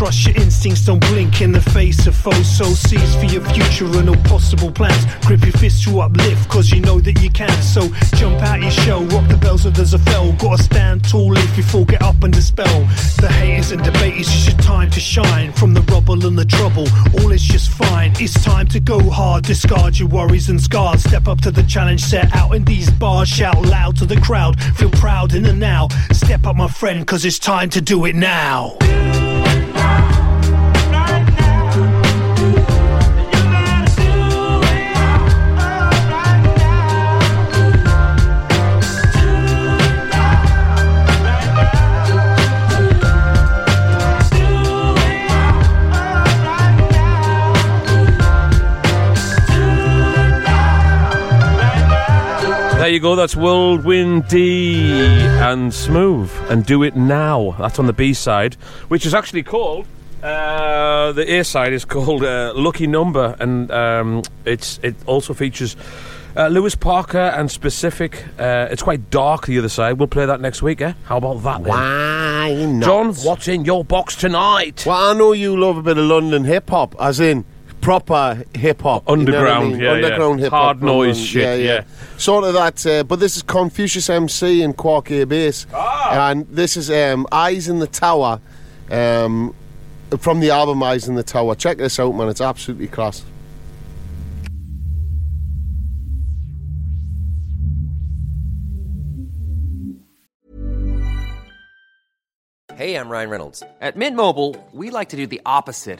Trust 0.06 0.28
your 0.28 0.36
instincts, 0.36 0.86
don't 0.86 1.00
blink 1.10 1.42
in 1.42 1.52
the 1.52 1.60
face 1.60 2.06
of 2.06 2.16
foes. 2.16 2.46
So 2.46 2.66
seize 2.66 3.16
for 3.16 3.26
your 3.26 3.42
future 3.42 3.88
and 3.98 4.08
all 4.08 4.16
possible 4.18 4.72
plans. 4.72 5.04
Grip 5.26 5.42
your 5.42 5.54
fist 5.54 5.82
to 5.86 6.00
uplift, 6.02 6.48
cause 6.48 6.70
you 6.70 6.80
know 6.80 7.00
that 7.00 7.24
you 7.24 7.32
can. 7.32 7.50
So 7.64 7.90
jump 8.16 8.40
out 8.44 8.62
your 8.62 8.70
shell, 8.70 9.04
rock 9.06 9.28
the 9.28 9.38
bells 9.38 9.64
there's 9.64 9.96
a 9.96 9.98
Zafel. 9.98 10.38
Gotta 10.38 10.62
stand 10.62 11.10
tall 11.10 11.36
if 11.36 11.58
you 11.58 11.64
fall, 11.64 11.86
get 11.86 12.04
up 12.04 12.22
and 12.22 12.32
dispel. 12.32 12.82
The 13.20 13.30
haters 13.32 13.72
and 13.72 13.84
debaters, 13.84 14.28
it's 14.28 14.48
your 14.48 14.58
time 14.60 14.92
to 14.92 15.00
shine. 15.00 15.52
From 15.54 15.74
the 15.74 15.82
rubble 15.92 16.24
and 16.28 16.38
the 16.38 16.46
trouble, 16.46 16.88
all 17.18 17.32
is 17.32 17.42
just 17.42 17.72
fine. 17.72 18.14
It's 18.20 18.36
time 18.44 18.68
to 18.68 18.80
go 18.80 19.00
hard, 19.10 19.46
discard 19.46 19.98
your 19.98 20.10
worries 20.10 20.50
and 20.50 20.62
scars. 20.62 21.02
Step 21.02 21.28
up 21.28 21.42
to 21.42 21.50
the 21.50 21.64
challenge 21.64 22.04
set 22.04 22.32
out 22.36 22.52
in 22.52 22.64
these 22.64 22.92
bars. 22.92 23.28
Shout 23.28 23.60
loud 23.66 23.98
to 23.98 24.06
the 24.06 24.22
crowd, 24.22 24.62
feel 24.76 24.92
proud 24.92 25.34
in 25.34 25.42
the 25.42 25.54
now. 25.54 25.88
Step 26.12 26.46
up, 26.46 26.56
my 26.56 26.68
friend, 26.68 27.08
cause 27.08 27.26
it's 27.26 27.40
time 27.40 27.72
to 27.72 27.82
do 27.82 28.06
it 28.06 28.14
now. 28.14 28.78
You 52.96 53.02
go. 53.02 53.16
That's 53.18 53.36
Whirlwind 53.36 54.30
D 54.30 54.90
and 54.90 55.70
Smoove 55.74 56.30
and 56.50 56.66
Do 56.66 56.82
It 56.82 56.96
Now. 56.96 57.54
That's 57.60 57.78
on 57.78 57.88
the 57.88 57.94
B 57.94 58.14
side, 58.14 58.54
which 58.88 59.06
is 59.06 59.14
actually 59.14 59.44
called. 59.44 59.86
Uh, 60.24 61.12
the 61.12 61.40
A 61.40 61.44
side 61.44 61.74
is 61.74 61.84
called 61.84 62.24
uh, 62.24 62.54
Lucky 62.56 62.88
Number, 62.88 63.36
and 63.42 63.70
um, 63.70 64.24
it's 64.46 64.80
it 64.82 64.96
also 65.08 65.34
features 65.34 65.76
uh, 66.38 66.48
Lewis 66.48 66.76
Parker 66.76 67.18
and 67.18 67.52
Specific. 67.52 68.24
Uh, 68.40 68.70
it's 68.72 68.84
quite 68.84 69.10
dark. 69.10 69.48
The 69.48 69.60
other 69.60 69.68
side. 69.68 70.00
We'll 70.00 70.08
play 70.08 70.26
that 70.26 70.40
next 70.40 70.62
week. 70.62 70.80
Eh? 70.80 70.94
How 71.04 71.18
about 71.18 71.44
that? 71.44 71.64
Then? 71.64 71.74
Why 71.74 72.66
not? 72.66 72.86
John, 72.86 73.14
what's 73.26 73.50
in 73.50 73.66
your 73.66 73.84
box 73.84 74.16
tonight? 74.16 74.86
Well, 74.86 75.12
I 75.12 75.14
know 75.14 75.34
you 75.34 75.60
love 75.60 75.76
a 75.76 75.84
bit 75.84 75.98
of 75.98 76.06
London 76.06 76.46
hip 76.46 76.70
hop, 76.70 76.96
as 76.98 77.20
in 77.20 77.44
proper 77.86 78.44
hip 78.56 78.82
hop, 78.82 79.04
you 79.04 79.06
know 79.06 79.14
I 79.14 79.20
Underground, 79.20 79.72
mean? 79.74 79.80
yeah, 79.80 79.94
yeah. 79.96 80.38
hip 80.38 80.50
hop, 80.50 80.64
Hard 80.64 80.82
noise 80.82 81.24
shit, 81.24 81.60
yeah, 81.62 81.74
yeah. 81.76 81.84
Sort 82.18 82.44
of 82.44 82.56
that. 82.56 82.84
Uh, 82.84 83.04
but 83.04 83.20
this 83.20 83.38
is 83.38 83.44
Confucius 83.44 84.10
MC 84.10 84.64
and 84.64 84.76
Quark 84.76 85.12
A 85.12 85.24
Bass, 85.26 85.68
Ah. 85.72 86.32
and 86.32 86.48
this 86.48 86.78
is 86.78 86.90
um, 86.90 87.28
Eyes 87.32 87.68
in 87.68 87.78
the 87.78 87.86
Tower, 87.86 88.42
um, 88.90 89.54
from 90.18 90.40
the 90.40 90.50
album 90.50 90.82
Eyes 90.82 91.08
in 91.08 91.14
the 91.14 91.22
Tower. 91.22 91.54
Check 91.54 91.78
this 91.78 92.00
out, 92.00 92.14
man. 92.16 92.28
It's 92.28 92.42
absolutely 92.42 92.88
class. 92.88 93.24
Hey, 102.76 102.96
I'm 102.98 103.08
Ryan 103.10 103.30
Reynolds. 103.30 103.64
At 103.80 103.96
Mint 103.96 104.16
Mobile, 104.18 104.56
we 104.74 104.90
like 104.90 105.10
to 105.10 105.16
do 105.18 105.28
the 105.28 105.42
opposite 105.46 106.00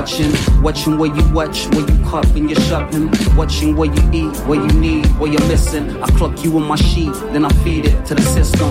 Watching, 0.00 0.62
watching 0.62 0.96
what 0.96 1.14
you 1.14 1.34
watch, 1.34 1.66
what 1.74 1.86
you 1.86 2.00
when 2.32 2.48
you're 2.48 2.60
shopping, 2.62 3.10
watching 3.36 3.76
where 3.76 3.92
you 3.92 4.10
eat, 4.12 4.34
where 4.46 4.58
you 4.58 4.72
need, 4.80 5.04
where 5.18 5.30
you're 5.30 5.46
missing. 5.46 6.02
I 6.02 6.06
clock 6.16 6.42
you 6.42 6.56
on 6.56 6.62
my 6.62 6.76
sheet, 6.76 7.12
then 7.32 7.44
I 7.44 7.50
feed 7.62 7.84
it 7.84 8.06
to 8.06 8.14
the 8.14 8.22
system. 8.22 8.70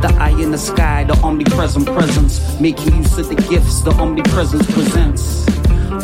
The 0.00 0.12
eye 0.18 0.36
in 0.42 0.50
the 0.50 0.58
sky, 0.58 1.04
the 1.04 1.14
omnipresent 1.22 1.86
presence, 1.86 2.58
making 2.58 2.96
use 2.96 3.16
of 3.16 3.28
the 3.28 3.36
gifts 3.36 3.82
the 3.82 3.92
omnipresence 3.92 4.68
presents. 4.72 5.46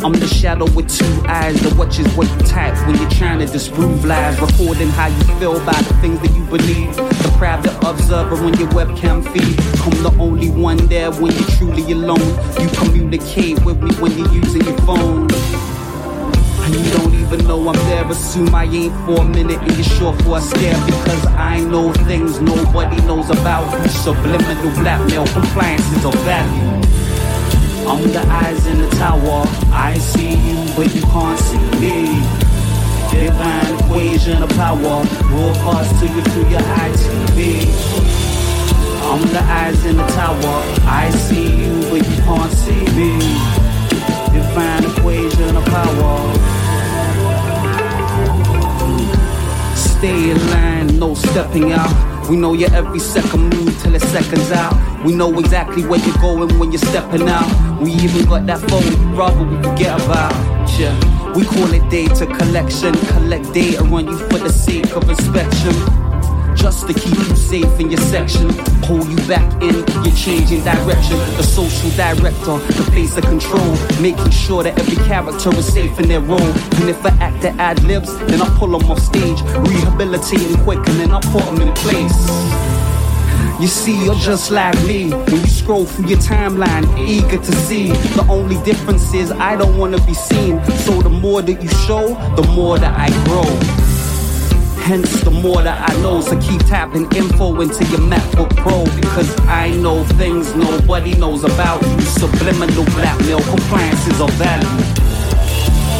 I'm 0.01 0.13
the 0.13 0.27
shadow 0.27 0.71
with 0.71 0.87
two 0.97 1.27
eyes 1.27 1.59
that 1.63 1.75
watches 1.77 2.07
what 2.15 2.29
you 2.29 2.37
type 2.47 2.75
when 2.87 2.95
you're 2.97 3.09
trying 3.09 3.39
to 3.39 3.47
disprove 3.47 4.05
lies, 4.05 4.39
recording 4.39 4.87
how 4.89 5.07
you 5.07 5.23
feel 5.39 5.59
by 5.65 5.73
the 5.81 5.93
things 5.99 6.21
that 6.21 6.33
you 6.33 6.45
believe. 6.45 7.26
The 7.37 7.77
observer 7.87 8.35
on 8.35 8.57
your 8.57 8.67
webcam 8.69 9.23
feed. 9.31 9.59
I'm 9.85 10.01
the 10.01 10.11
only 10.19 10.49
one 10.49 10.77
there 10.87 11.11
when 11.11 11.31
you're 11.33 11.49
truly 11.49 11.91
alone. 11.91 12.19
You 12.59 12.67
communicate 12.69 13.63
with 13.63 13.79
me 13.81 13.93
when 13.97 14.17
you're 14.17 14.33
using 14.33 14.63
your 14.63 14.75
phone. 14.79 15.27
And 15.31 16.75
you 16.75 16.91
don't 16.93 17.13
even 17.13 17.47
know 17.47 17.69
I'm 17.69 17.75
there. 17.89 18.09
Assume 18.09 18.53
I 18.55 18.63
ain't 18.63 18.93
for 19.05 19.21
a 19.21 19.23
minute 19.23 19.59
and 19.59 19.71
you're 19.75 19.83
sure 19.83 20.13
for 20.23 20.39
a 20.39 20.41
stare 20.41 20.83
because 20.87 21.25
I 21.27 21.59
know 21.59 21.93
things 22.09 22.41
nobody 22.41 22.99
knows 23.03 23.29
about. 23.29 23.69
Subliminal 23.87 24.71
blackmail 24.81 25.27
compliance 25.27 25.85
is 25.93 26.05
of 26.05 26.15
value. 26.25 26.81
I'm 27.87 28.03
the 28.11 28.23
eyes 28.27 28.65
in 28.65 28.79
the 28.79 28.89
tower. 28.95 29.45
I 29.71 29.95
see 29.99 30.31
you, 30.31 30.75
but 30.75 30.93
you 30.93 31.01
can't 31.03 31.39
see 31.39 31.79
me. 31.79 32.46
Divine 33.17 33.79
equation 33.79 34.43
of 34.43 34.49
power. 34.49 35.03
Broadcast 35.27 35.99
to 35.99 36.05
you 36.07 36.21
through 36.21 36.49
your 36.49 36.61
ITV. 36.61 37.65
I'm 39.09 39.21
the 39.33 39.41
eyes 39.41 39.85
in 39.85 39.97
the 39.97 40.05
tower. 40.07 40.61
I 40.85 41.09
see 41.09 41.49
you, 41.63 41.81
but 41.89 42.07
you 42.07 42.17
can't 42.23 42.51
see 42.53 42.85
me. 42.95 43.17
Divine 44.31 44.83
equation 44.83 45.55
of 45.57 45.65
power. 45.65 46.33
Stay 49.75 50.29
in 50.29 50.49
line, 50.51 50.99
no 50.99 51.15
stepping 51.15 51.71
out. 51.71 52.29
We 52.29 52.35
know 52.35 52.53
your 52.53 52.71
every 52.75 52.99
second 52.99 53.49
move 53.49 53.81
till 53.81 53.95
it's 53.95 54.05
seconds 54.09 54.51
out. 54.51 54.75
We 55.03 55.15
know 55.15 55.39
exactly 55.39 55.83
where 55.83 55.99
you're 55.99 56.17
going 56.17 56.59
when 56.59 56.71
you're 56.71 56.79
stepping 56.79 57.27
out. 57.27 57.81
We 57.81 57.93
even 57.93 58.25
got 58.25 58.45
that 58.45 58.59
phone, 58.59 59.15
rather 59.15 59.43
we 59.43 59.55
forget 59.63 59.99
about. 59.99 60.33
Yeah. 60.77 61.16
We 61.37 61.45
call 61.45 61.71
it 61.71 61.87
data 61.91 62.25
collection, 62.25 62.93
collect 63.13 63.53
data 63.53 63.83
on 63.83 64.07
you 64.07 64.17
for 64.27 64.39
the 64.39 64.49
sake 64.49 64.95
of 64.95 65.07
inspection. 65.07 65.71
Just 66.55 66.87
to 66.87 66.95
keep 66.95 67.13
you 67.13 67.35
safe 67.35 67.79
in 67.79 67.91
your 67.91 68.01
section, 68.01 68.47
pull 68.81 69.05
you 69.07 69.17
back 69.27 69.45
in, 69.61 69.75
you're 70.03 70.15
changing 70.15 70.63
direction. 70.63 71.15
The 71.37 71.43
social 71.43 71.91
director, 71.91 72.57
the 72.73 72.89
place 72.91 73.15
of 73.17 73.25
control, 73.25 73.77
making 74.01 74.31
sure 74.31 74.63
that 74.63 74.79
every 74.79 74.97
character 75.05 75.53
is 75.53 75.71
safe 75.71 75.99
in 75.99 76.07
their 76.07 76.21
role. 76.21 76.41
And 76.41 76.89
if 76.89 77.05
an 77.05 77.13
actor 77.21 77.53
ad 77.59 77.83
libs, 77.83 78.17
then 78.17 78.41
I 78.41 78.49
pull 78.57 78.75
them 78.75 78.89
off 78.89 78.97
stage, 78.97 79.39
rehabilitating 79.69 80.57
quick, 80.63 80.79
and 80.79 80.99
then 80.99 81.11
I 81.11 81.21
put 81.21 81.45
them 81.45 81.61
in 81.61 81.71
place. 81.75 82.66
You 83.59 83.65
see, 83.67 84.05
you're 84.05 84.13
just 84.13 84.51
like 84.51 84.75
me. 84.85 85.09
When 85.09 85.41
you 85.41 85.47
scroll 85.47 85.85
through 85.85 86.09
your 86.09 86.19
timeline, 86.19 86.85
eager 86.95 87.37
to 87.37 87.51
see. 87.65 87.87
The 87.89 88.23
only 88.29 88.61
difference 88.63 89.15
is 89.15 89.31
I 89.31 89.55
don't 89.55 89.79
wanna 89.79 89.99
be 90.05 90.13
seen. 90.13 90.63
So 90.85 91.01
the 91.01 91.09
more 91.09 91.41
that 91.41 91.59
you 91.63 91.69
show, 91.87 92.09
the 92.35 92.47
more 92.53 92.77
that 92.77 92.93
I 92.95 93.09
grow. 93.25 93.49
Hence, 94.85 95.21
the 95.21 95.31
more 95.31 95.63
that 95.63 95.89
I 95.89 96.01
know, 96.03 96.21
so 96.21 96.39
keep 96.39 96.61
tapping 96.67 97.11
info 97.15 97.59
into 97.59 97.83
your 97.85 98.01
MacBook 98.01 98.55
Pro 98.57 98.85
because 98.95 99.35
I 99.47 99.71
know 99.71 100.03
things 100.21 100.53
nobody 100.53 101.15
knows 101.15 101.43
about 101.43 101.81
you. 101.81 102.01
Subliminal 102.01 102.85
blackmail 102.93 103.41
compliance 103.41 104.05
is 104.05 104.21
of 104.21 104.29
value. 104.33 104.69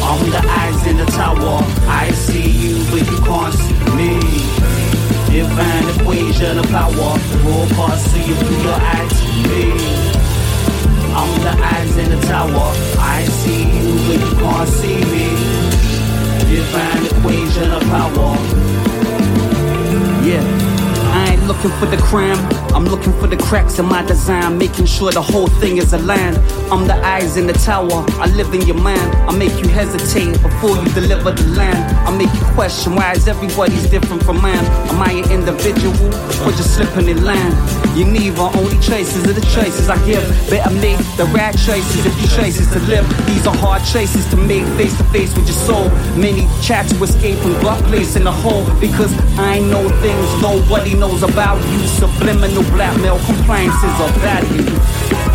I'm 0.06 0.30
the 0.30 0.42
eyes 0.46 0.86
in 0.86 0.96
the 0.96 1.06
tower. 1.06 1.60
I 1.88 2.12
see 2.12 2.48
you, 2.48 2.84
but 2.90 3.04
you 3.10 3.18
can't 3.26 3.52
see 3.52 3.96
me. 3.96 4.47
Divine 5.38 5.88
equation 6.00 6.58
of 6.58 6.66
power, 6.66 6.90
broadcast 6.90 8.12
to 8.12 8.18
you 8.18 8.34
through 8.34 8.60
your 8.60 8.74
ITV. 8.74 9.70
I'm 11.14 11.40
the 11.42 11.64
eyes 11.64 11.96
in 11.96 12.10
the 12.10 12.26
tower. 12.26 12.74
I 12.98 13.24
see 13.24 13.62
you, 13.62 13.94
but 14.08 14.18
you 14.18 14.34
can't 14.36 14.68
see 14.68 14.96
me. 14.96 15.28
Divine 16.56 17.06
equation 17.06 17.70
of 17.70 17.82
power. 17.82 18.36
Yeah. 20.26 20.77
I 21.10 21.32
ain't 21.32 21.46
looking 21.46 21.70
for 21.78 21.86
the 21.86 21.96
crime, 21.96 22.38
I'm 22.74 22.84
looking 22.84 23.12
for 23.14 23.26
the 23.26 23.36
cracks 23.36 23.78
in 23.78 23.86
my 23.86 24.04
design, 24.04 24.58
making 24.58 24.86
sure 24.86 25.10
the 25.10 25.22
whole 25.22 25.48
thing 25.60 25.78
is 25.78 25.92
aligned. 25.92 26.36
I'm 26.70 26.86
the 26.86 26.94
eyes 27.04 27.36
in 27.36 27.46
the 27.46 27.54
tower, 27.54 28.04
I 28.20 28.26
live 28.36 28.52
in 28.54 28.62
your 28.62 28.76
mind. 28.76 29.14
I 29.28 29.36
make 29.36 29.58
you 29.60 29.68
hesitate 29.68 30.40
before 30.42 30.76
you 30.76 30.88
deliver 30.92 31.32
the 31.32 31.46
line. 31.56 31.76
I 32.06 32.16
make 32.16 32.32
you 32.34 32.44
question 32.54 32.94
why 32.94 33.12
is 33.12 33.26
everybody's 33.26 33.88
different 33.88 34.22
from 34.22 34.40
mine. 34.42 34.64
Am 34.90 35.00
I 35.00 35.12
an 35.12 35.30
individual 35.30 36.08
or 36.44 36.52
just 36.52 36.74
slipping 36.76 37.08
in 37.08 37.24
line? 37.24 37.52
You 37.96 38.04
neither, 38.04 38.48
only 38.60 38.78
choices 38.80 39.24
are 39.26 39.32
the 39.32 39.46
choices 39.54 39.88
I 39.88 39.96
give. 40.06 40.22
Better 40.50 40.70
make 40.76 40.98
the 41.16 41.24
right 41.34 41.56
choices 41.56 42.04
if 42.06 42.14
you 42.20 42.28
choices 42.28 42.70
to 42.72 42.80
live. 42.80 43.06
These 43.26 43.46
are 43.46 43.56
hard 43.56 43.82
choices 43.84 44.28
to 44.30 44.36
make 44.36 44.64
face 44.76 44.96
to 44.98 45.04
face 45.04 45.34
with 45.36 45.46
your 45.48 45.56
soul. 45.56 45.88
Many 46.16 46.46
try 46.62 46.86
to 46.86 47.02
escape 47.02 47.38
from 47.38 47.52
got 47.62 47.82
place 47.84 48.16
in 48.16 48.24
the 48.24 48.32
hole 48.32 48.64
because 48.78 49.12
I 49.38 49.58
know 49.60 49.88
things 50.00 50.42
nobody 50.42 50.94
knows 50.98 51.22
about 51.22 51.58
you. 51.70 51.86
Subliminal 51.86 52.62
blackmail 52.72 53.18
compliances 53.24 54.00
of 54.00 54.10
value. 54.16 55.27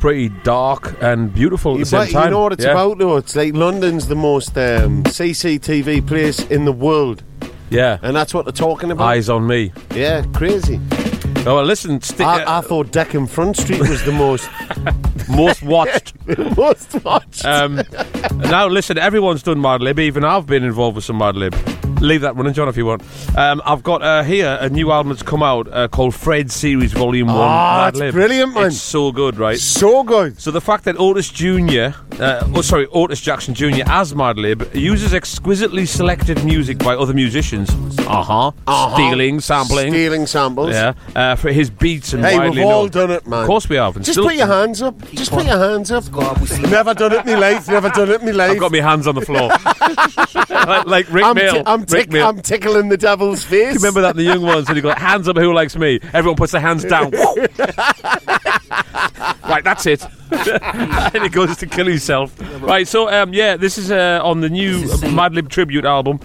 Pretty 0.00 0.30
dark 0.42 0.96
and 1.02 1.32
beautiful 1.32 1.72
at 1.72 1.78
You, 1.78 1.84
the 1.84 1.90
same 1.90 2.08
time. 2.12 2.24
you 2.24 2.30
know 2.30 2.40
what 2.40 2.52
it's 2.54 2.64
Yeah. 2.64 2.70
about, 2.72 2.98
though? 2.98 3.16
It's 3.18 3.36
like 3.36 3.54
London's 3.54 4.08
the 4.08 4.16
most 4.16 4.56
um, 4.56 5.04
CCTV 5.04 6.06
place 6.06 6.40
in 6.46 6.64
the 6.64 6.72
world. 6.72 7.22
Yeah. 7.68 7.98
And 8.02 8.16
that's 8.16 8.32
what 8.34 8.46
they're 8.46 8.52
talking 8.52 8.90
about. 8.90 9.04
Eyes 9.06 9.28
on 9.28 9.46
me. 9.46 9.72
Yeah, 9.94 10.22
crazy. 10.32 10.80
Oh, 11.46 11.56
well, 11.56 11.64
listen, 11.64 12.00
sti- 12.02 12.24
I, 12.44 12.58
I 12.58 12.60
thought 12.62 12.88
Deckham 12.88 13.28
Front 13.28 13.56
Street 13.58 13.80
was 13.80 14.02
the 14.04 14.12
most 14.12 14.48
most 15.30 15.62
watched. 15.62 16.14
most 16.56 17.02
watched. 17.04 17.44
Um, 17.44 17.82
now, 18.36 18.66
listen, 18.68 18.98
everyone's 18.98 19.42
done 19.42 19.58
Madlib. 19.58 19.98
Even 19.98 20.24
I've 20.24 20.46
been 20.46 20.64
involved 20.64 20.96
with 20.96 21.04
some 21.04 21.18
Madlib. 21.18 21.52
Leave 22.00 22.22
that 22.22 22.34
running, 22.36 22.52
John, 22.54 22.68
if 22.68 22.76
you 22.76 22.86
want. 22.86 23.02
Um, 23.36 23.60
I've 23.64 23.82
got 23.82 24.02
uh, 24.02 24.22
here 24.22 24.56
a 24.60 24.68
new 24.68 24.90
album 24.90 25.10
that's 25.10 25.22
come 25.22 25.42
out 25.42 25.68
uh, 25.72 25.88
called 25.88 26.14
Fred 26.14 26.50
Series 26.50 26.92
Volume 26.92 27.28
1. 27.28 27.36
Ah, 27.36 27.80
Mad 27.84 27.88
it's 27.88 27.98
Lib. 28.00 28.14
brilliant, 28.14 28.54
man. 28.54 28.66
It's 28.68 28.80
so 28.80 29.12
good, 29.12 29.36
right? 29.38 29.58
So 29.58 30.02
good. 30.02 30.40
So 30.40 30.50
the 30.50 30.60
fact 30.60 30.84
that 30.84 30.98
Otis 30.98 31.30
Jr., 31.30 31.90
uh, 32.20 32.48
oh, 32.54 32.62
sorry, 32.62 32.86
Otis 32.88 33.20
Jackson 33.20 33.54
Jr. 33.54 33.82
as 33.86 34.14
Madlib 34.14 34.74
uses 34.74 35.12
exquisitely 35.14 35.86
selected 35.86 36.42
music 36.44 36.78
by 36.78 36.94
other 36.94 37.12
musicians. 37.14 37.70
Uh-huh. 38.00 38.48
Uh-huh. 38.66 38.94
Stealing, 38.94 39.40
sampling. 39.40 39.92
Stealing 39.92 40.26
samples. 40.26 40.70
Yeah. 40.72 40.94
Uh, 41.14 41.34
for 41.36 41.52
his 41.52 41.70
beats 41.70 42.12
and 42.12 42.24
Hey, 42.24 42.36
widely 42.38 42.58
we've 42.58 42.66
all 42.66 42.82
known. 42.82 42.90
done 42.90 43.10
it, 43.10 43.26
man. 43.26 43.40
Of 43.42 43.46
course 43.46 43.68
we 43.68 43.76
have. 43.76 43.96
and 43.96 44.04
Just 44.04 44.14
still- 44.16 44.26
put 44.26 44.36
your 44.36 44.46
hands 44.46 44.82
up. 44.82 44.98
Just 45.12 45.30
put 45.32 45.46
your 45.46 45.58
hands 45.58 45.90
up. 45.92 46.10
God 46.10 46.40
we 46.40 46.46
select. 46.46 46.70
Never 46.70 46.94
done 46.94 47.12
it 47.12 47.26
in 47.26 47.34
my 47.34 47.38
life. 47.38 47.68
Never 47.68 47.88
done 47.90 48.10
it 48.10 48.20
in 48.20 48.26
my 48.26 48.32
life. 48.32 48.50
I've 48.52 48.58
got 48.58 48.72
my 48.72 48.80
hands 48.80 49.06
on 49.06 49.14
the 49.14 49.20
floor. 49.20 49.48
like, 50.50 50.86
like 50.86 51.12
Rick 51.12 51.24
I'm, 51.24 51.34
Mail. 51.36 51.52
ti- 51.54 51.62
I'm, 51.66 51.79
Rick 51.88 52.10
tick-. 52.10 52.22
I'm 52.22 52.40
tickling 52.40 52.88
the 52.88 52.96
devil's 52.96 53.44
face. 53.44 53.50
Do 53.68 53.72
you 53.72 53.78
remember 53.78 54.00
that 54.02 54.10
in 54.12 54.16
the 54.18 54.22
young 54.24 54.42
ones 54.42 54.66
when 54.68 54.76
you 54.76 54.82
got 54.82 54.98
hands 54.98 55.28
up 55.28 55.36
who 55.36 55.52
likes 55.52 55.76
me? 55.76 56.00
Everyone 56.12 56.36
puts 56.36 56.52
their 56.52 56.60
hands 56.60 56.84
down. 56.84 57.10
right, 59.44 59.62
that's 59.64 59.86
it. 59.86 60.04
and 60.32 61.22
he 61.22 61.28
goes 61.28 61.56
to 61.56 61.66
kill 61.66 61.86
himself. 61.86 62.32
Right, 62.62 62.86
so 62.86 63.08
um, 63.10 63.32
yeah, 63.34 63.56
this 63.56 63.78
is 63.78 63.90
uh, 63.90 64.20
on 64.22 64.40
the 64.40 64.48
new 64.48 64.82
Madlib 64.84 65.48
tribute 65.48 65.84
album. 65.84 66.20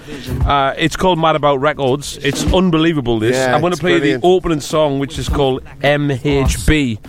Uh, 0.45 0.73
it's 0.77 0.95
called 0.95 1.17
Mad 1.19 1.35
About 1.35 1.59
Records. 1.59 2.17
It's 2.17 2.45
unbelievable. 2.53 3.19
This 3.19 3.35
Yeah, 3.35 3.55
I'm 3.55 3.61
going 3.61 3.71
to 3.71 3.75
it's 3.75 3.79
play 3.81 3.97
brilliant. 3.97 4.21
the 4.21 4.27
opening 4.27 4.61
song, 4.61 4.99
which 4.99 5.17
is 5.17 5.27
called 5.27 5.63
MHB. 5.81 6.99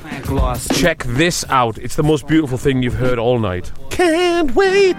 Check 0.78 1.04
this 1.04 1.44
out. 1.50 1.76
It's 1.78 1.96
the 1.96 2.02
most 2.02 2.26
beautiful 2.26 2.56
thing 2.58 2.82
you've 2.82 2.94
heard 2.94 3.18
all 3.18 3.38
night. 3.38 3.70
Can't 3.90 4.54
wait. 4.54 4.96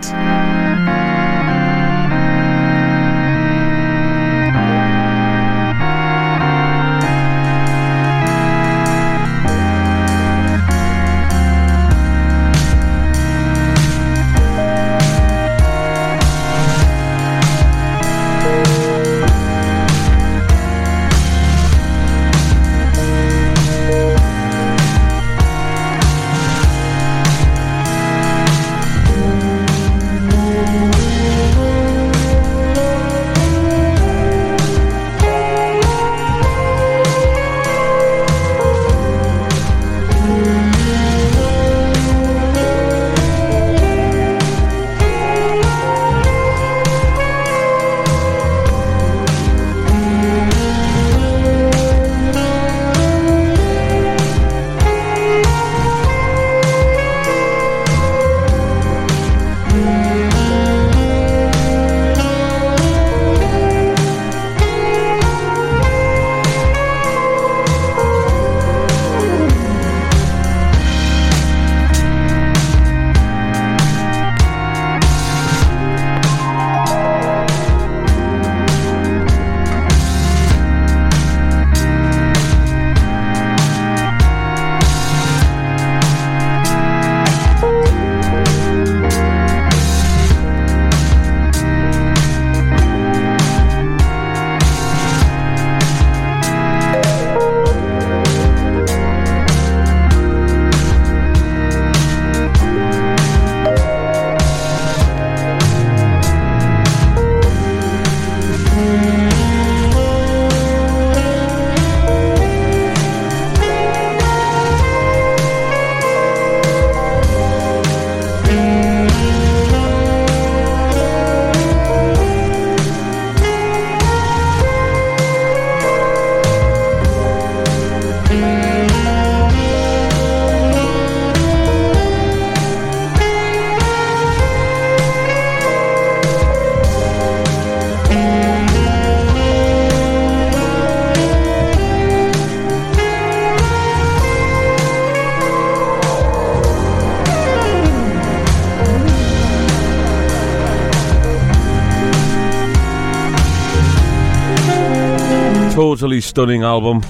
Totally 156.07 156.21
stunning 156.21 156.63
album. 156.63 157.01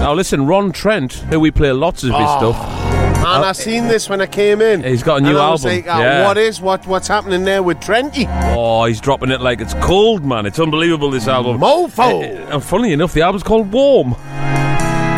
Now 0.00 0.14
listen, 0.14 0.46
Ron 0.46 0.70
Trent, 0.70 1.14
who 1.14 1.40
we 1.40 1.50
play 1.50 1.72
lots 1.72 2.04
of 2.04 2.10
his 2.10 2.18
Oh, 2.20 2.38
stuff. 2.52 3.16
And 3.26 3.42
Uh, 3.44 3.48
I 3.48 3.52
seen 3.52 3.88
this 3.88 4.08
when 4.08 4.20
I 4.20 4.26
came 4.26 4.60
in. 4.62 4.84
He's 4.84 5.02
got 5.02 5.18
a 5.18 5.20
new 5.20 5.30
and 5.30 5.38
album, 5.38 5.68
Like, 5.68 5.88
uh, 5.88 5.98
yeah. 5.98 6.24
What 6.28 6.38
is 6.38 6.60
what? 6.60 6.86
What's 6.86 7.08
happening 7.08 7.42
there 7.42 7.60
with 7.60 7.80
Trenty? 7.80 8.28
Oh, 8.56 8.84
he's 8.84 9.00
dropping 9.00 9.32
it 9.32 9.40
like 9.40 9.60
it's 9.60 9.74
cold, 9.82 10.24
man. 10.24 10.46
It's 10.46 10.60
unbelievable, 10.60 11.10
this 11.10 11.26
album. 11.26 11.58
Mofo! 11.58 11.98
Uh, 12.22 12.54
and 12.54 12.62
funny 12.62 12.92
enough, 12.92 13.12
the 13.12 13.22
album's 13.22 13.42
called 13.42 13.72
Warm. 13.72 14.14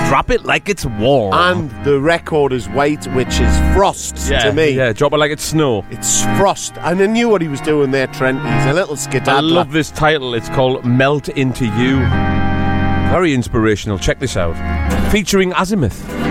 Drop 0.09 0.30
it 0.30 0.47
like 0.47 0.70
it's 0.70 0.86
warm. 0.86 1.35
And 1.35 1.85
the 1.85 2.01
record 2.01 2.55
is 2.55 2.66
white, 2.70 3.06
which 3.09 3.40
is 3.40 3.59
frost 3.76 4.16
yeah, 4.30 4.44
to 4.44 4.55
me. 4.55 4.70
Yeah, 4.70 4.94
drop 4.94 5.12
it 5.12 5.18
like 5.18 5.30
it's 5.30 5.44
snow. 5.44 5.85
It's 5.90 6.22
frost, 6.39 6.72
and 6.78 6.98
I 7.02 7.06
knew 7.06 7.28
what 7.28 7.43
he 7.43 7.48
was 7.48 7.60
doing 7.60 7.90
there, 7.90 8.06
Trent. 8.06 8.39
He's 8.39 8.66
a 8.66 8.72
little 8.72 8.97
I 9.28 9.40
love 9.40 9.72
this 9.72 9.90
title. 9.90 10.32
It's 10.32 10.48
called 10.48 10.82
Melt 10.86 11.28
Into 11.28 11.66
You. 11.66 11.98
Very 13.10 13.35
inspirational. 13.35 13.98
Check 13.98 14.18
this 14.18 14.36
out. 14.36 14.56
Featuring 15.12 15.52
Azimuth. 15.52 16.28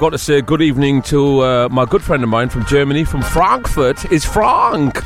I've 0.00 0.04
got 0.04 0.10
to 0.12 0.18
say 0.18 0.40
good 0.40 0.62
evening 0.62 1.02
to 1.02 1.40
uh, 1.40 1.68
my 1.70 1.84
good 1.84 2.02
friend 2.02 2.22
of 2.22 2.30
mine 2.30 2.48
from 2.48 2.64
Germany, 2.64 3.04
from 3.04 3.20
Frankfurt, 3.20 4.10
It's 4.10 4.24
Frank. 4.24 4.98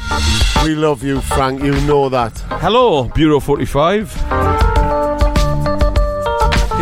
We 0.62 0.77
love 0.77 1.03
you, 1.03 1.21
Frank. 1.21 1.65
You 1.65 1.73
know 1.81 2.09
that. 2.11 2.39
Hello, 2.49 3.09
Bureau 3.09 3.41
45. 3.41 4.12
He's 4.12 4.21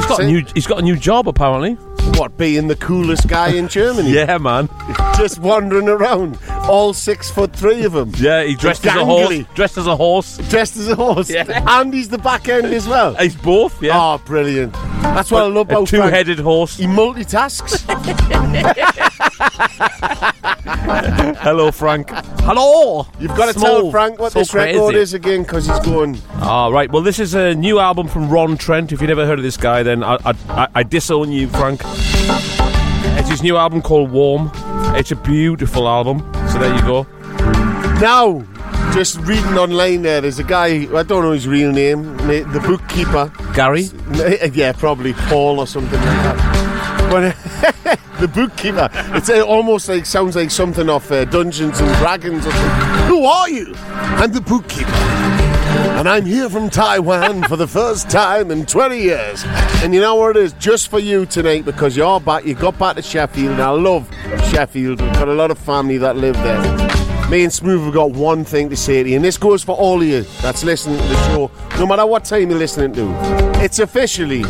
got 0.04 0.20
a 0.20 0.26
new. 0.26 0.44
He's 0.52 0.66
got 0.66 0.80
a 0.80 0.82
new 0.82 0.96
job 0.96 1.26
apparently. 1.26 1.78
What, 2.18 2.36
being 2.36 2.66
the 2.68 2.76
coolest 2.76 3.28
guy 3.28 3.52
in 3.54 3.68
Germany? 3.68 4.10
Yeah, 4.12 4.36
man. 4.36 4.68
Just 5.16 5.38
wandering 5.38 5.88
around, 5.88 6.36
all 6.68 6.92
six 6.92 7.30
foot 7.30 7.54
three 7.54 7.84
of 7.84 7.92
them. 7.92 8.12
Yeah, 8.16 8.42
he 8.44 8.56
dressed 8.56 8.84
as 8.86 8.96
a 8.96 9.04
horse. 9.04 9.38
Dressed 9.54 9.78
as 9.78 9.86
a 9.86 9.96
horse. 9.96 10.36
Dressed 10.50 10.76
as 10.76 10.88
a 10.88 10.96
horse. 10.96 11.30
Yeah. 11.30 11.64
And 11.66 11.94
he's 11.94 12.08
the 12.10 12.18
back 12.18 12.48
end 12.48 12.66
as 12.66 12.86
well. 12.86 13.14
He's 13.14 13.36
both. 13.36 13.80
Yeah. 13.82 13.92
Oh, 13.94 14.18
brilliant. 14.26 14.74
That's 15.02 15.30
what 15.30 15.42
I 15.44 15.46
love 15.46 15.70
a 15.70 15.74
about 15.74 15.88
Frank. 15.88 16.04
two-headed 16.04 16.38
horse. 16.40 16.76
He 16.76 16.86
multitasks. 16.86 17.81
Hello, 21.42 21.70
Frank. 21.70 22.10
Hello. 22.42 23.06
You've 23.18 23.34
got 23.36 23.46
to 23.46 23.52
Small. 23.58 23.82
tell 23.82 23.90
Frank 23.90 24.18
what 24.18 24.32
So 24.32 24.40
this 24.40 24.52
record 24.54 24.94
is 24.94 25.14
again 25.14 25.42
because 25.42 25.66
he's 25.66 25.78
going. 25.80 26.20
All 26.40 26.72
right. 26.72 26.90
Well, 26.90 27.02
this 27.02 27.18
is 27.18 27.34
a 27.34 27.54
new 27.54 27.78
album 27.78 28.08
from 28.08 28.28
Ron 28.28 28.56
Trent. 28.56 28.92
If 28.92 29.00
you've 29.00 29.08
never 29.08 29.26
heard 29.26 29.38
of 29.38 29.42
this 29.42 29.56
guy, 29.56 29.82
then 29.82 30.04
I, 30.04 30.14
I, 30.24 30.34
I, 30.48 30.68
I 30.76 30.82
disown 30.82 31.32
you, 31.32 31.48
Frank. 31.48 31.80
It's 31.84 33.28
his 33.30 33.42
new 33.42 33.56
album 33.56 33.80
called 33.82 34.10
Warm. 34.10 34.50
It's 34.94 35.10
a 35.12 35.16
beautiful 35.16 35.88
album. 35.88 36.20
So 36.50 36.58
there 36.58 36.74
you 36.74 36.82
go. 36.82 37.06
Now, 38.00 38.44
just 38.92 39.18
reading 39.20 39.56
online 39.56 40.02
there, 40.02 40.20
there's 40.20 40.38
a 40.38 40.44
guy, 40.44 40.86
I 40.94 41.02
don't 41.02 41.22
know 41.22 41.32
his 41.32 41.48
real 41.48 41.72
name, 41.72 42.16
the 42.18 42.62
bookkeeper. 42.66 43.32
Gary. 43.54 43.88
Yeah, 44.52 44.72
probably 44.72 45.14
Paul 45.14 45.60
or 45.60 45.66
something 45.66 45.98
like 45.98 46.22
that. 46.22 47.08
But 47.10 47.36
the 48.22 48.28
bookkeeper, 48.28 48.88
it's 49.16 49.28
almost 49.30 49.88
like 49.88 50.06
sounds 50.06 50.36
like 50.36 50.48
something 50.48 50.88
off 50.88 51.10
uh, 51.10 51.24
Dungeons 51.24 51.80
and 51.80 51.96
Dragons 51.96 52.46
or 52.46 52.52
something. 52.52 53.06
Who 53.08 53.24
are 53.24 53.50
you? 53.50 53.74
I'm 53.76 54.30
the 54.30 54.40
bookkeeper. 54.40 54.90
And 55.98 56.08
I'm 56.08 56.24
here 56.24 56.48
from 56.48 56.70
Taiwan 56.70 57.42
for 57.44 57.56
the 57.56 57.66
first 57.66 58.10
time 58.10 58.52
in 58.52 58.64
20 58.64 58.96
years. 58.96 59.42
And 59.82 59.92
you 59.92 60.00
know 60.00 60.14
what 60.14 60.36
it 60.36 60.42
is? 60.44 60.52
Just 60.54 60.88
for 60.88 61.00
you 61.00 61.26
tonight 61.26 61.64
because 61.64 61.96
you're 61.96 62.20
back. 62.20 62.44
You 62.44 62.54
got 62.54 62.78
back 62.78 62.94
to 62.94 63.02
Sheffield, 63.02 63.52
and 63.52 63.62
I 63.62 63.70
love 63.70 64.08
Sheffield. 64.50 65.00
We've 65.00 65.12
got 65.14 65.26
a 65.26 65.34
lot 65.34 65.50
of 65.50 65.58
family 65.58 65.98
that 65.98 66.16
live 66.16 66.36
there. 66.36 66.60
Me 67.28 67.42
and 67.42 67.52
Smoove 67.52 67.84
have 67.86 67.94
got 67.94 68.12
one 68.12 68.44
thing 68.44 68.70
to 68.70 68.76
say 68.76 69.02
to 69.02 69.08
you, 69.08 69.16
and 69.16 69.24
this 69.24 69.36
goes 69.36 69.64
for 69.64 69.74
all 69.74 70.00
of 70.00 70.06
you 70.06 70.22
that's 70.42 70.62
listening 70.62 70.98
to 70.98 71.08
the 71.08 71.26
show, 71.26 71.50
no 71.76 71.86
matter 71.86 72.06
what 72.06 72.24
time 72.24 72.50
you're 72.50 72.58
listening 72.58 72.92
to. 72.92 73.10
It's 73.60 73.80
officially. 73.80 74.44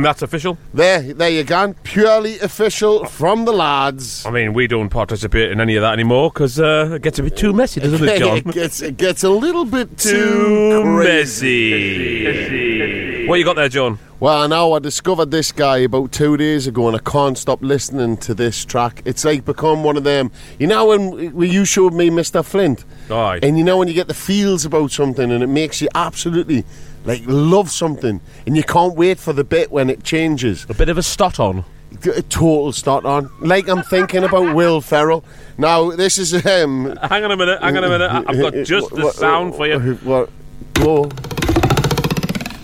And 0.00 0.06
that's 0.06 0.22
official? 0.22 0.56
There, 0.72 1.02
there 1.12 1.28
you 1.28 1.44
go. 1.44 1.74
Purely 1.82 2.38
official 2.40 3.04
from 3.04 3.44
the 3.44 3.52
lads. 3.52 4.24
I 4.24 4.30
mean, 4.30 4.54
we 4.54 4.66
don't 4.66 4.88
participate 4.88 5.52
in 5.52 5.60
any 5.60 5.76
of 5.76 5.82
that 5.82 5.92
anymore 5.92 6.30
because 6.30 6.58
uh, 6.58 6.92
it 6.94 7.02
gets 7.02 7.18
a 7.18 7.22
bit 7.22 7.36
too 7.36 7.52
messy, 7.52 7.80
doesn't 7.80 8.08
it, 8.08 8.18
John? 8.20 8.36
it 8.38 8.46
gets 8.46 8.80
it 8.80 8.96
gets 8.96 9.24
a 9.24 9.28
little 9.28 9.66
bit 9.66 9.98
too, 9.98 10.10
too 10.10 10.82
crazy. 10.96 12.24
messy. 12.24 13.26
What 13.26 13.40
you 13.40 13.44
got 13.44 13.56
there, 13.56 13.68
John? 13.68 13.98
Well, 14.20 14.48
now 14.48 14.72
I 14.72 14.78
discovered 14.78 15.30
this 15.30 15.52
guy 15.52 15.78
about 15.78 16.12
two 16.12 16.38
days 16.38 16.66
ago, 16.66 16.88
and 16.88 16.96
I 16.96 17.00
can't 17.00 17.36
stop 17.36 17.60
listening 17.60 18.16
to 18.18 18.32
this 18.32 18.64
track. 18.64 19.02
It's 19.04 19.26
like 19.26 19.44
become 19.44 19.84
one 19.84 19.98
of 19.98 20.04
them. 20.04 20.30
You 20.58 20.66
know 20.66 20.86
when 20.86 21.34
when 21.34 21.50
you 21.50 21.66
showed 21.66 21.92
me 21.92 22.08
Mr. 22.08 22.42
Flint, 22.42 22.86
Aye. 23.10 23.40
and 23.42 23.58
you 23.58 23.64
know 23.64 23.76
when 23.76 23.88
you 23.88 23.92
get 23.94 24.08
the 24.08 24.14
feels 24.14 24.64
about 24.64 24.92
something, 24.92 25.30
and 25.30 25.42
it 25.42 25.48
makes 25.48 25.82
you 25.82 25.88
absolutely 25.94 26.64
like 27.04 27.22
love 27.26 27.70
something, 27.70 28.20
and 28.46 28.56
you 28.56 28.62
can't 28.62 28.94
wait 28.94 29.18
for 29.18 29.32
the 29.32 29.44
bit 29.44 29.70
when 29.70 29.88
it 29.90 30.04
changes. 30.04 30.66
A 30.68 30.74
bit 30.74 30.88
of 30.88 30.98
a 30.98 31.02
stot 31.02 31.40
on. 31.40 31.64
A 32.04 32.22
total 32.22 32.72
start 32.72 33.04
on. 33.04 33.28
Like 33.40 33.68
I'm 33.68 33.82
thinking 33.82 34.22
about 34.24 34.54
Will 34.54 34.80
Ferrell. 34.80 35.24
Now 35.58 35.90
this 35.90 36.18
is 36.18 36.32
um. 36.46 36.96
Hang 37.02 37.24
on 37.24 37.32
a 37.32 37.36
minute, 37.36 37.60
hang 37.62 37.76
on 37.76 37.84
a 37.84 37.88
minute. 37.88 38.10
I- 38.10 38.24
I've 38.26 38.38
got 38.40 38.54
just 38.64 38.90
the 38.90 39.02
What- 39.04 39.14
sound 39.14 39.54
for 39.56 39.66
you. 39.66 39.78
What? 40.04 40.30
Go. 40.74 41.10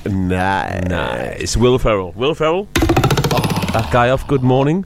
Nice. 0.06 0.84
Nice. 0.88 1.56
Will 1.56 1.78
Ferrell. 1.78 2.12
Will 2.12 2.34
Ferrell? 2.34 2.68
Oh. 3.32 3.70
That 3.72 3.88
guy 3.92 4.10
off 4.10 4.26
Good 4.28 4.42
Morning? 4.42 4.84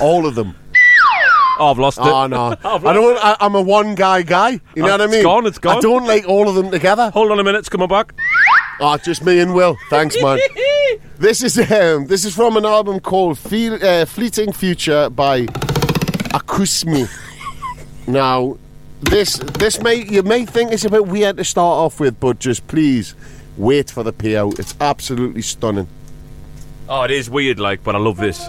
All 0.00 0.26
of 0.26 0.34
them. 0.34 0.56
Oh, 1.62 1.70
I've 1.70 1.78
lost 1.78 1.98
it. 1.98 2.04
Oh 2.04 2.26
no! 2.26 2.56
I 2.64 2.92
don't. 2.92 3.16
I, 3.24 3.36
I'm 3.38 3.54
a 3.54 3.62
one 3.62 3.94
guy 3.94 4.22
guy. 4.22 4.58
You 4.74 4.82
know 4.82 4.88
Oh, 4.88 4.90
what 4.92 5.00
I 5.00 5.04
it's 5.04 5.12
mean? 5.12 5.22
gone, 5.22 5.46
it's 5.46 5.58
gone. 5.58 5.76
I 5.76 5.80
don't 5.80 6.04
like 6.06 6.26
all 6.28 6.48
of 6.48 6.56
them 6.56 6.72
together. 6.72 7.10
Hold 7.10 7.30
on 7.30 7.38
a 7.38 7.44
minute, 7.44 7.58
it's 7.60 7.68
coming 7.68 7.86
back. 7.86 8.14
Oh, 8.80 8.96
just 8.96 9.24
me 9.24 9.38
and 9.38 9.54
Will. 9.54 9.76
Thanks, 9.88 10.20
man. 10.20 10.40
this 11.18 11.40
is 11.40 11.56
um, 11.70 12.08
this 12.08 12.24
is 12.24 12.34
from 12.34 12.56
an 12.56 12.64
album 12.66 12.98
called 12.98 13.38
Feel, 13.38 13.74
uh, 13.74 14.04
"Fleeting 14.06 14.50
Future" 14.52 15.08
by 15.08 15.46
Akusmi. 16.34 17.08
now, 18.08 18.56
this 19.02 19.36
this 19.36 19.80
may 19.80 20.02
you 20.04 20.24
may 20.24 20.44
think 20.44 20.72
it's 20.72 20.84
a 20.84 20.90
bit 20.90 21.06
weird 21.06 21.36
to 21.36 21.44
start 21.44 21.78
off 21.78 22.00
with, 22.00 22.18
but 22.18 22.40
just 22.40 22.66
please 22.66 23.14
wait 23.56 23.88
for 23.88 24.02
the 24.02 24.12
payout. 24.12 24.58
It's 24.58 24.74
absolutely 24.80 25.42
stunning. 25.42 25.86
Oh, 26.88 27.02
it 27.04 27.12
is 27.12 27.30
weird, 27.30 27.60
like, 27.60 27.84
but 27.84 27.94
I 27.94 27.98
love 27.98 28.16
this. 28.16 28.48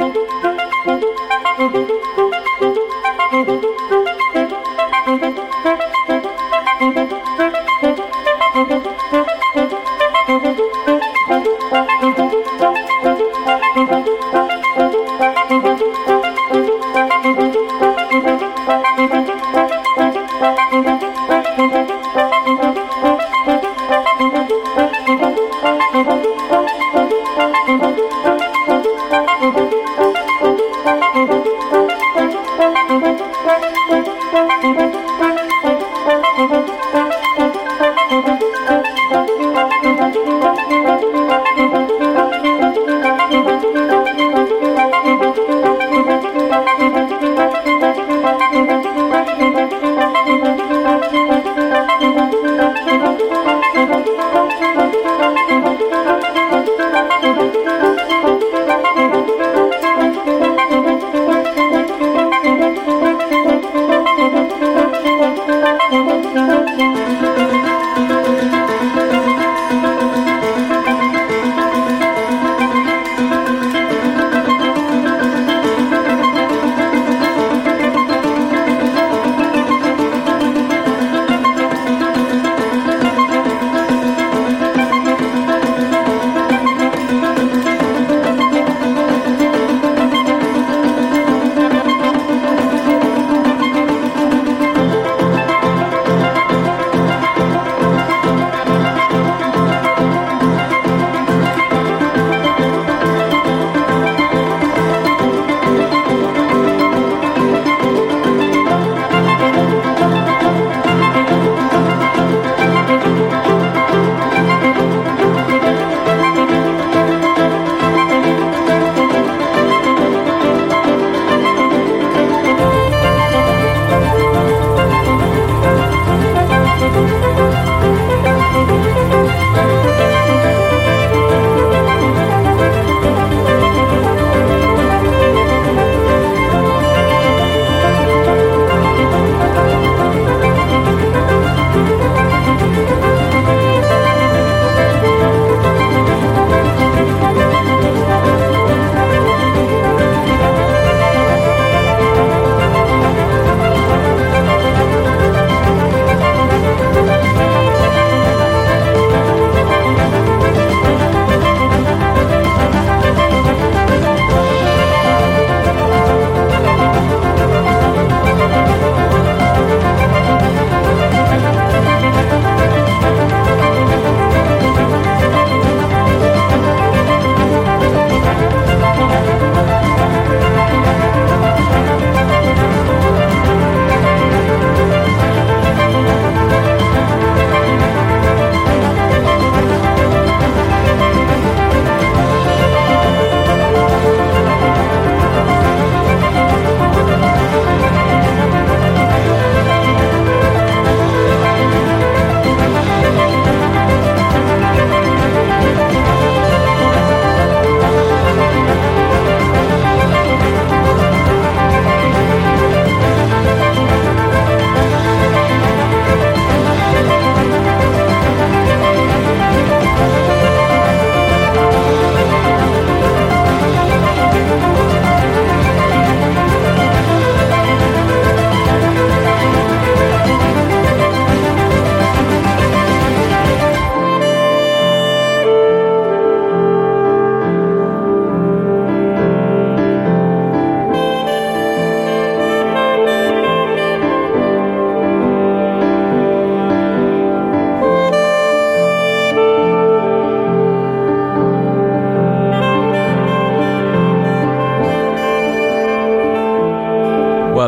Thank 0.00 0.16
you. 9.74 9.89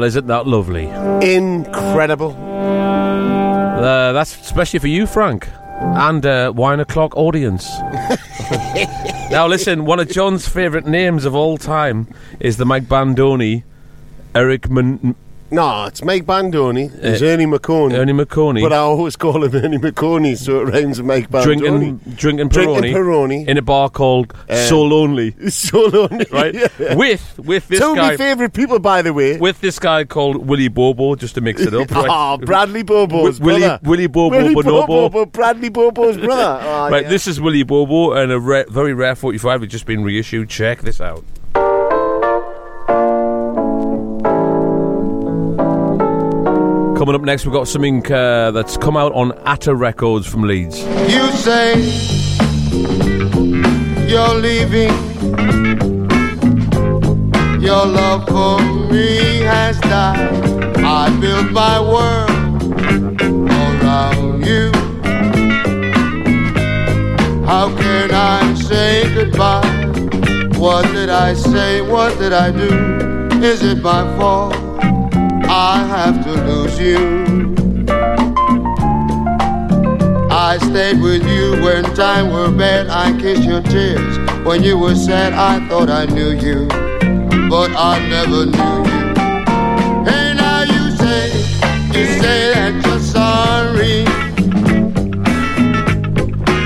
Well, 0.03 0.09
isn't 0.09 0.27
that 0.27 0.49
lovely? 0.49 0.87
Incredible. 1.23 2.33
Uh, 2.33 4.11
that's 4.11 4.35
especially 4.41 4.81
for 4.81 4.89
you, 4.89 5.07
Frank, 5.07 5.49
and 5.79 6.27
uh, 6.27 6.53
Wine 6.57 6.81
O'Clock 6.81 7.17
audience. 7.17 7.71
now, 9.31 9.47
listen, 9.47 9.85
one 9.85 10.01
of 10.01 10.09
John's 10.11 10.49
favourite 10.49 10.87
names 10.87 11.25
of 11.25 11.37
all 11.37 11.57
time 11.57 12.13
is 12.41 12.57
the 12.57 12.65
Mike 12.67 12.87
Bandoni, 12.89 13.63
Eric 14.35 14.69
Man- 14.69 15.15
No, 15.53 15.85
it's 15.85 16.03
Mike 16.03 16.25
Bandoni. 16.27 16.91
It's 17.01 17.23
Uh, 17.23 17.27
Ernie 17.27 17.47
McConey. 17.47 17.95
Ernie 17.95 18.13
McConey. 18.13 18.61
But 18.63 18.73
I 18.73 18.79
always 18.79 19.15
call 19.15 19.45
him 19.45 19.55
Ernie 19.65 19.79
McConey, 19.79 20.37
so 20.37 20.63
it 20.63 20.65
rhymes 20.65 20.99
with 20.99 21.07
Mike 21.07 21.31
Bandoni. 21.31 21.59
drinking, 21.61 21.99
drinking 22.17 22.49
Peroni, 22.49 22.73
Drinking 22.81 22.95
Peroni. 22.97 23.47
in 23.47 23.57
a 23.57 23.63
bar 23.63 23.89
called 23.89 24.35
Uh, 24.53 24.67
So 24.69 24.83
Lonely, 24.83 25.35
So 25.49 25.81
lonely. 25.87 26.27
right? 26.31 26.55
Yeah. 26.55 26.95
With 26.95 27.39
with 27.39 27.69
this 27.69 27.81
Two 27.81 27.91
of 27.91 27.97
guy, 27.97 28.11
my 28.11 28.17
favourite 28.17 28.53
people, 28.53 28.79
by 28.79 29.03
the 29.03 29.13
way. 29.13 29.39
with 29.39 29.61
this 29.61 29.79
guy 29.79 30.05
called 30.05 30.47
Willie 30.47 30.69
Bobo, 30.69 31.15
just 31.15 31.35
to 31.37 31.41
mix 31.41 31.61
it 31.61 31.75
up. 31.75 31.91
right? 31.93 32.07
Oh, 32.11 32.39
Bradley 32.39 32.83
Bobo's 32.83 33.39
Wi- 33.39 33.55
Willie- 33.55 33.61
brother. 33.61 33.81
Willie 33.85 34.07
Bobo 34.09 34.37
Willie 34.37 34.55
Bonobo. 34.55 34.87
Bobo, 34.87 35.27
Bradley 35.27 35.69
Bobo's 35.71 36.17
brother. 36.19 36.43
Oh, 36.63 36.91
right, 36.91 37.05
yeah. 37.05 37.09
this 37.09 37.27
is 37.27 37.41
Willie 37.41 37.63
Bobo 37.63 38.13
and 38.13 38.31
a 38.33 38.39
ra- 38.41 38.65
very 38.69 38.95
rare 38.95 39.15
45. 39.15 39.63
It's 39.65 39.73
just 39.73 39.87
been 39.87 40.03
reissued. 40.05 40.49
Check 40.49 40.83
this 40.83 41.01
out. 41.01 41.25
Coming 46.99 47.17
up 47.17 47.23
next, 47.23 47.45
we've 47.45 47.53
got 47.53 47.67
something 47.67 48.05
uh, 48.13 48.53
that's 48.53 48.77
come 48.77 48.97
out 48.97 49.13
on 49.15 49.33
Atta 49.45 49.75
Records 49.75 50.25
from 50.25 50.43
Leeds. 50.43 50.79
You 51.13 51.27
say 51.33 51.75
you're 54.13 54.35
leaving. 54.35 54.93
Your 57.63 57.87
love 57.87 58.29
for 58.29 58.61
me 58.93 59.41
has 59.41 59.81
died. 59.81 60.21
I 60.85 61.09
built 61.19 61.51
my 61.51 61.81
world 61.81 62.31
around 63.51 64.45
you. 64.45 64.71
How 67.47 67.75
can 67.75 68.11
I 68.13 68.53
say 68.55 69.15
goodbye? 69.15 69.67
What 70.59 70.85
did 70.93 71.09
I 71.09 71.33
say? 71.33 71.81
What 71.81 72.19
did 72.19 72.35
I 72.35 72.51
do? 72.51 72.71
Is 73.43 73.63
it 73.63 73.79
my 73.83 74.03
fault? 74.19 74.55
I 75.49 75.87
have 75.89 76.23
to 76.25 76.33
lose 76.49 76.79
you. 76.79 77.42
I 80.45 80.59
stayed 80.59 81.01
with 81.01 81.25
you 81.25 81.53
when 81.63 81.85
time 81.95 82.33
were 82.33 82.51
bad. 82.51 82.89
I 82.89 83.17
kissed 83.17 83.45
your 83.45 83.63
tears. 83.63 84.19
When 84.45 84.65
you 84.65 84.77
were 84.77 84.97
sad, 84.97 85.35
I 85.35 85.65
thought 85.69 85.89
I 85.89 86.05
knew 86.07 86.33
you, 86.33 86.67
but 87.49 87.71
I 87.77 88.05
never 88.09 88.47
knew 88.47 88.79
you. 88.91 89.15
Hey, 90.05 90.35
now 90.35 90.63
you 90.63 90.91
say, 90.97 91.31
you 91.95 92.07
say 92.21 92.55
that 92.55 92.73
you're 92.85 92.99
sorry, 92.99 94.03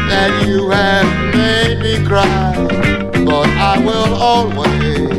that 0.09 0.33
you 0.47 0.71
have 0.71 1.35
made 1.35 1.79
me 1.83 2.03
cry, 2.07 2.55
but 3.27 3.49
I 3.73 3.79
will 3.85 4.15
always 4.15 5.11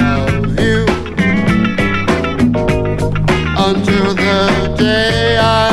love 0.00 0.58
you 0.58 0.86
until 3.68 4.14
the 4.14 4.74
day 4.78 5.36
I 5.38 5.69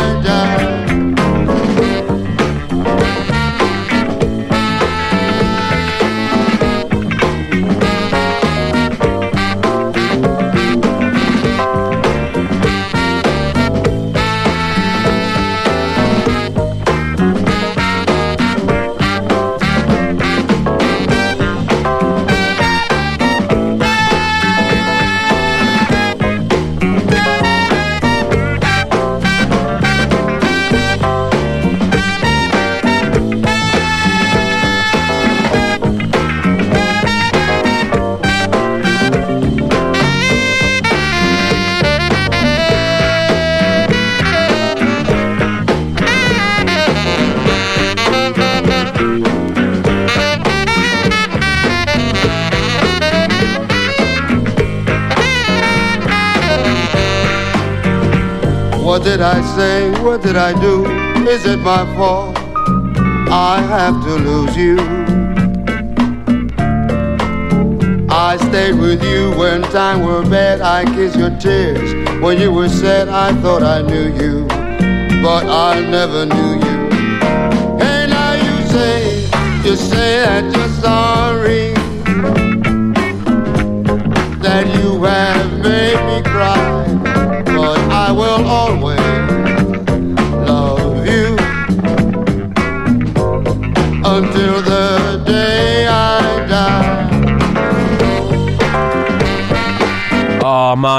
it 61.47 61.59
my 61.59 61.85
fault? 61.95 62.37
I 63.29 63.61
have 63.61 64.03
to 64.03 64.15
lose 64.15 64.55
you. 64.57 64.77
I 68.09 68.37
stayed 68.37 68.77
with 68.77 69.01
you 69.03 69.31
when 69.37 69.61
time 69.63 70.05
were 70.05 70.23
bad. 70.23 70.61
I 70.61 70.83
kissed 70.95 71.17
your 71.17 71.29
tears. 71.39 71.93
When 72.21 72.39
you 72.39 72.51
were 72.51 72.69
sad, 72.69 73.07
I 73.07 73.33
thought 73.41 73.63
I 73.63 73.81
knew 73.81 74.07
you, 74.21 74.45
but 75.23 75.45
I 75.45 75.79
never 75.79 76.25
knew 76.25 76.53
you. 76.65 76.76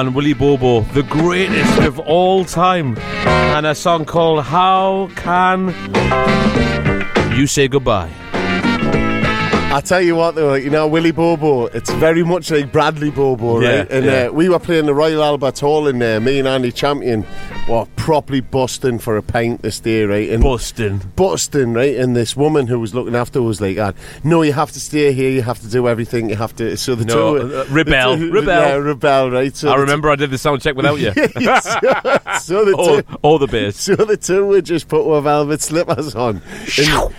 Man, 0.05 0.15
Willie 0.15 0.33
Bobo, 0.35 0.83
the 0.93 1.03
greatest 1.03 1.79
of 1.81 1.99
all 1.99 2.45
time, 2.45 2.97
and 3.57 3.66
a 3.66 3.75
song 3.75 4.05
called 4.05 4.45
"How 4.45 5.11
Can 5.16 5.75
You 7.37 7.47
Say 7.49 7.66
Goodbye." 7.66 8.11
I 9.70 9.83
tell 9.85 10.01
you 10.01 10.15
what, 10.16 10.35
though, 10.35 10.55
you 10.55 10.70
know 10.70 10.87
Willie 10.87 11.11
Bobo. 11.11 11.66
It's 11.66 11.91
very 11.95 12.23
much 12.23 12.51
like 12.51 12.70
Bradley 12.73 13.11
Bobo, 13.11 13.61
Yeah, 13.61 13.79
right? 13.81 13.91
And 13.91 14.07
yeah. 14.07 14.12
uh, 14.29 14.33
we 14.33 14.49
were 14.49 14.59
playing 14.61 14.87
the 14.87 14.95
Royal 14.95 15.23
Albert 15.23 15.59
Hall 15.59 15.89
in 15.89 15.99
there. 15.99 16.20
Me 16.20 16.39
and 16.39 16.47
Andy 16.49 16.70
Champion 16.73 17.27
properly 18.09 18.40
busting 18.40 18.98
for 18.98 19.18
a 19.18 19.22
pint 19.22 19.60
this 19.60 19.80
day, 19.80 20.02
right? 20.05 20.30
And 20.30 20.43
Busting. 20.43 21.12
busting, 21.14 21.74
right? 21.74 21.94
And 21.94 22.16
this 22.16 22.35
woman 22.35 22.66
who 22.66 22.80
was 22.80 22.94
looking 22.94 23.14
after 23.14 23.43
was 23.43 23.60
like, 23.60 23.76
ah, 23.76 23.93
"No, 24.24 24.40
you 24.40 24.55
have 24.55 24.72
to 24.72 24.80
stay 24.80 25.12
here. 25.12 25.28
You 25.28 25.43
have 25.43 25.60
to 25.60 25.68
do 25.68 25.86
everything. 25.86 26.30
You 26.30 26.36
have 26.36 26.56
to." 26.56 26.74
So 26.78 26.94
the 26.94 27.05
No, 27.05 27.36
two, 27.36 27.55
uh, 27.59 27.66
rebel, 27.68 28.16
the 28.16 28.24
two- 28.24 28.32
rebel. 28.32 28.62
yeah, 28.62 28.72
rebel, 28.76 29.30
right? 29.30 29.55
So 29.55 29.68
I 29.68 29.74
remember 29.76 30.09
I 30.09 30.16
did 30.16 30.30
the 30.30 30.39
sound 30.39 30.62
check 30.62 30.74
without 30.74 30.98
you. 30.98 31.10
two- 31.14 31.28
so 32.40 32.64
the 32.64 32.74
or, 32.78 33.02
two, 33.02 33.18
or 33.20 33.39
the 33.39 33.47
bass. 33.47 33.76
so 33.89 33.94
the 33.94 34.16
two 34.16 34.47
would 34.47 34.64
just 34.64 34.89
put 34.89 35.06
our 35.06 35.20
velvet 35.20 35.60
slippers 35.60 36.14
on, 36.14 36.40
and, 36.78 37.12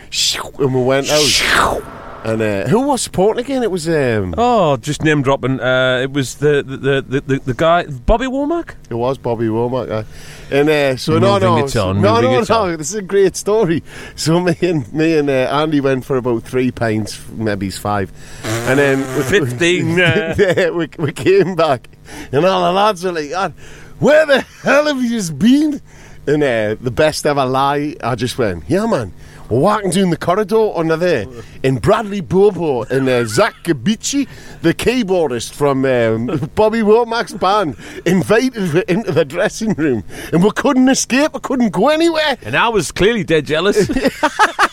and 0.57 0.73
we 0.73 0.81
went 0.83 1.07
out. 1.11 1.98
And 2.21 2.41
uh, 2.41 2.67
who 2.67 2.81
was 2.81 3.01
supporting 3.01 3.45
again? 3.45 3.63
It 3.63 3.71
was 3.71 3.87
um, 3.87 4.35
Oh, 4.37 4.75
just 4.75 5.03
name 5.03 5.21
dropping. 5.21 5.61
Uh, 5.61 6.01
it 6.03 6.11
was 6.11 6.35
the 6.35 6.61
the, 6.63 7.01
the, 7.01 7.21
the, 7.21 7.39
the 7.39 7.53
guy 7.53 7.85
Bobby 7.85 8.25
Womack. 8.25 8.75
It 8.89 8.95
was 8.95 9.17
Bobby 9.17 9.45
Womack. 9.47 9.89
Uh, 9.89 10.03
and 10.51 10.69
uh, 10.69 10.97
so 10.97 11.17
no, 11.17 11.33
Moving 11.39 11.47
no, 11.49 11.57
it 11.65 11.75
on, 11.77 12.01
no, 12.01 12.19
no, 12.21 12.39
it 12.41 12.49
no. 12.49 12.55
on. 12.63 12.77
This 12.77 12.89
is 12.89 12.95
a 12.95 13.01
great 13.01 13.35
story. 13.37 13.83
So 14.15 14.39
me 14.41 14.53
and 14.61 14.91
me 14.93 15.17
and 15.17 15.29
uh, 15.29 15.47
Andy 15.49 15.79
went 15.79 16.03
for 16.03 16.17
about 16.17 16.43
three 16.43 16.71
pints, 16.71 17.23
maybe 17.31 17.69
five, 17.69 18.11
and 18.43 18.77
then 18.77 18.99
we- 19.17 19.23
15, 19.23 19.89
uh. 20.01 20.35
yeah, 20.37 20.69
we, 20.71 20.89
we 20.99 21.13
came 21.13 21.55
back, 21.55 21.87
and 22.33 22.45
all 22.45 22.65
the 22.65 22.71
lads 22.73 23.03
were 23.05 23.13
like, 23.13 23.29
"God, 23.29 23.53
"Where 23.99 24.25
the 24.25 24.41
hell 24.41 24.87
have 24.87 25.01
you 25.01 25.09
just 25.09 25.39
been?" 25.39 25.81
And 26.27 26.43
uh, 26.43 26.75
the 26.81 26.91
best 26.91 27.25
ever 27.25 27.45
lie, 27.45 27.95
I 28.03 28.15
just 28.15 28.37
went, 28.37 28.65
"Yeah, 28.67 28.85
man." 28.87 29.13
We're 29.49 29.59
walking 29.59 29.89
down 29.89 30.11
the 30.11 30.17
corridor 30.17 30.71
under 30.75 30.95
there, 30.95 31.25
and 31.63 31.81
Bradley 31.81 32.21
Bobo 32.21 32.83
and 32.83 33.09
uh, 33.09 33.25
Zach 33.25 33.55
Gabici, 33.63 34.27
the 34.61 34.75
keyboardist 34.75 35.53
from 35.53 35.85
um, 35.85 36.49
Bobby 36.55 36.81
Womack's 36.81 37.33
band, 37.33 37.75
invited 38.05 38.73
me 38.75 38.83
into 38.87 39.11
the 39.11 39.25
dressing 39.25 39.73
room, 39.73 40.03
and 40.31 40.43
we 40.43 40.51
couldn't 40.51 40.87
escape. 40.87 41.33
We 41.33 41.39
couldn't 41.39 41.69
go 41.69 41.89
anywhere. 41.89 42.37
And 42.43 42.55
I 42.55 42.69
was 42.69 42.91
clearly 42.91 43.23
dead 43.23 43.47
jealous. 43.47 43.89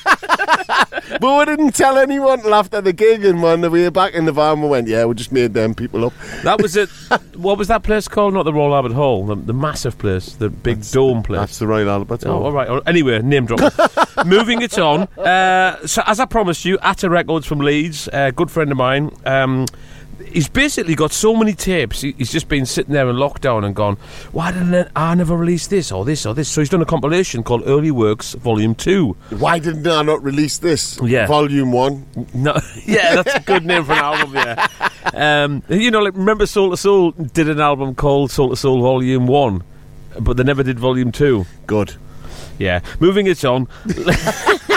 but 1.20 1.38
we 1.38 1.44
didn't 1.44 1.74
tell 1.74 1.98
anyone 1.98 2.40
till 2.42 2.54
after 2.54 2.80
the 2.80 2.92
gig, 2.92 3.24
and 3.24 3.42
when 3.42 3.60
we 3.70 3.82
were 3.82 3.90
back 3.90 4.14
in 4.14 4.24
the 4.24 4.32
van, 4.32 4.60
we 4.62 4.68
went, 4.68 4.88
"Yeah, 4.88 5.04
we 5.04 5.14
just 5.14 5.32
made 5.32 5.54
them 5.54 5.74
people 5.74 6.04
up." 6.04 6.12
That 6.42 6.60
was 6.60 6.76
it. 6.76 6.88
what 7.36 7.58
was 7.58 7.68
that 7.68 7.82
place 7.82 8.08
called? 8.08 8.34
Not 8.34 8.44
the 8.44 8.52
Royal 8.52 8.74
Albert 8.74 8.92
Hall, 8.92 9.24
the, 9.26 9.34
the 9.34 9.52
massive 9.54 9.96
place, 9.98 10.34
the 10.34 10.50
big 10.50 10.82
dome 10.90 11.22
place. 11.22 11.40
That's 11.40 11.58
the 11.58 11.66
Royal 11.66 11.88
Albert 11.90 12.24
Oh, 12.26 12.32
Hall. 12.32 12.44
all 12.44 12.52
right. 12.52 12.82
Anyway, 12.86 13.20
name 13.22 13.46
drop. 13.46 13.72
Moving 14.26 14.62
it 14.62 14.78
on. 14.78 15.02
Uh, 15.18 15.86
so, 15.86 16.02
as 16.06 16.20
I 16.20 16.24
promised 16.26 16.64
you, 16.64 16.78
Atta 16.82 17.08
Records 17.10 17.46
from 17.46 17.58
Leeds, 17.60 18.08
a 18.12 18.32
good 18.32 18.50
friend 18.50 18.70
of 18.70 18.76
mine. 18.76 19.10
Um, 19.24 19.66
he's 20.24 20.48
basically 20.48 20.94
got 20.94 21.12
so 21.12 21.34
many 21.34 21.52
tapes. 21.54 22.00
He's 22.00 22.32
just 22.32 22.48
been 22.48 22.66
sitting 22.66 22.92
there 22.92 23.08
in 23.08 23.16
lockdown 23.16 23.64
and 23.64 23.74
gone, 23.74 23.96
"Why 24.32 24.52
didn't 24.52 24.88
I 24.96 25.14
never 25.14 25.36
release 25.36 25.66
this 25.66 25.92
or 25.92 26.04
this 26.04 26.26
or 26.26 26.34
this?" 26.34 26.48
So 26.48 26.60
he's 26.60 26.68
done 26.68 26.82
a 26.82 26.86
compilation 26.86 27.42
called 27.42 27.62
Early 27.66 27.90
Works 27.90 28.34
Volume 28.34 28.74
Two. 28.74 29.16
Why 29.30 29.58
didn't 29.58 29.86
I 29.86 30.02
not 30.02 30.22
release 30.22 30.58
this? 30.58 30.98
Yeah. 31.02 31.26
Volume 31.26 31.72
one. 31.72 32.06
No, 32.34 32.58
yeah, 32.84 33.16
that's 33.16 33.34
a 33.34 33.40
good 33.40 33.64
name 33.64 33.84
for 33.84 33.92
an 33.92 33.98
album. 33.98 34.34
Yeah, 34.34 34.68
um, 35.14 35.62
you 35.68 35.90
know, 35.90 36.00
like 36.00 36.14
remember 36.14 36.46
Soul 36.46 36.70
to 36.70 36.76
Soul 36.76 37.12
did 37.12 37.48
an 37.48 37.60
album 37.60 37.94
called 37.94 38.30
Soul 38.30 38.50
to 38.50 38.56
Soul 38.56 38.82
Volume 38.82 39.26
One, 39.26 39.62
but 40.20 40.36
they 40.36 40.44
never 40.44 40.62
did 40.62 40.78
Volume 40.78 41.12
Two. 41.12 41.46
Good. 41.66 41.94
Yeah, 42.58 42.80
moving 43.00 43.26
it 43.26 43.44
on. 43.44 43.68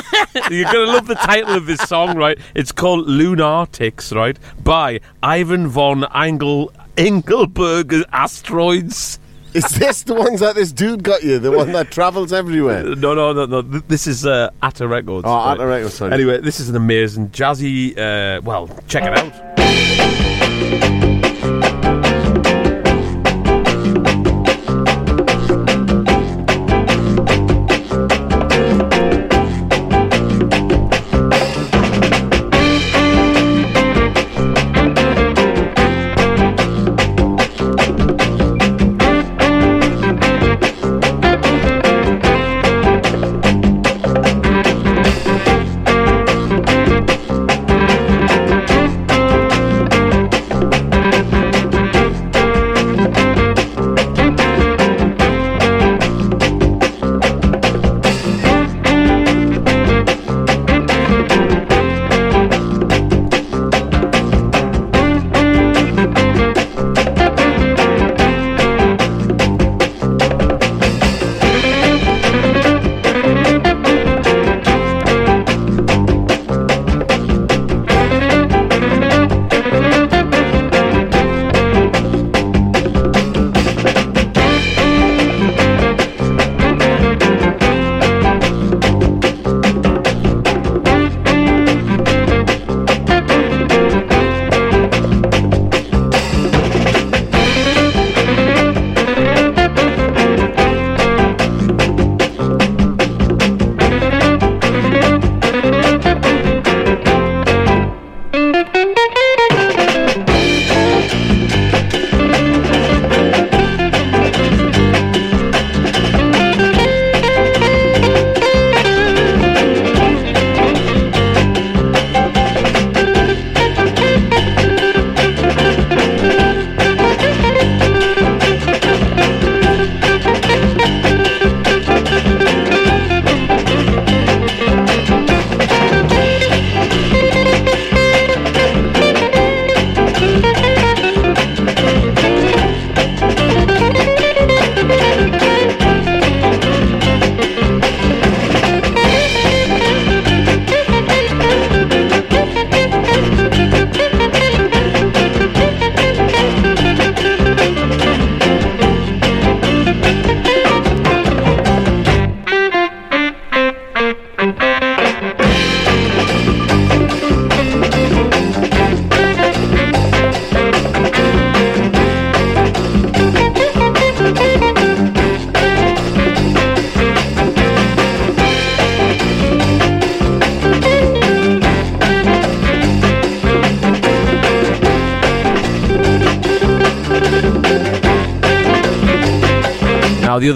You're 0.52 0.72
going 0.72 0.86
to 0.88 0.92
love 0.94 1.08
the 1.08 1.16
title 1.16 1.56
of 1.56 1.66
this 1.66 1.80
song, 1.82 2.18
right? 2.18 2.38
It's 2.56 2.72
called 2.72 3.08
Lunatics, 3.08 4.12
right? 4.14 4.38
By 4.64 5.00
Ivan 5.24 5.68
von 5.68 6.06
Engel 6.16 6.72
Engelberg 6.98 7.94
Asteroids. 8.12 9.20
Is 9.54 9.64
this 9.70 10.04
the 10.04 10.14
ones 10.14 10.42
that 10.42 10.54
this 10.56 10.72
dude 10.72 11.02
got 11.02 11.24
you? 11.24 11.40
The 11.40 11.52
one 11.52 11.72
that 11.72 11.90
travels 11.92 12.32
everywhere? 12.32 12.84
No, 12.96 13.16
no, 13.16 13.34
no, 13.34 13.46
no. 13.46 13.62
Th- 13.64 13.84
This 13.88 14.06
is 14.06 14.26
uh, 14.26 14.50
Atta 14.62 14.88
Records. 14.88 15.26
Oh, 15.28 15.34
right? 15.34 15.54
Atta 15.54 15.66
Records, 15.66 15.94
sorry. 15.96 16.14
Anyway, 16.14 16.40
this 16.42 16.60
is 16.60 16.70
an 16.70 16.76
amazing 16.76 17.30
jazzy. 17.30 17.98
Uh, 17.98 18.42
well, 18.44 18.70
check 18.88 19.04
it 19.06 19.18
out. 19.18 20.29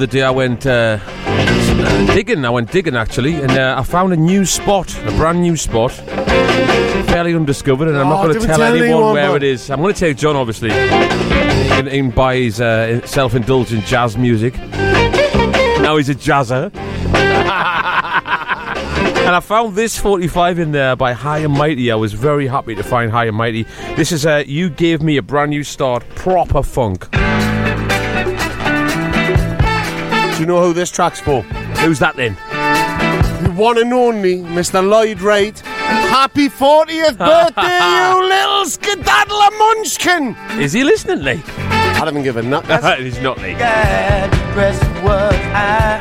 Other 0.03 0.11
day 0.11 0.21
I 0.23 0.31
went 0.31 0.65
uh, 0.65 0.97
digging. 2.13 2.43
I 2.43 2.49
went 2.49 2.69
digging 2.71 2.95
actually, 2.97 3.35
and 3.35 3.51
uh, 3.51 3.75
I 3.79 3.83
found 3.83 4.11
a 4.11 4.17
new 4.17 4.43
spot, 4.43 4.93
a 5.05 5.11
brand 5.11 5.41
new 5.41 5.55
spot, 5.55 5.93
fairly 5.93 7.33
undiscovered, 7.33 7.87
and 7.87 7.95
I'm 7.97 8.09
not 8.09 8.25
Oh, 8.25 8.27
going 8.33 8.41
to 8.41 8.47
tell 8.47 8.61
anyone 8.63 8.83
anyone, 8.89 9.13
where 9.13 9.27
man. 9.29 9.35
it 9.37 9.43
is. 9.43 9.69
I'm 9.69 9.79
going 9.81 9.93
to 9.93 9.99
tell 9.99 10.13
John, 10.13 10.35
obviously. 10.35 10.71
He 10.71 11.69
can 11.89 12.09
buy 12.09 12.35
his 12.35 12.59
uh, 12.59 13.05
self-indulgent 13.05 13.85
jazz 13.85 14.17
music. 14.17 14.57
Now 14.57 15.95
he's 15.97 16.09
a 16.09 16.15
jazzer. 16.15 16.71
And 19.23 19.33
I 19.33 19.39
found 19.39 19.77
this 19.77 19.97
45 19.97 20.59
in 20.59 20.71
there 20.73 20.97
by 20.97 21.13
High 21.13 21.39
and 21.39 21.53
Mighty. 21.53 21.89
I 21.93 21.95
was 21.95 22.11
very 22.11 22.45
happy 22.45 22.75
to 22.75 22.83
find 22.83 23.09
High 23.09 23.27
and 23.27 23.37
Mighty. 23.37 23.63
This 23.95 24.11
is 24.11 24.25
uh, 24.25 24.43
You 24.45 24.69
Gave 24.69 25.01
Me 25.01 25.15
a 25.15 25.21
Brand 25.21 25.51
New 25.51 25.63
Start, 25.63 26.03
proper 26.15 26.61
funk. 26.61 27.07
Do 30.33 30.39
you 30.39 30.45
know 30.47 30.63
who 30.63 30.73
this 30.73 30.89
track's 30.89 31.19
for? 31.19 31.43
Who's 31.83 31.99
that 31.99 32.15
then? 32.15 32.33
The 33.43 33.51
one 33.51 33.77
and 33.77 33.93
only 33.93 34.37
Mr. 34.37 34.85
Lloyd 34.87 35.21
Wright. 35.21 35.59
Happy 35.59 36.49
40th 36.49 37.17
birthday, 37.19 37.79
you 38.19 38.27
little 38.27 38.65
skedaddler 38.65 39.57
munchkin! 39.57 40.35
Is 40.59 40.73
he 40.73 40.83
listening, 40.83 41.23
Lee? 41.23 41.43
I 41.59 42.05
haven't 42.05 42.23
given 42.23 42.49
that. 42.49 42.99
He's 42.99 43.21
not, 43.21 43.37
Lee. 43.39 43.53
Address 43.53 44.81
was 45.03 45.35
I 45.53 45.99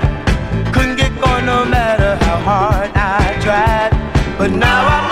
couldn't 0.72 0.96
get 0.96 1.12
going 1.20 1.44
no 1.44 1.66
matter 1.66 2.16
how 2.24 2.36
hard 2.36 2.90
I 2.94 3.38
tried. 3.42 4.38
But 4.38 4.50
now 4.50 4.86
I'm 4.86 5.11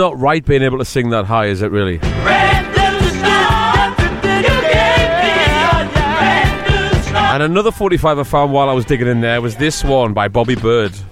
not 0.00 0.18
right 0.18 0.42
being 0.46 0.62
able 0.62 0.78
to 0.78 0.84
sing 0.84 1.10
that 1.10 1.26
high, 1.26 1.44
is 1.44 1.60
it 1.60 1.70
really? 1.70 2.00
And 7.32 7.42
another 7.42 7.70
45 7.70 8.18
I 8.18 8.22
found 8.22 8.50
while 8.50 8.70
I 8.70 8.72
was 8.72 8.86
digging 8.86 9.08
in 9.08 9.20
there 9.20 9.42
was 9.42 9.56
this 9.56 9.84
one 9.84 10.14
by 10.14 10.28
Bobby 10.28 10.56
Byrd. 10.56 11.09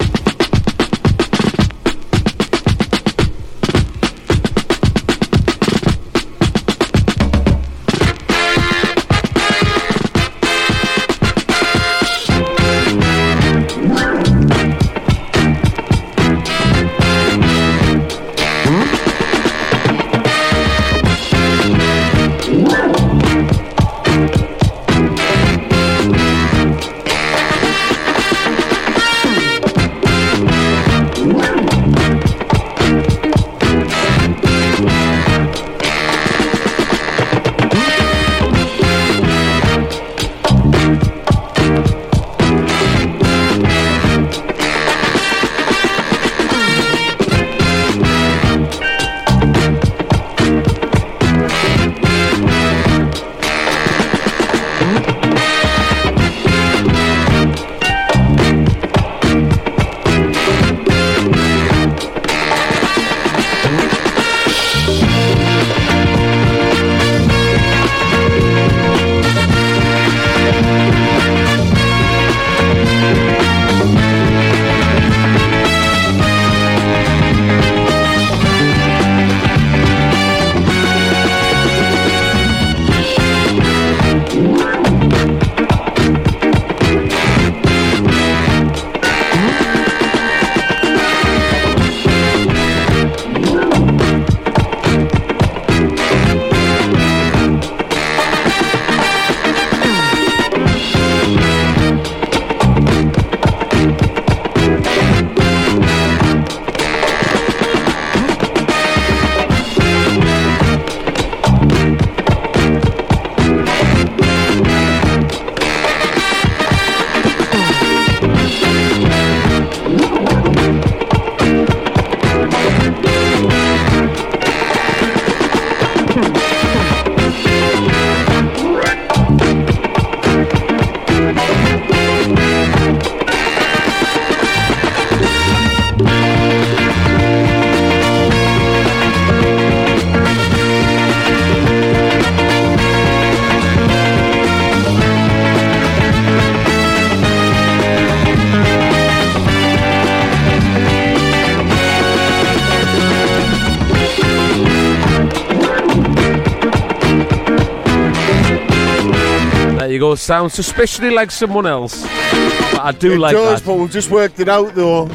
Sounds 160.15 160.55
suspiciously 160.55 161.11
like 161.11 161.31
someone 161.31 161.67
else. 161.67 162.03
But 162.03 162.81
I 162.81 162.93
do 162.93 163.13
it 163.13 163.19
like 163.19 163.35
does, 163.35 163.61
that. 163.61 163.67
but 163.67 163.75
we've 163.77 163.91
just 163.91 164.11
worked 164.11 164.41
it 164.41 164.49
out 164.49 164.75
though. 164.75 165.07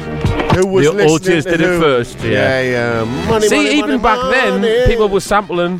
Who 0.54 0.66
was 0.68 0.86
The 0.86 0.92
listening 0.92 1.38
OJs 1.38 1.44
did 1.44 1.60
it 1.60 1.66
who. 1.66 1.80
first, 1.80 2.18
yeah. 2.20 2.60
yeah, 2.60 3.02
yeah. 3.04 3.28
Money, 3.28 3.48
See, 3.48 3.56
money, 3.56 3.70
even 3.70 3.90
money, 3.90 4.02
back 4.02 4.32
then, 4.32 4.86
people 4.86 5.08
were 5.08 5.18
sampling. 5.18 5.78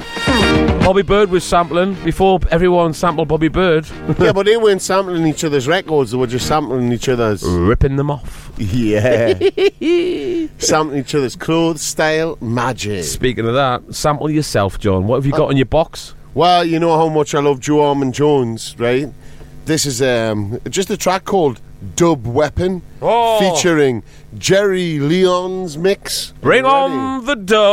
Bobby 0.80 1.02
Byrd 1.02 1.30
was 1.30 1.44
sampling 1.44 1.94
before 2.02 2.40
everyone 2.50 2.92
sampled 2.92 3.28
Bobby 3.28 3.46
Byrd. 3.48 3.86
yeah, 4.18 4.32
but 4.32 4.46
they 4.46 4.56
weren't 4.56 4.82
sampling 4.82 5.26
each 5.28 5.44
other's 5.44 5.68
records; 5.68 6.10
they 6.10 6.16
were 6.16 6.26
just 6.26 6.48
sampling 6.48 6.92
each 6.92 7.08
other's, 7.08 7.44
ripping 7.44 7.94
them 7.94 8.10
off. 8.10 8.52
Yeah, 8.58 9.38
sampling 10.58 10.98
each 10.98 11.14
other's 11.14 11.36
clothes, 11.36 11.80
style, 11.80 12.36
magic. 12.40 13.04
Speaking 13.04 13.46
of 13.46 13.54
that, 13.54 13.94
sample 13.94 14.28
yourself, 14.28 14.80
John. 14.80 15.06
What 15.06 15.16
have 15.16 15.26
you 15.26 15.32
got 15.32 15.46
oh. 15.46 15.50
in 15.50 15.56
your 15.56 15.66
box? 15.66 16.14
Well, 16.34 16.64
you 16.64 16.80
know 16.80 16.96
how 16.96 17.08
much 17.08 17.34
I 17.34 17.40
love 17.40 17.60
Joe 17.60 17.76
Armon-Jones, 17.94 18.74
right? 18.78 19.08
This 19.66 19.86
is 19.86 20.02
um, 20.02 20.58
just 20.68 20.90
a 20.90 20.96
track 20.96 21.24
called 21.24 21.60
Dub 21.96 22.26
Weapon, 22.26 22.82
Oh. 23.00 23.38
featuring 23.38 24.02
Jerry 24.36 24.98
Leon's 24.98 25.78
mix. 25.78 26.32
Bring 26.40 26.64
ready? 26.64 26.74
on 26.74 27.24
the 27.24 27.36
dub. 27.36 27.64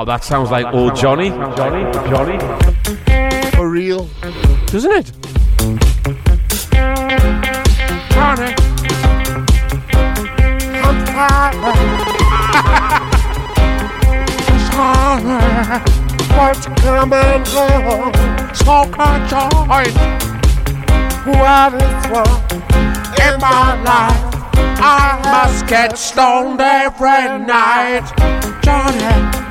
Wow, 0.00 0.06
that 0.06 0.24
sounds 0.24 0.50
like 0.50 0.64
old 0.72 0.96
Johnny. 0.96 1.28
Johnny, 1.28 1.82
Johnny. 2.08 2.38
For 3.50 3.68
real. 3.68 4.08
Doesn't 4.68 4.92
it? 4.92 5.12
Johnny. 8.08 8.54
I'm 10.80 11.04
tired. 11.04 11.54
Won't 16.32 16.64
you 16.64 16.74
come 16.76 17.12
and 17.12 17.44
go? 17.52 17.68
Smoke 18.54 18.96
a 18.96 19.20
joint. 19.28 19.96
What 21.26 21.74
is 21.74 22.08
wrong 22.08 22.40
in 23.20 23.38
my 23.38 23.76
life? 23.84 24.24
I 24.80 25.20
must 25.26 25.66
get 25.66 25.98
stoned 25.98 26.58
every 26.58 27.44
night. 27.44 28.10
Johnny. 28.64 29.49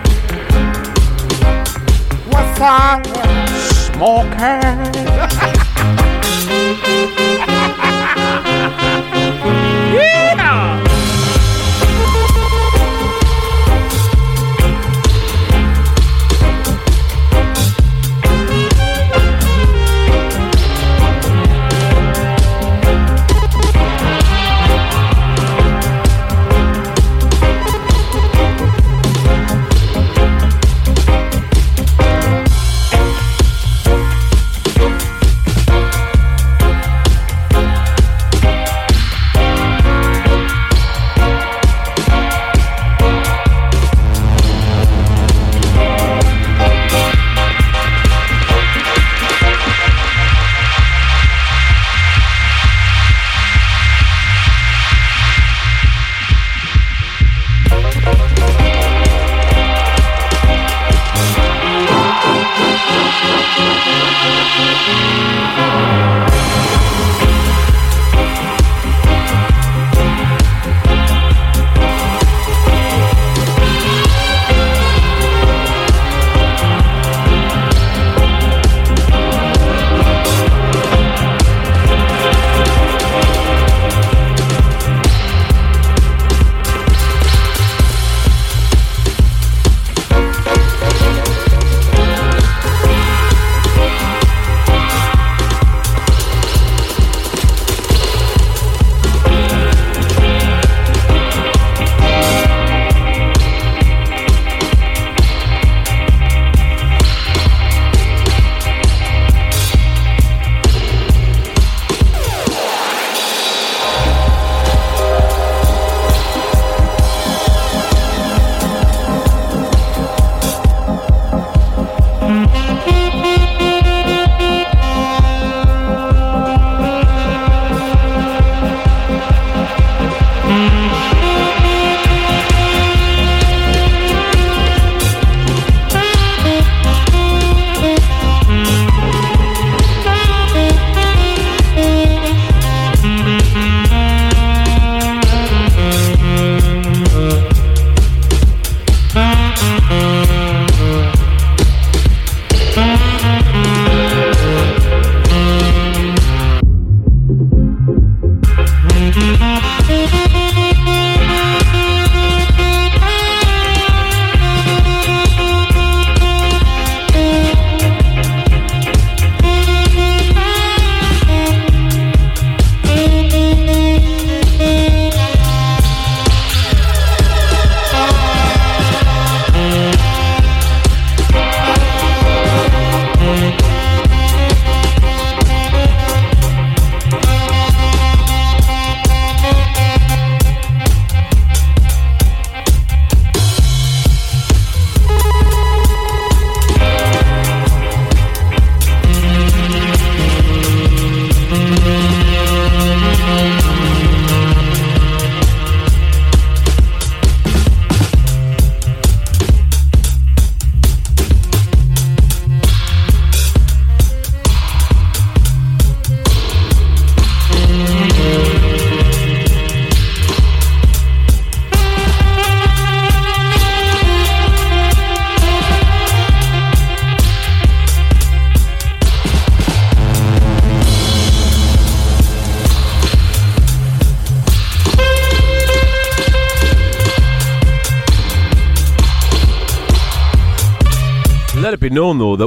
That? 2.40 3.04
Smoking. 3.94 5.59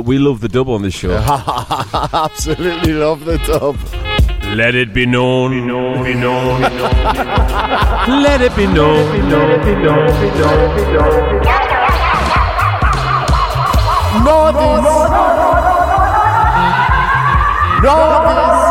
We 0.03 0.19
love 0.19 0.41
the 0.41 0.49
dub 0.49 0.69
on 0.69 0.83
this 0.83 0.95
show. 0.95 1.13
Absolutely 2.13 2.93
love 2.93 3.25
the 3.25 3.39
dub. 3.39 3.77
Let 4.57 4.75
it 4.75 4.93
be 4.93 5.07
known. 5.07 5.53
Be 5.53 5.61
known. 5.61 6.05
Be 6.05 6.15
known. 6.15 6.61
Let 6.61 8.41
it 8.43 8.55
be 8.57 8.67
known. 8.67 9.31
Let 9.31 9.51
it 9.51 9.65
be 9.65 9.75
known. 9.83 10.07
Let 10.09 10.29
it 10.61 10.77
be 10.77 10.93
Know 14.23 14.53
this. 14.53 14.85
Know 17.83 18.01
this. 18.23 18.63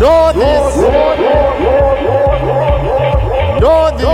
Know 0.00 0.32
this. 0.32 0.76
Know 3.60 3.90
this. 3.96 4.07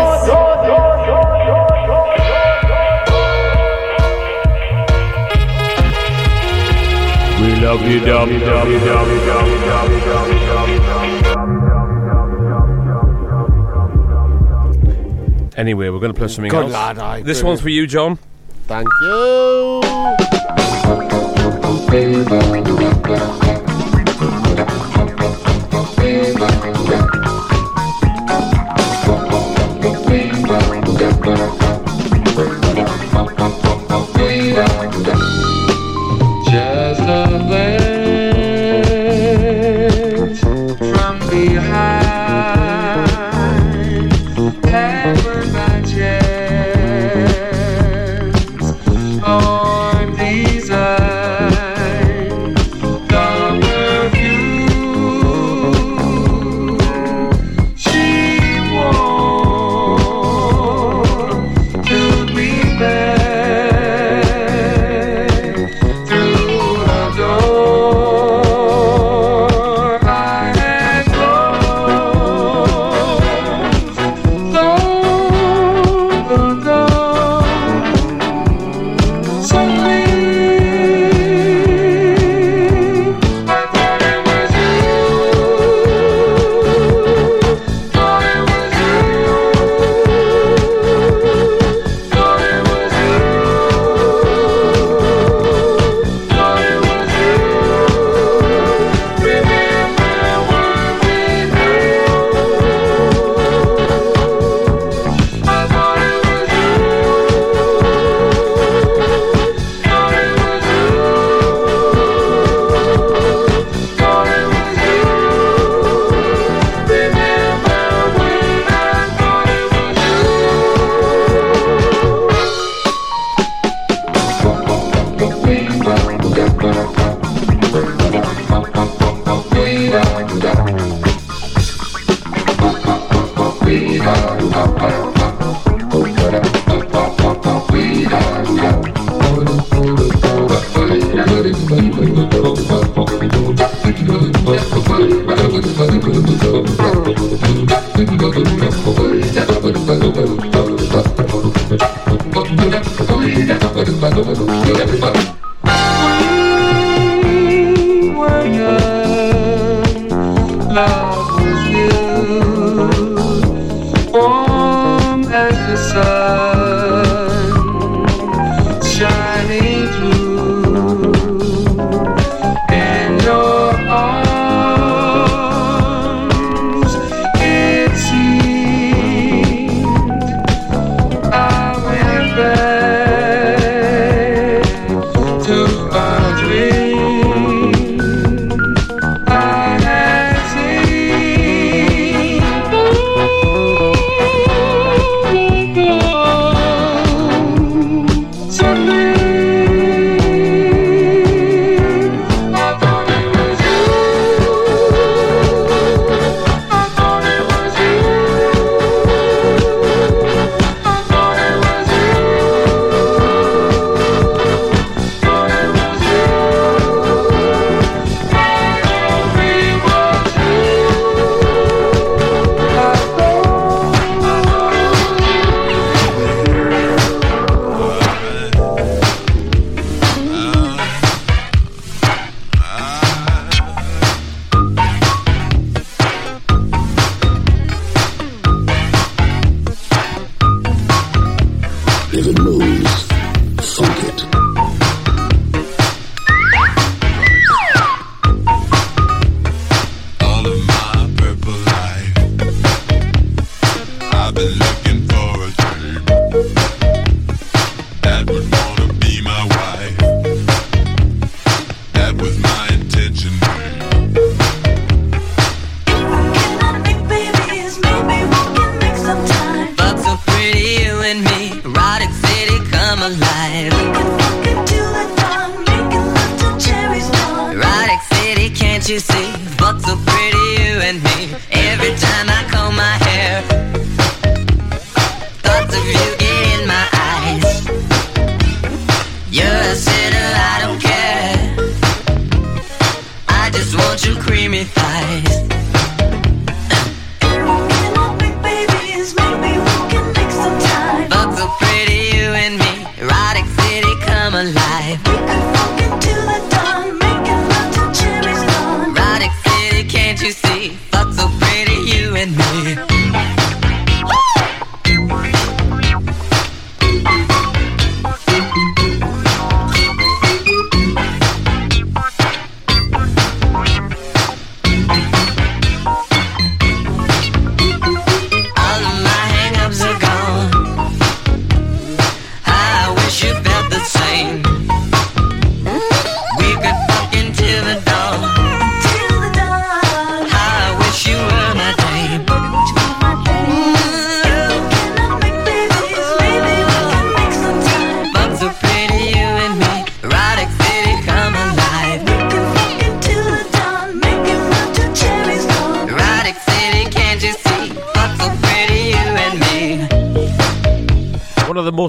Anyway, 15.56 15.88
we're 15.88 15.98
going 15.98 16.12
to 16.12 16.18
play 16.18 16.28
something 16.28 16.50
Good 16.50 16.64
else. 16.64 16.72
lad, 16.72 16.98
aye, 16.98 17.22
this 17.22 17.42
one's 17.42 17.62
for 17.62 17.70
you, 17.70 17.86
John. 17.86 18.18
Thank 18.66 18.88
you. 19.00 19.80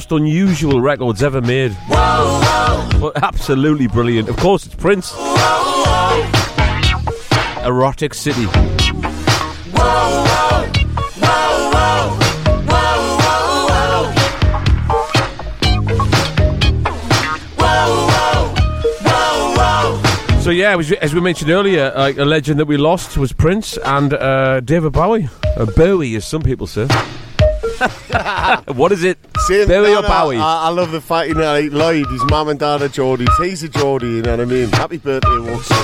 Most 0.05 0.19
unusual 0.19 0.81
records 0.81 1.23
ever 1.23 1.41
made. 1.41 1.75
But 1.89 3.23
absolutely 3.23 3.87
brilliant. 3.87 4.29
Of 4.29 4.37
course, 4.37 4.65
it's 4.65 4.75
Prince. 4.75 5.13
Erotic 7.65 8.13
City. 8.13 8.45
So 20.41 20.51
yeah, 20.51 20.77
as 21.01 21.15
we- 21.15 21.21
mentioned 21.21 21.49
earlier, 21.49 21.91
a 21.95 22.23
legend 22.23 22.59
that 22.59 22.65
we 22.67 22.77
lost 22.77 23.17
was 23.17 23.33
Prince 23.33 23.77
and 23.77 24.13
uh, 24.13 24.59
David 24.59 24.93
Bowie, 24.93 25.27
or 25.57 25.65
Bowie, 25.65 26.15
as 26.15 26.27
some 26.27 26.43
people 26.43 26.67
say. 26.67 26.87
What 28.75 28.91
is 28.91 29.03
it? 29.03 29.17
See, 29.47 29.65
Bowie 29.65 29.91
no, 29.91 29.99
or 29.99 30.01
no, 30.01 30.07
Bowie? 30.07 30.37
I, 30.37 30.67
I 30.67 30.69
love 30.69 30.91
the 30.91 31.01
fact, 31.01 31.27
you 31.29 31.35
know, 31.35 31.59
Lloyd, 31.71 32.07
his 32.07 32.23
mum 32.25 32.47
and 32.49 32.59
dad 32.59 32.81
are 32.81 32.89
Geordies. 32.89 33.29
He's 33.43 33.63
a 33.63 33.69
Geordie, 33.69 34.07
you 34.07 34.21
know 34.21 34.31
what 34.31 34.41
I 34.41 34.45
mean? 34.45 34.69
Happy 34.69 34.97
birthday, 34.97 35.39
Watson. 35.39 35.77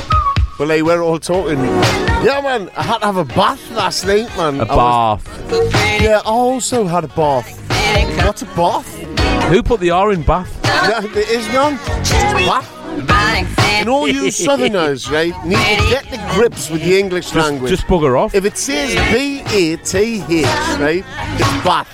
But 0.58 0.68
like, 0.68 0.84
we're 0.84 1.02
all 1.04 1.20
talking. 1.20 1.58
Yeah, 1.60 2.40
man, 2.44 2.70
I 2.78 2.84
had 2.84 3.00
to 3.00 3.06
have 3.08 3.18
a 3.18 3.26
bath 3.26 3.72
last 3.72 4.06
night, 4.06 4.30
man. 4.38 4.60
A 4.62 4.66
I 4.66 4.76
was- 4.76 5.24
bath. 5.24 6.02
yeah, 6.02 6.18
I 6.26 6.30
also 6.30 6.86
had 6.86 7.04
a 7.04 7.08
bath. 7.10 7.58
What's 8.26 8.42
a 8.42 8.46
bath? 8.46 8.88
Who 9.50 9.62
put 9.64 9.80
the 9.80 9.90
R 9.92 10.12
in 10.14 10.24
bath? 10.24 10.50
No, 10.88 11.02
there 11.02 11.32
is 11.36 11.48
none. 11.54 11.76
Bath. 11.76 12.78
And 13.82 13.90
all 13.90 14.08
you 14.08 14.30
southerners, 14.30 15.10
right, 15.10 15.34
need 15.44 15.56
to 15.56 15.90
get 15.90 16.06
the 16.12 16.18
grips 16.36 16.70
with 16.70 16.84
the 16.84 17.00
English 17.00 17.34
language. 17.34 17.72
Just 17.72 17.88
bugger 17.88 18.20
off. 18.20 18.36
If 18.36 18.46
it 18.46 18.56
says 18.58 18.94
B 19.12 19.42
A 19.48 19.78
T 19.78 20.22
H, 20.30 20.46
right, 20.80 21.04
it's 21.34 21.66
bath. 21.66 21.90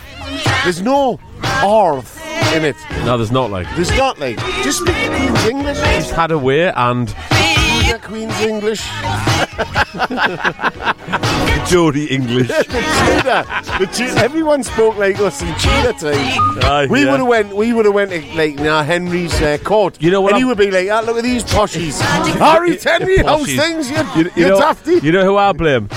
There's 0.64 0.82
no 0.82 1.18
arth 1.64 2.22
in 2.54 2.66
it. 2.66 2.76
No, 3.06 3.16
there's 3.18 3.32
not 3.32 3.52
like. 3.52 3.68
There's 3.76 3.96
not 3.98 4.20
like. 4.20 4.38
Just 4.64 4.80
speak 4.82 4.96
English. 5.50 5.78
Just 5.78 6.12
had 6.12 6.32
a 6.32 6.38
way 6.38 6.72
and 6.74 7.08
The 7.88 8.00
Queen's 8.04 8.40
English. 8.42 8.84
Geordie 11.70 12.06
English. 12.06 12.48
the 12.48 12.64
Tudor. 12.64 13.44
The 13.80 13.88
Tu- 13.94 14.18
everyone 14.18 14.64
spoke 14.64 14.98
like 14.98 15.20
us 15.20 15.42
in 15.42 15.48
Tudor 15.56 15.94
time. 15.94 16.60
Aye, 16.64 16.88
we 16.90 17.04
yeah. 17.04 17.12
would 17.12 17.20
have 17.20 17.28
went. 17.28 17.56
We 17.56 17.74
would 17.74 17.86
have 17.86 17.94
went 17.94 18.12
to 18.12 18.22
like 18.36 18.56
now 18.56 18.84
Henry's 18.84 19.34
uh, 19.42 19.58
court. 19.64 20.02
You 20.02 20.12
know 20.12 20.22
what 20.22 20.34
And 20.34 20.38
he 20.38 20.42
I'm- 20.44 20.48
would 20.50 20.58
be 20.58 20.72
like, 20.72 20.90
ah, 20.90 21.02
"Look 21.06 21.18
at 21.18 21.24
these 21.24 21.44
poshies." 21.44 22.00
Harry, 22.40 22.78
tell 22.78 23.00
me 23.00 23.18
how's 23.18 23.46
things. 23.46 23.90
You, 23.90 23.98
You, 24.16 24.32
you, 24.36 24.48
know, 24.50 24.60
dafty. 24.60 25.00
you 25.06 25.12
know 25.12 25.24
who 25.24 25.38
I 25.38 25.52
blame? 25.54 25.90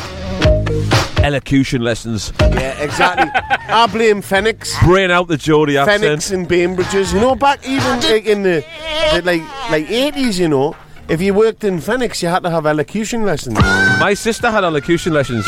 Elocution 1.23 1.83
lessons. 1.83 2.33
Yeah, 2.41 2.81
exactly. 2.83 3.31
I 3.69 3.87
blame 3.93 4.23
Fenwicks. 4.23 4.81
Brain 4.85 5.11
out 5.11 5.29
the 5.29 5.37
Geordie 5.37 5.77
accent. 5.77 6.03
Fenwicks 6.03 6.33
and 6.33 6.49
Bainbridges. 6.49 7.13
You 7.13 7.21
know, 7.21 7.35
back 7.35 7.67
even 7.69 8.01
like, 8.01 8.25
in 8.27 8.43
the, 8.43 8.65
the 9.13 9.23
like 9.25 9.43
like 9.71 9.91
eighties. 9.91 10.39
You 10.39 10.49
know, 10.49 10.75
if 11.11 11.21
you 11.21 11.35
worked 11.35 11.65
in 11.65 11.79
Fenwicks, 11.79 12.23
you 12.23 12.29
had 12.29 12.43
to 12.45 12.51
have 12.51 12.65
elocution 12.67 13.25
lessons. 13.25 13.59
My 14.01 14.15
sister 14.15 14.51
had 14.51 14.65
elocution 14.65 15.13
lessons. 15.13 15.45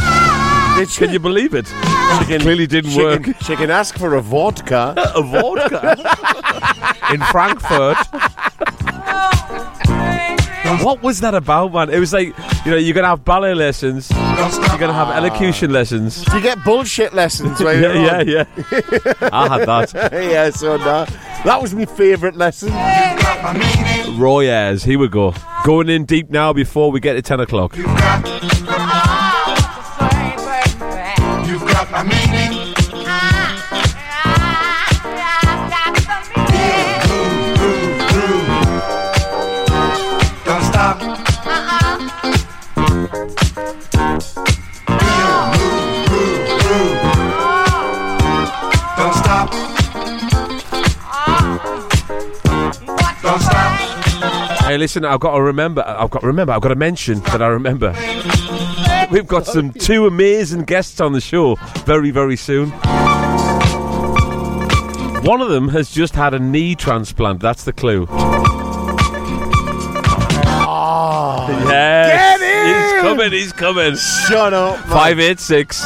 Did 0.76 0.90
she? 0.90 1.04
Can 1.04 1.12
you 1.12 1.18
believe 1.20 1.54
it? 1.54 1.66
She 2.28 2.38
clearly 2.38 2.66
didn't 2.66 2.90
She 2.92 3.02
work. 3.02 3.24
can, 3.24 3.34
she 3.42 3.56
can 3.56 3.70
ask 3.70 3.96
for 3.98 4.14
a 4.14 4.20
vodka. 4.20 4.94
a 5.14 5.22
vodka 5.22 5.96
in 7.14 7.20
Frankfurt. 7.32 7.96
Oh, 9.14 10.36
What 10.78 11.02
was 11.02 11.20
that 11.20 11.34
about, 11.34 11.72
man? 11.72 11.90
It 11.90 11.98
was 11.98 12.12
like, 12.12 12.28
you 12.64 12.70
know, 12.70 12.76
you're 12.76 12.94
going 12.94 13.04
to 13.04 13.08
have 13.08 13.24
ballet 13.24 13.54
lessons, 13.54 14.10
you're 14.10 14.18
going 14.18 14.88
to 14.88 14.92
have 14.92 15.08
elocution 15.10 15.72
lessons. 15.72 16.24
You 16.32 16.40
get 16.40 16.62
bullshit 16.64 17.12
lessons, 17.12 17.60
right? 17.64 17.78
Yeah, 17.78 18.22
yeah, 18.22 18.44
yeah. 18.62 19.12
I 19.32 19.48
had 19.48 19.66
that. 19.66 20.10
yeah, 20.12 20.50
so 20.50 20.76
nah. 20.76 21.04
that 21.44 21.60
was 21.60 21.74
my 21.74 21.84
favourite 21.84 22.36
lesson. 22.36 22.70
Roy 24.18 24.48
Ayers, 24.48 24.84
here 24.84 24.98
we 24.98 25.08
go. 25.08 25.34
Going 25.64 25.88
in 25.88 26.04
deep 26.04 26.30
now 26.30 26.52
before 26.52 26.90
we 26.90 27.00
get 27.00 27.14
to 27.14 27.22
10 27.22 27.40
o'clock. 27.40 27.76
Hey, 54.72 54.78
listen, 54.78 55.04
I've 55.04 55.20
got 55.20 55.34
to 55.36 55.42
remember, 55.42 55.84
I've 55.86 56.08
got 56.08 56.20
to 56.20 56.26
remember, 56.26 56.54
I've 56.54 56.62
got 56.62 56.70
to 56.70 56.74
mention 56.76 57.20
that 57.24 57.42
I 57.42 57.48
remember. 57.48 57.90
We've 59.10 59.26
got 59.26 59.44
some 59.44 59.70
two 59.70 60.06
amazing 60.06 60.62
guests 60.62 60.98
on 60.98 61.12
the 61.12 61.20
show 61.20 61.56
very, 61.84 62.10
very 62.10 62.36
soon. 62.36 62.70
One 65.26 65.42
of 65.42 65.50
them 65.50 65.68
has 65.68 65.90
just 65.90 66.14
had 66.14 66.32
a 66.32 66.38
knee 66.38 66.74
transplant. 66.74 67.40
That's 67.40 67.64
the 67.64 67.74
clue. 67.74 68.06
Oh, 70.64 71.46
Yes, 71.68 72.40
Get 72.40 72.40
in! 72.40 72.74
he's 72.94 73.02
coming. 73.02 73.30
He's 73.32 73.52
coming. 73.52 73.94
Shut 74.26 74.54
up. 74.54 74.78
man. 74.78 74.88
Five 74.88 75.20
eight 75.20 75.38
six. 75.38 75.82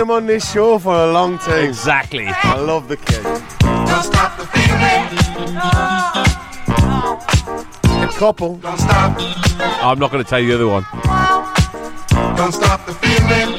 I'm 0.00 0.10
on 0.10 0.26
this 0.26 0.50
show 0.52 0.80
for 0.80 0.96
a 0.96 1.12
long 1.12 1.38
time. 1.38 1.64
Exactly. 1.64 2.26
I 2.26 2.56
love 2.58 2.88
the 2.88 2.96
kid. 2.96 3.24
Don't 4.92 5.12
stop 5.12 6.26
the 6.36 6.42
feeling. 7.84 8.02
A 8.02 8.08
couple. 8.18 8.56
Don't 8.56 8.78
stop. 8.78 9.16
I'm 9.82 9.98
not 9.98 10.10
going 10.10 10.22
to 10.22 10.28
tell 10.28 10.38
you 10.40 10.48
the 10.48 10.54
other 10.54 10.68
one. 10.68 10.84
Don't 12.36 12.52
stop 12.52 12.84
the 12.86 12.94
feeling. 12.94 13.58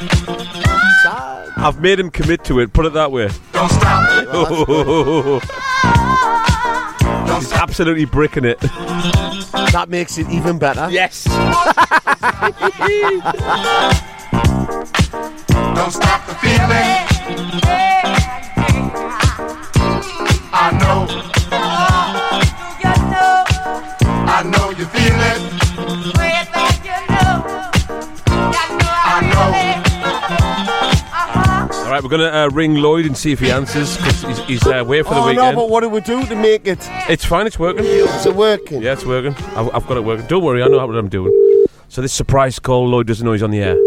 I've 1.58 1.80
made 1.80 2.00
him 2.00 2.10
commit 2.12 2.44
to 2.46 2.60
it. 2.60 2.74
Put 2.74 2.86
it 2.86 2.94
that 2.94 3.12
way. 3.12 3.30
Don't 3.54 3.70
stop. 3.70 4.10
He's 7.40 7.52
absolutely 7.54 8.06
bricking 8.06 8.46
it. 8.46 8.60
That 9.72 9.88
makes 9.90 10.18
it 10.18 10.30
even 10.30 10.60
better. 10.60 10.88
Yes. 10.92 11.24
Don't 11.24 11.54
stop 15.92 16.26
the 16.28 16.36
feeling. 16.42 17.03
We're 32.04 32.10
going 32.10 32.22
to 32.22 32.38
uh, 32.38 32.50
ring 32.50 32.76
Lloyd 32.76 33.06
and 33.06 33.18
see 33.18 33.32
if 33.32 33.40
he 33.40 33.50
answers 33.50 33.96
because 33.98 34.22
he's, 34.24 34.40
he's 34.40 34.68
uh, 34.68 34.76
away 34.76 35.02
for 35.04 35.14
the 35.14 35.22
oh 35.22 35.28
weekend. 35.28 35.56
no, 35.56 35.62
but 35.62 35.70
what 35.70 35.82
do 35.82 35.90
we 35.90 36.02
do 36.02 36.26
to 36.26 36.36
make 36.36 36.68
it? 36.68 36.80
It's 37.10 37.24
fine, 37.24 37.48
it's 37.48 37.58
working. 37.58 37.86
Is 37.86 38.26
it 38.26 38.36
working? 38.36 38.82
Yeah, 38.82 38.94
it's 38.94 39.06
working. 39.06 39.34
I've, 39.56 39.74
I've 39.74 39.88
got 39.88 39.98
it 39.98 40.04
working. 40.04 40.28
Don't 40.28 40.44
worry, 40.44 40.62
I 40.62 40.68
know 40.68 40.86
what 40.86 40.96
I'm 40.98 41.10
doing. 41.10 41.32
So 41.88 42.02
this 42.02 42.12
surprise 42.12 42.60
call, 42.60 42.88
Lloyd 42.90 43.08
doesn't 43.08 43.26
know 43.26 43.32
he's 43.32 43.44
on 43.44 43.52
the 43.52 43.62
air. 43.62 43.78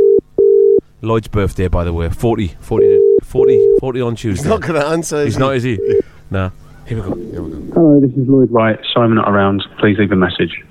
Lloyd's 1.03 1.29
birthday, 1.29 1.69
by 1.69 1.85
the 1.85 1.93
way, 1.93 2.09
40, 2.09 2.49
40, 2.61 3.01
40, 3.23 3.77
40 3.81 4.01
on 4.01 4.17
Tuesday. 4.17 4.43
He's 4.43 4.49
not 4.49 4.63
going 4.63 4.81
to 4.81 4.87
answer. 4.87 5.23
He's 5.25 5.35
is 5.35 5.39
not, 5.39 5.51
he? 5.51 5.57
is 5.57 5.63
he? 5.65 6.01
Nah. 6.29 6.51
Here 6.87 7.01
we 7.01 7.09
go. 7.09 7.15
Here 7.15 7.43
we 7.43 7.51
go. 7.51 7.73
Hello, 7.75 8.01
this 8.01 8.11
is 8.11 8.27
Lloyd 8.29 8.51
Wright. 8.51 8.79
Sorry 8.93 9.05
I'm 9.05 9.15
not 9.15 9.29
around. 9.29 9.63
Please 9.79 9.97
leave 9.99 10.11
a 10.11 10.17
message. 10.17 10.65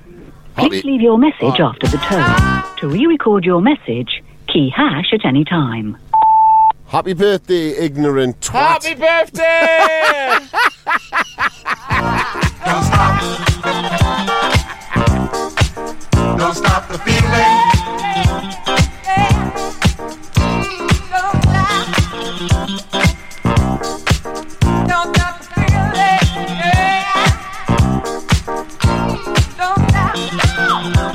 Please 0.58 0.84
leave 0.84 1.02
your 1.02 1.18
message 1.18 1.60
after 1.60 1.88
the 1.88 1.98
tone. 1.98 2.64
To 2.80 2.88
re-record 2.88 3.46
your 3.46 3.62
message, 3.62 4.22
key 4.48 4.70
hash 4.76 5.14
at 5.14 5.26
any 5.26 5.46
time. 5.46 5.98
Happy 6.96 7.12
birthday, 7.14 7.72
ignorant 7.72 8.40
twat. 8.40 8.86
Happy 8.86 8.96
birthday! 8.96 10.40
Don't 16.38 16.56
stop 16.56 16.88
the 16.88 16.98
feeling. 17.00 17.66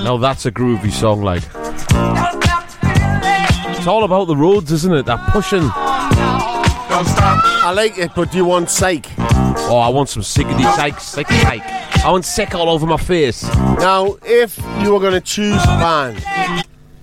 now 0.04 0.18
that's 0.18 0.44
a 0.44 0.52
groovy 0.52 0.92
song, 0.92 1.22
like. 1.22 2.39
It's 3.80 3.86
all 3.86 4.04
about 4.04 4.26
the 4.26 4.36
roads, 4.36 4.70
isn't 4.72 4.92
it? 4.92 5.06
That 5.06 5.26
pushing. 5.32 5.60
Don't 5.62 7.06
stop. 7.06 7.40
I 7.64 7.72
like 7.72 7.96
it, 7.96 8.10
but 8.14 8.30
do 8.30 8.36
you 8.38 8.44
want 8.44 8.68
psych? 8.68 9.06
Oh, 9.18 9.78
I 9.78 9.88
want 9.88 10.08
some 10.10 10.22
sickety 10.22 10.62
psych, 10.74 11.00
sick 11.00 11.26
psych. 11.28 11.62
I 12.04 12.10
want 12.10 12.24
sick 12.26 12.54
all 12.54 12.68
over 12.68 12.86
my 12.86 12.96
face. 12.98 13.42
Now, 13.78 14.16
if 14.24 14.58
you 14.82 14.92
were 14.92 15.00
going 15.00 15.14
to 15.14 15.20
choose 15.20 15.62
a 15.62 15.66
band 15.78 16.18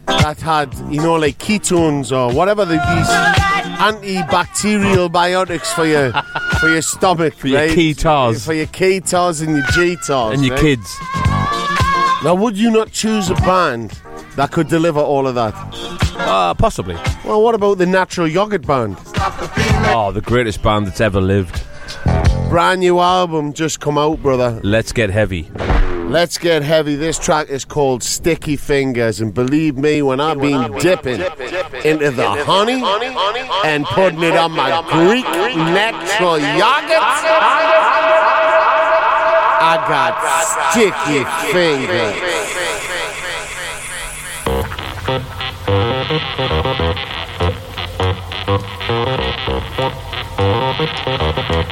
that 0.05 0.39
had, 0.39 0.73
you 0.91 1.01
know, 1.01 1.15
like 1.15 1.37
ketones 1.39 2.11
or 2.15 2.31
whatever 2.35 2.63
the, 2.63 2.73
these 2.75 3.09
antibacterial 3.79 5.09
biotics 5.09 5.73
for 5.73 5.85
your 5.85 6.11
for 6.59 6.69
your 6.69 6.81
stomach, 6.81 7.33
For 7.35 7.47
your 7.47 7.61
right? 7.61 7.71
ketars. 7.71 8.45
for 8.45 8.53
your 8.53 8.67
ketars 8.67 9.41
and 9.45 9.55
your 9.55 9.65
jetars, 9.65 10.33
And 10.33 10.45
your 10.45 10.55
right? 10.55 10.61
kids. 10.61 10.95
Now, 12.23 12.35
would 12.35 12.57
you 12.57 12.69
not 12.71 12.91
choose 12.91 13.29
a 13.29 13.35
band 13.35 13.99
that 14.37 14.51
could 14.51 14.67
deliver 14.69 14.99
all 14.99 15.27
of 15.27 15.35
that? 15.35 15.53
Uh, 16.15 16.53
possibly. 16.53 16.95
Well, 17.25 17.41
what 17.43 17.55
about 17.55 17.79
the 17.79 17.85
Natural 17.85 18.27
Yogurt 18.27 18.65
Band? 18.65 18.95
Oh, 19.89 20.11
the 20.13 20.21
greatest 20.21 20.61
band 20.63 20.87
that's 20.87 21.01
ever 21.01 21.19
lived. 21.19 21.61
Brand 22.49 22.79
new 22.79 22.99
album 22.99 23.51
just 23.53 23.79
come 23.79 23.97
out, 23.97 24.21
brother. 24.21 24.61
Let's 24.63 24.93
get 24.93 25.09
heavy. 25.09 25.49
Let's 26.07 26.37
get 26.37 26.61
heavy. 26.63 26.95
This 26.95 27.19
track 27.19 27.49
is 27.49 27.65
called 27.65 28.01
Sticky 28.03 28.55
Fingers, 28.55 29.19
and 29.19 29.33
believe 29.33 29.75
me, 29.75 30.01
when 30.01 30.21
I've 30.21 30.39
been 30.39 30.71
dipping 30.77 31.19
into 31.83 32.11
the 32.11 32.45
honey 32.45 32.81
and 33.65 33.85
putting 33.85 34.23
it 34.23 34.37
on 34.37 34.53
my 34.53 34.81
Greek 34.89 35.25
natural 35.25 36.37
yogurt, 36.37 37.03
I 39.59 39.75
got 39.89 40.15
sticky 40.71 41.25
fingers. 41.51 42.36
Thank 46.37 46.67
you. 51.55 51.66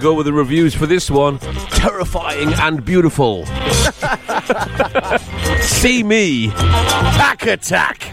Go 0.00 0.14
with 0.14 0.26
the 0.26 0.32
reviews 0.32 0.74
for 0.74 0.86
this 0.86 1.10
one. 1.10 1.38
Terrifying 1.70 2.52
and 2.54 2.84
beautiful. 2.84 3.46
See 5.60 6.02
me. 6.02 6.50
Pack 6.50 7.46
attack. 7.46 8.10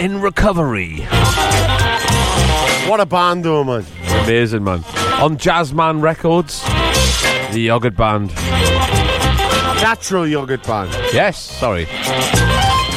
In 0.00 0.20
recovery. 0.20 1.00
What 2.88 3.00
a 3.00 3.06
band, 3.06 3.44
though, 3.44 3.64
man. 3.64 3.84
Amazing, 4.24 4.64
man. 4.64 4.84
On 5.20 5.36
Jazzman 5.36 6.02
Records, 6.02 6.62
the 7.52 7.60
Yogurt 7.60 7.96
Band. 7.96 8.32
Natural 9.80 10.26
yogurt 10.26 10.64
band. 10.64 10.90
Yes, 11.14 11.40
sorry. 11.40 11.86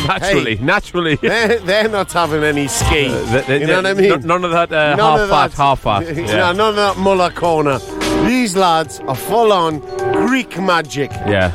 Naturally, 0.07 0.55
Hey. 0.55 0.63
naturally. 0.63 1.15
They're, 1.21 1.59
they're 1.59 1.89
not 1.89 2.11
having 2.11 2.43
any 2.43 2.67
ski. 2.67 3.07
Th- 3.09 3.61
you 3.61 3.67
know 3.67 3.77
what 3.77 3.85
I 3.85 3.93
mean? 3.93 4.11
n- 4.11 4.21
None 4.27 4.43
of 4.45 4.51
that 4.51 4.71
uh, 4.71 4.95
None 4.95 4.99
half 4.99 5.19
of 5.19 5.29
fat, 5.29 5.51
that- 5.51 5.57
half 5.57 5.79
fat. 5.81 6.15
No, 6.15 6.21
Yeah. 6.23 6.51
none 6.51 6.69
of 6.69 6.75
that 6.75 6.97
Muller 6.97 7.29
corner. 7.31 7.79
These 8.25 8.55
lads 8.55 8.99
are 9.01 9.15
full 9.15 9.51
on 9.53 9.79
Greek 10.13 10.57
magic. 10.59 11.11
yeah. 11.27 11.51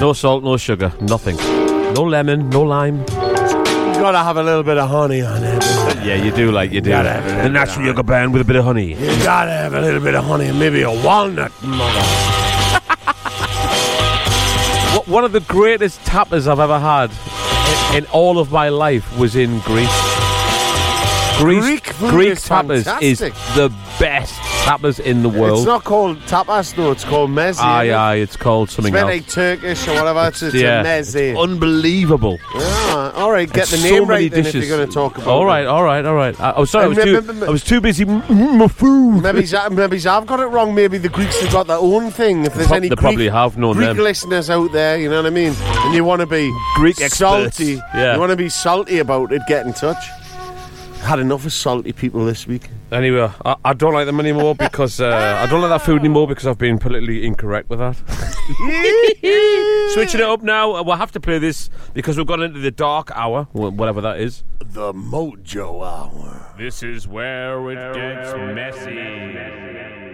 No 0.00 0.14
salt, 0.14 0.42
no 0.42 0.56
sugar, 0.56 0.92
nothing. 1.02 1.36
No 1.94 2.04
lemon, 2.04 2.48
no 2.48 2.62
lime. 2.62 3.00
You 3.00 4.06
gotta 4.06 4.18
have 4.20 4.38
a 4.38 4.42
little 4.42 4.62
bit 4.62 4.78
of 4.78 4.88
honey 4.88 5.20
on 5.20 5.44
it. 5.44 5.62
Yeah, 6.02 6.14
you 6.14 6.30
do 6.30 6.50
like 6.50 6.72
you 6.72 6.80
do. 6.80 6.88
Gotta 6.88 7.10
have 7.10 7.24
a 7.24 7.28
little 7.28 7.42
The 7.42 7.48
natural 7.50 7.86
yogurt 7.86 8.06
band 8.06 8.32
with 8.32 8.40
a 8.40 8.44
bit 8.46 8.56
of 8.56 8.64
honey. 8.64 8.94
You 8.94 9.06
gotta 9.22 9.50
have 9.50 9.74
a 9.74 9.80
little 9.82 10.00
bit 10.00 10.14
of 10.14 10.24
honey 10.24 10.46
and 10.46 10.58
maybe 10.58 10.80
a 10.82 10.90
walnut, 10.90 11.52
mother. 11.62 12.00
One 15.10 15.24
of 15.24 15.32
the 15.32 15.40
greatest 15.40 16.04
tappers 16.04 16.46
I've 16.46 16.60
ever 16.60 16.78
had 16.78 17.10
in, 17.96 18.04
in 18.04 18.10
all 18.12 18.38
of 18.38 18.52
my 18.52 18.68
life 18.68 19.18
was 19.18 19.34
in 19.34 19.58
Greece. 19.60 19.88
Greece 21.38 21.64
Greek 21.64 21.86
food 21.86 22.10
Greek 22.10 22.28
is 22.32 22.44
tappers 22.44 22.86
is 23.00 23.18
the 23.18 23.72
best 23.98 24.34
tappers 24.64 25.00
in 25.00 25.22
the 25.22 25.28
world. 25.28 25.58
It's 25.58 25.66
not 25.66 25.82
called 25.84 26.18
tapas, 26.20 26.74
though. 26.76 26.92
It's 26.92 27.02
called 27.04 27.30
meze. 27.30 27.58
aye, 27.58 27.90
aye, 27.90 28.16
it's 28.16 28.36
called 28.36 28.68
It's 28.68 28.76
something 28.76 28.92
meant 28.92 29.08
else. 29.08 29.16
like 29.20 29.28
Turkish 29.28 29.88
or 29.88 29.94
whatever. 29.94 30.28
It's, 30.28 30.42
it's 30.42 30.54
yeah, 30.54 30.82
a 30.82 30.84
meze. 30.84 31.42
unbelievable. 31.42 32.38
Ah, 32.54 33.09
all 33.20 33.30
right, 33.30 33.50
get 33.52 33.68
the 33.68 33.76
so 33.76 33.82
name 33.82 34.08
many 34.08 34.24
right 34.24 34.30
then 34.32 34.46
if 34.46 34.54
you're 34.54 34.66
going 34.66 34.86
to 34.86 34.92
talk 34.92 35.16
about 35.18 35.28
All 35.28 35.44
right, 35.44 35.66
all 35.66 35.84
right, 35.84 36.04
all 36.04 36.14
right. 36.14 36.38
I, 36.40 36.52
oh, 36.56 36.64
sorry, 36.64 36.86
I 36.86 36.88
was, 36.88 36.96
too, 36.98 37.44
I 37.46 37.50
was 37.50 37.62
too 37.64 37.80
busy. 37.80 38.04
m- 38.04 38.68
food. 38.68 39.22
Maybe, 39.22 39.46
maybe 39.70 40.06
I've 40.06 40.26
got 40.26 40.40
it 40.40 40.46
wrong. 40.46 40.74
Maybe 40.74 40.98
the 40.98 41.08
Greeks 41.08 41.40
have 41.40 41.52
got 41.52 41.66
their 41.66 41.76
own 41.78 42.10
thing. 42.10 42.44
If 42.46 42.54
there's 42.54 42.66
Pro- 42.68 42.76
any 42.78 42.88
they 42.88 42.94
Greek, 42.96 43.00
probably 43.02 43.28
have 43.28 43.56
known 43.58 43.74
Greek 43.76 43.88
them. 43.88 43.98
listeners 43.98 44.48
out 44.50 44.72
there, 44.72 44.98
you 44.98 45.08
know 45.08 45.16
what 45.16 45.26
I 45.26 45.30
mean, 45.30 45.54
and 45.60 45.94
you 45.94 46.02
want 46.04 46.20
to 46.20 46.26
be 46.26 46.50
Greek 46.76 47.00
experts. 47.00 47.18
salty, 47.56 47.74
Yeah. 47.94 48.14
you 48.14 48.20
want 48.20 48.30
to 48.30 48.36
be 48.36 48.48
salty 48.48 48.98
about 48.98 49.32
it, 49.32 49.42
get 49.46 49.66
in 49.66 49.72
touch. 49.72 50.02
Had 51.02 51.18
enough 51.18 51.44
of 51.46 51.52
salty 51.52 51.92
people 51.92 52.24
this 52.24 52.46
week. 52.46 52.68
Anyway, 52.92 53.30
I, 53.44 53.56
I 53.64 53.72
don't 53.72 53.94
like 53.94 54.06
them 54.06 54.18
anymore 54.18 54.56
because 54.56 55.00
uh, 55.00 55.38
I 55.40 55.46
don't 55.48 55.60
like 55.60 55.70
that 55.70 55.82
food 55.82 56.00
anymore 56.00 56.26
because 56.26 56.46
I've 56.46 56.58
been 56.58 56.78
politically 56.78 57.24
incorrect 57.24 57.70
with 57.70 57.78
that. 57.78 57.96
Switching 59.94 60.20
it 60.20 60.26
up 60.26 60.42
now, 60.42 60.74
uh, 60.74 60.82
we'll 60.82 60.96
have 60.96 61.12
to 61.12 61.20
play 61.20 61.38
this 61.38 61.70
because 61.94 62.16
we've 62.16 62.26
gone 62.26 62.42
into 62.42 62.58
the 62.58 62.72
dark 62.72 63.12
hour, 63.14 63.44
whatever 63.52 64.00
that 64.00 64.18
is. 64.18 64.42
The 64.58 64.92
Mojo 64.92 65.86
Hour. 65.86 66.54
This 66.58 66.82
is 66.82 67.06
where 67.06 67.70
it 67.70 67.94
gets 67.94 68.34
messy. 68.34 70.09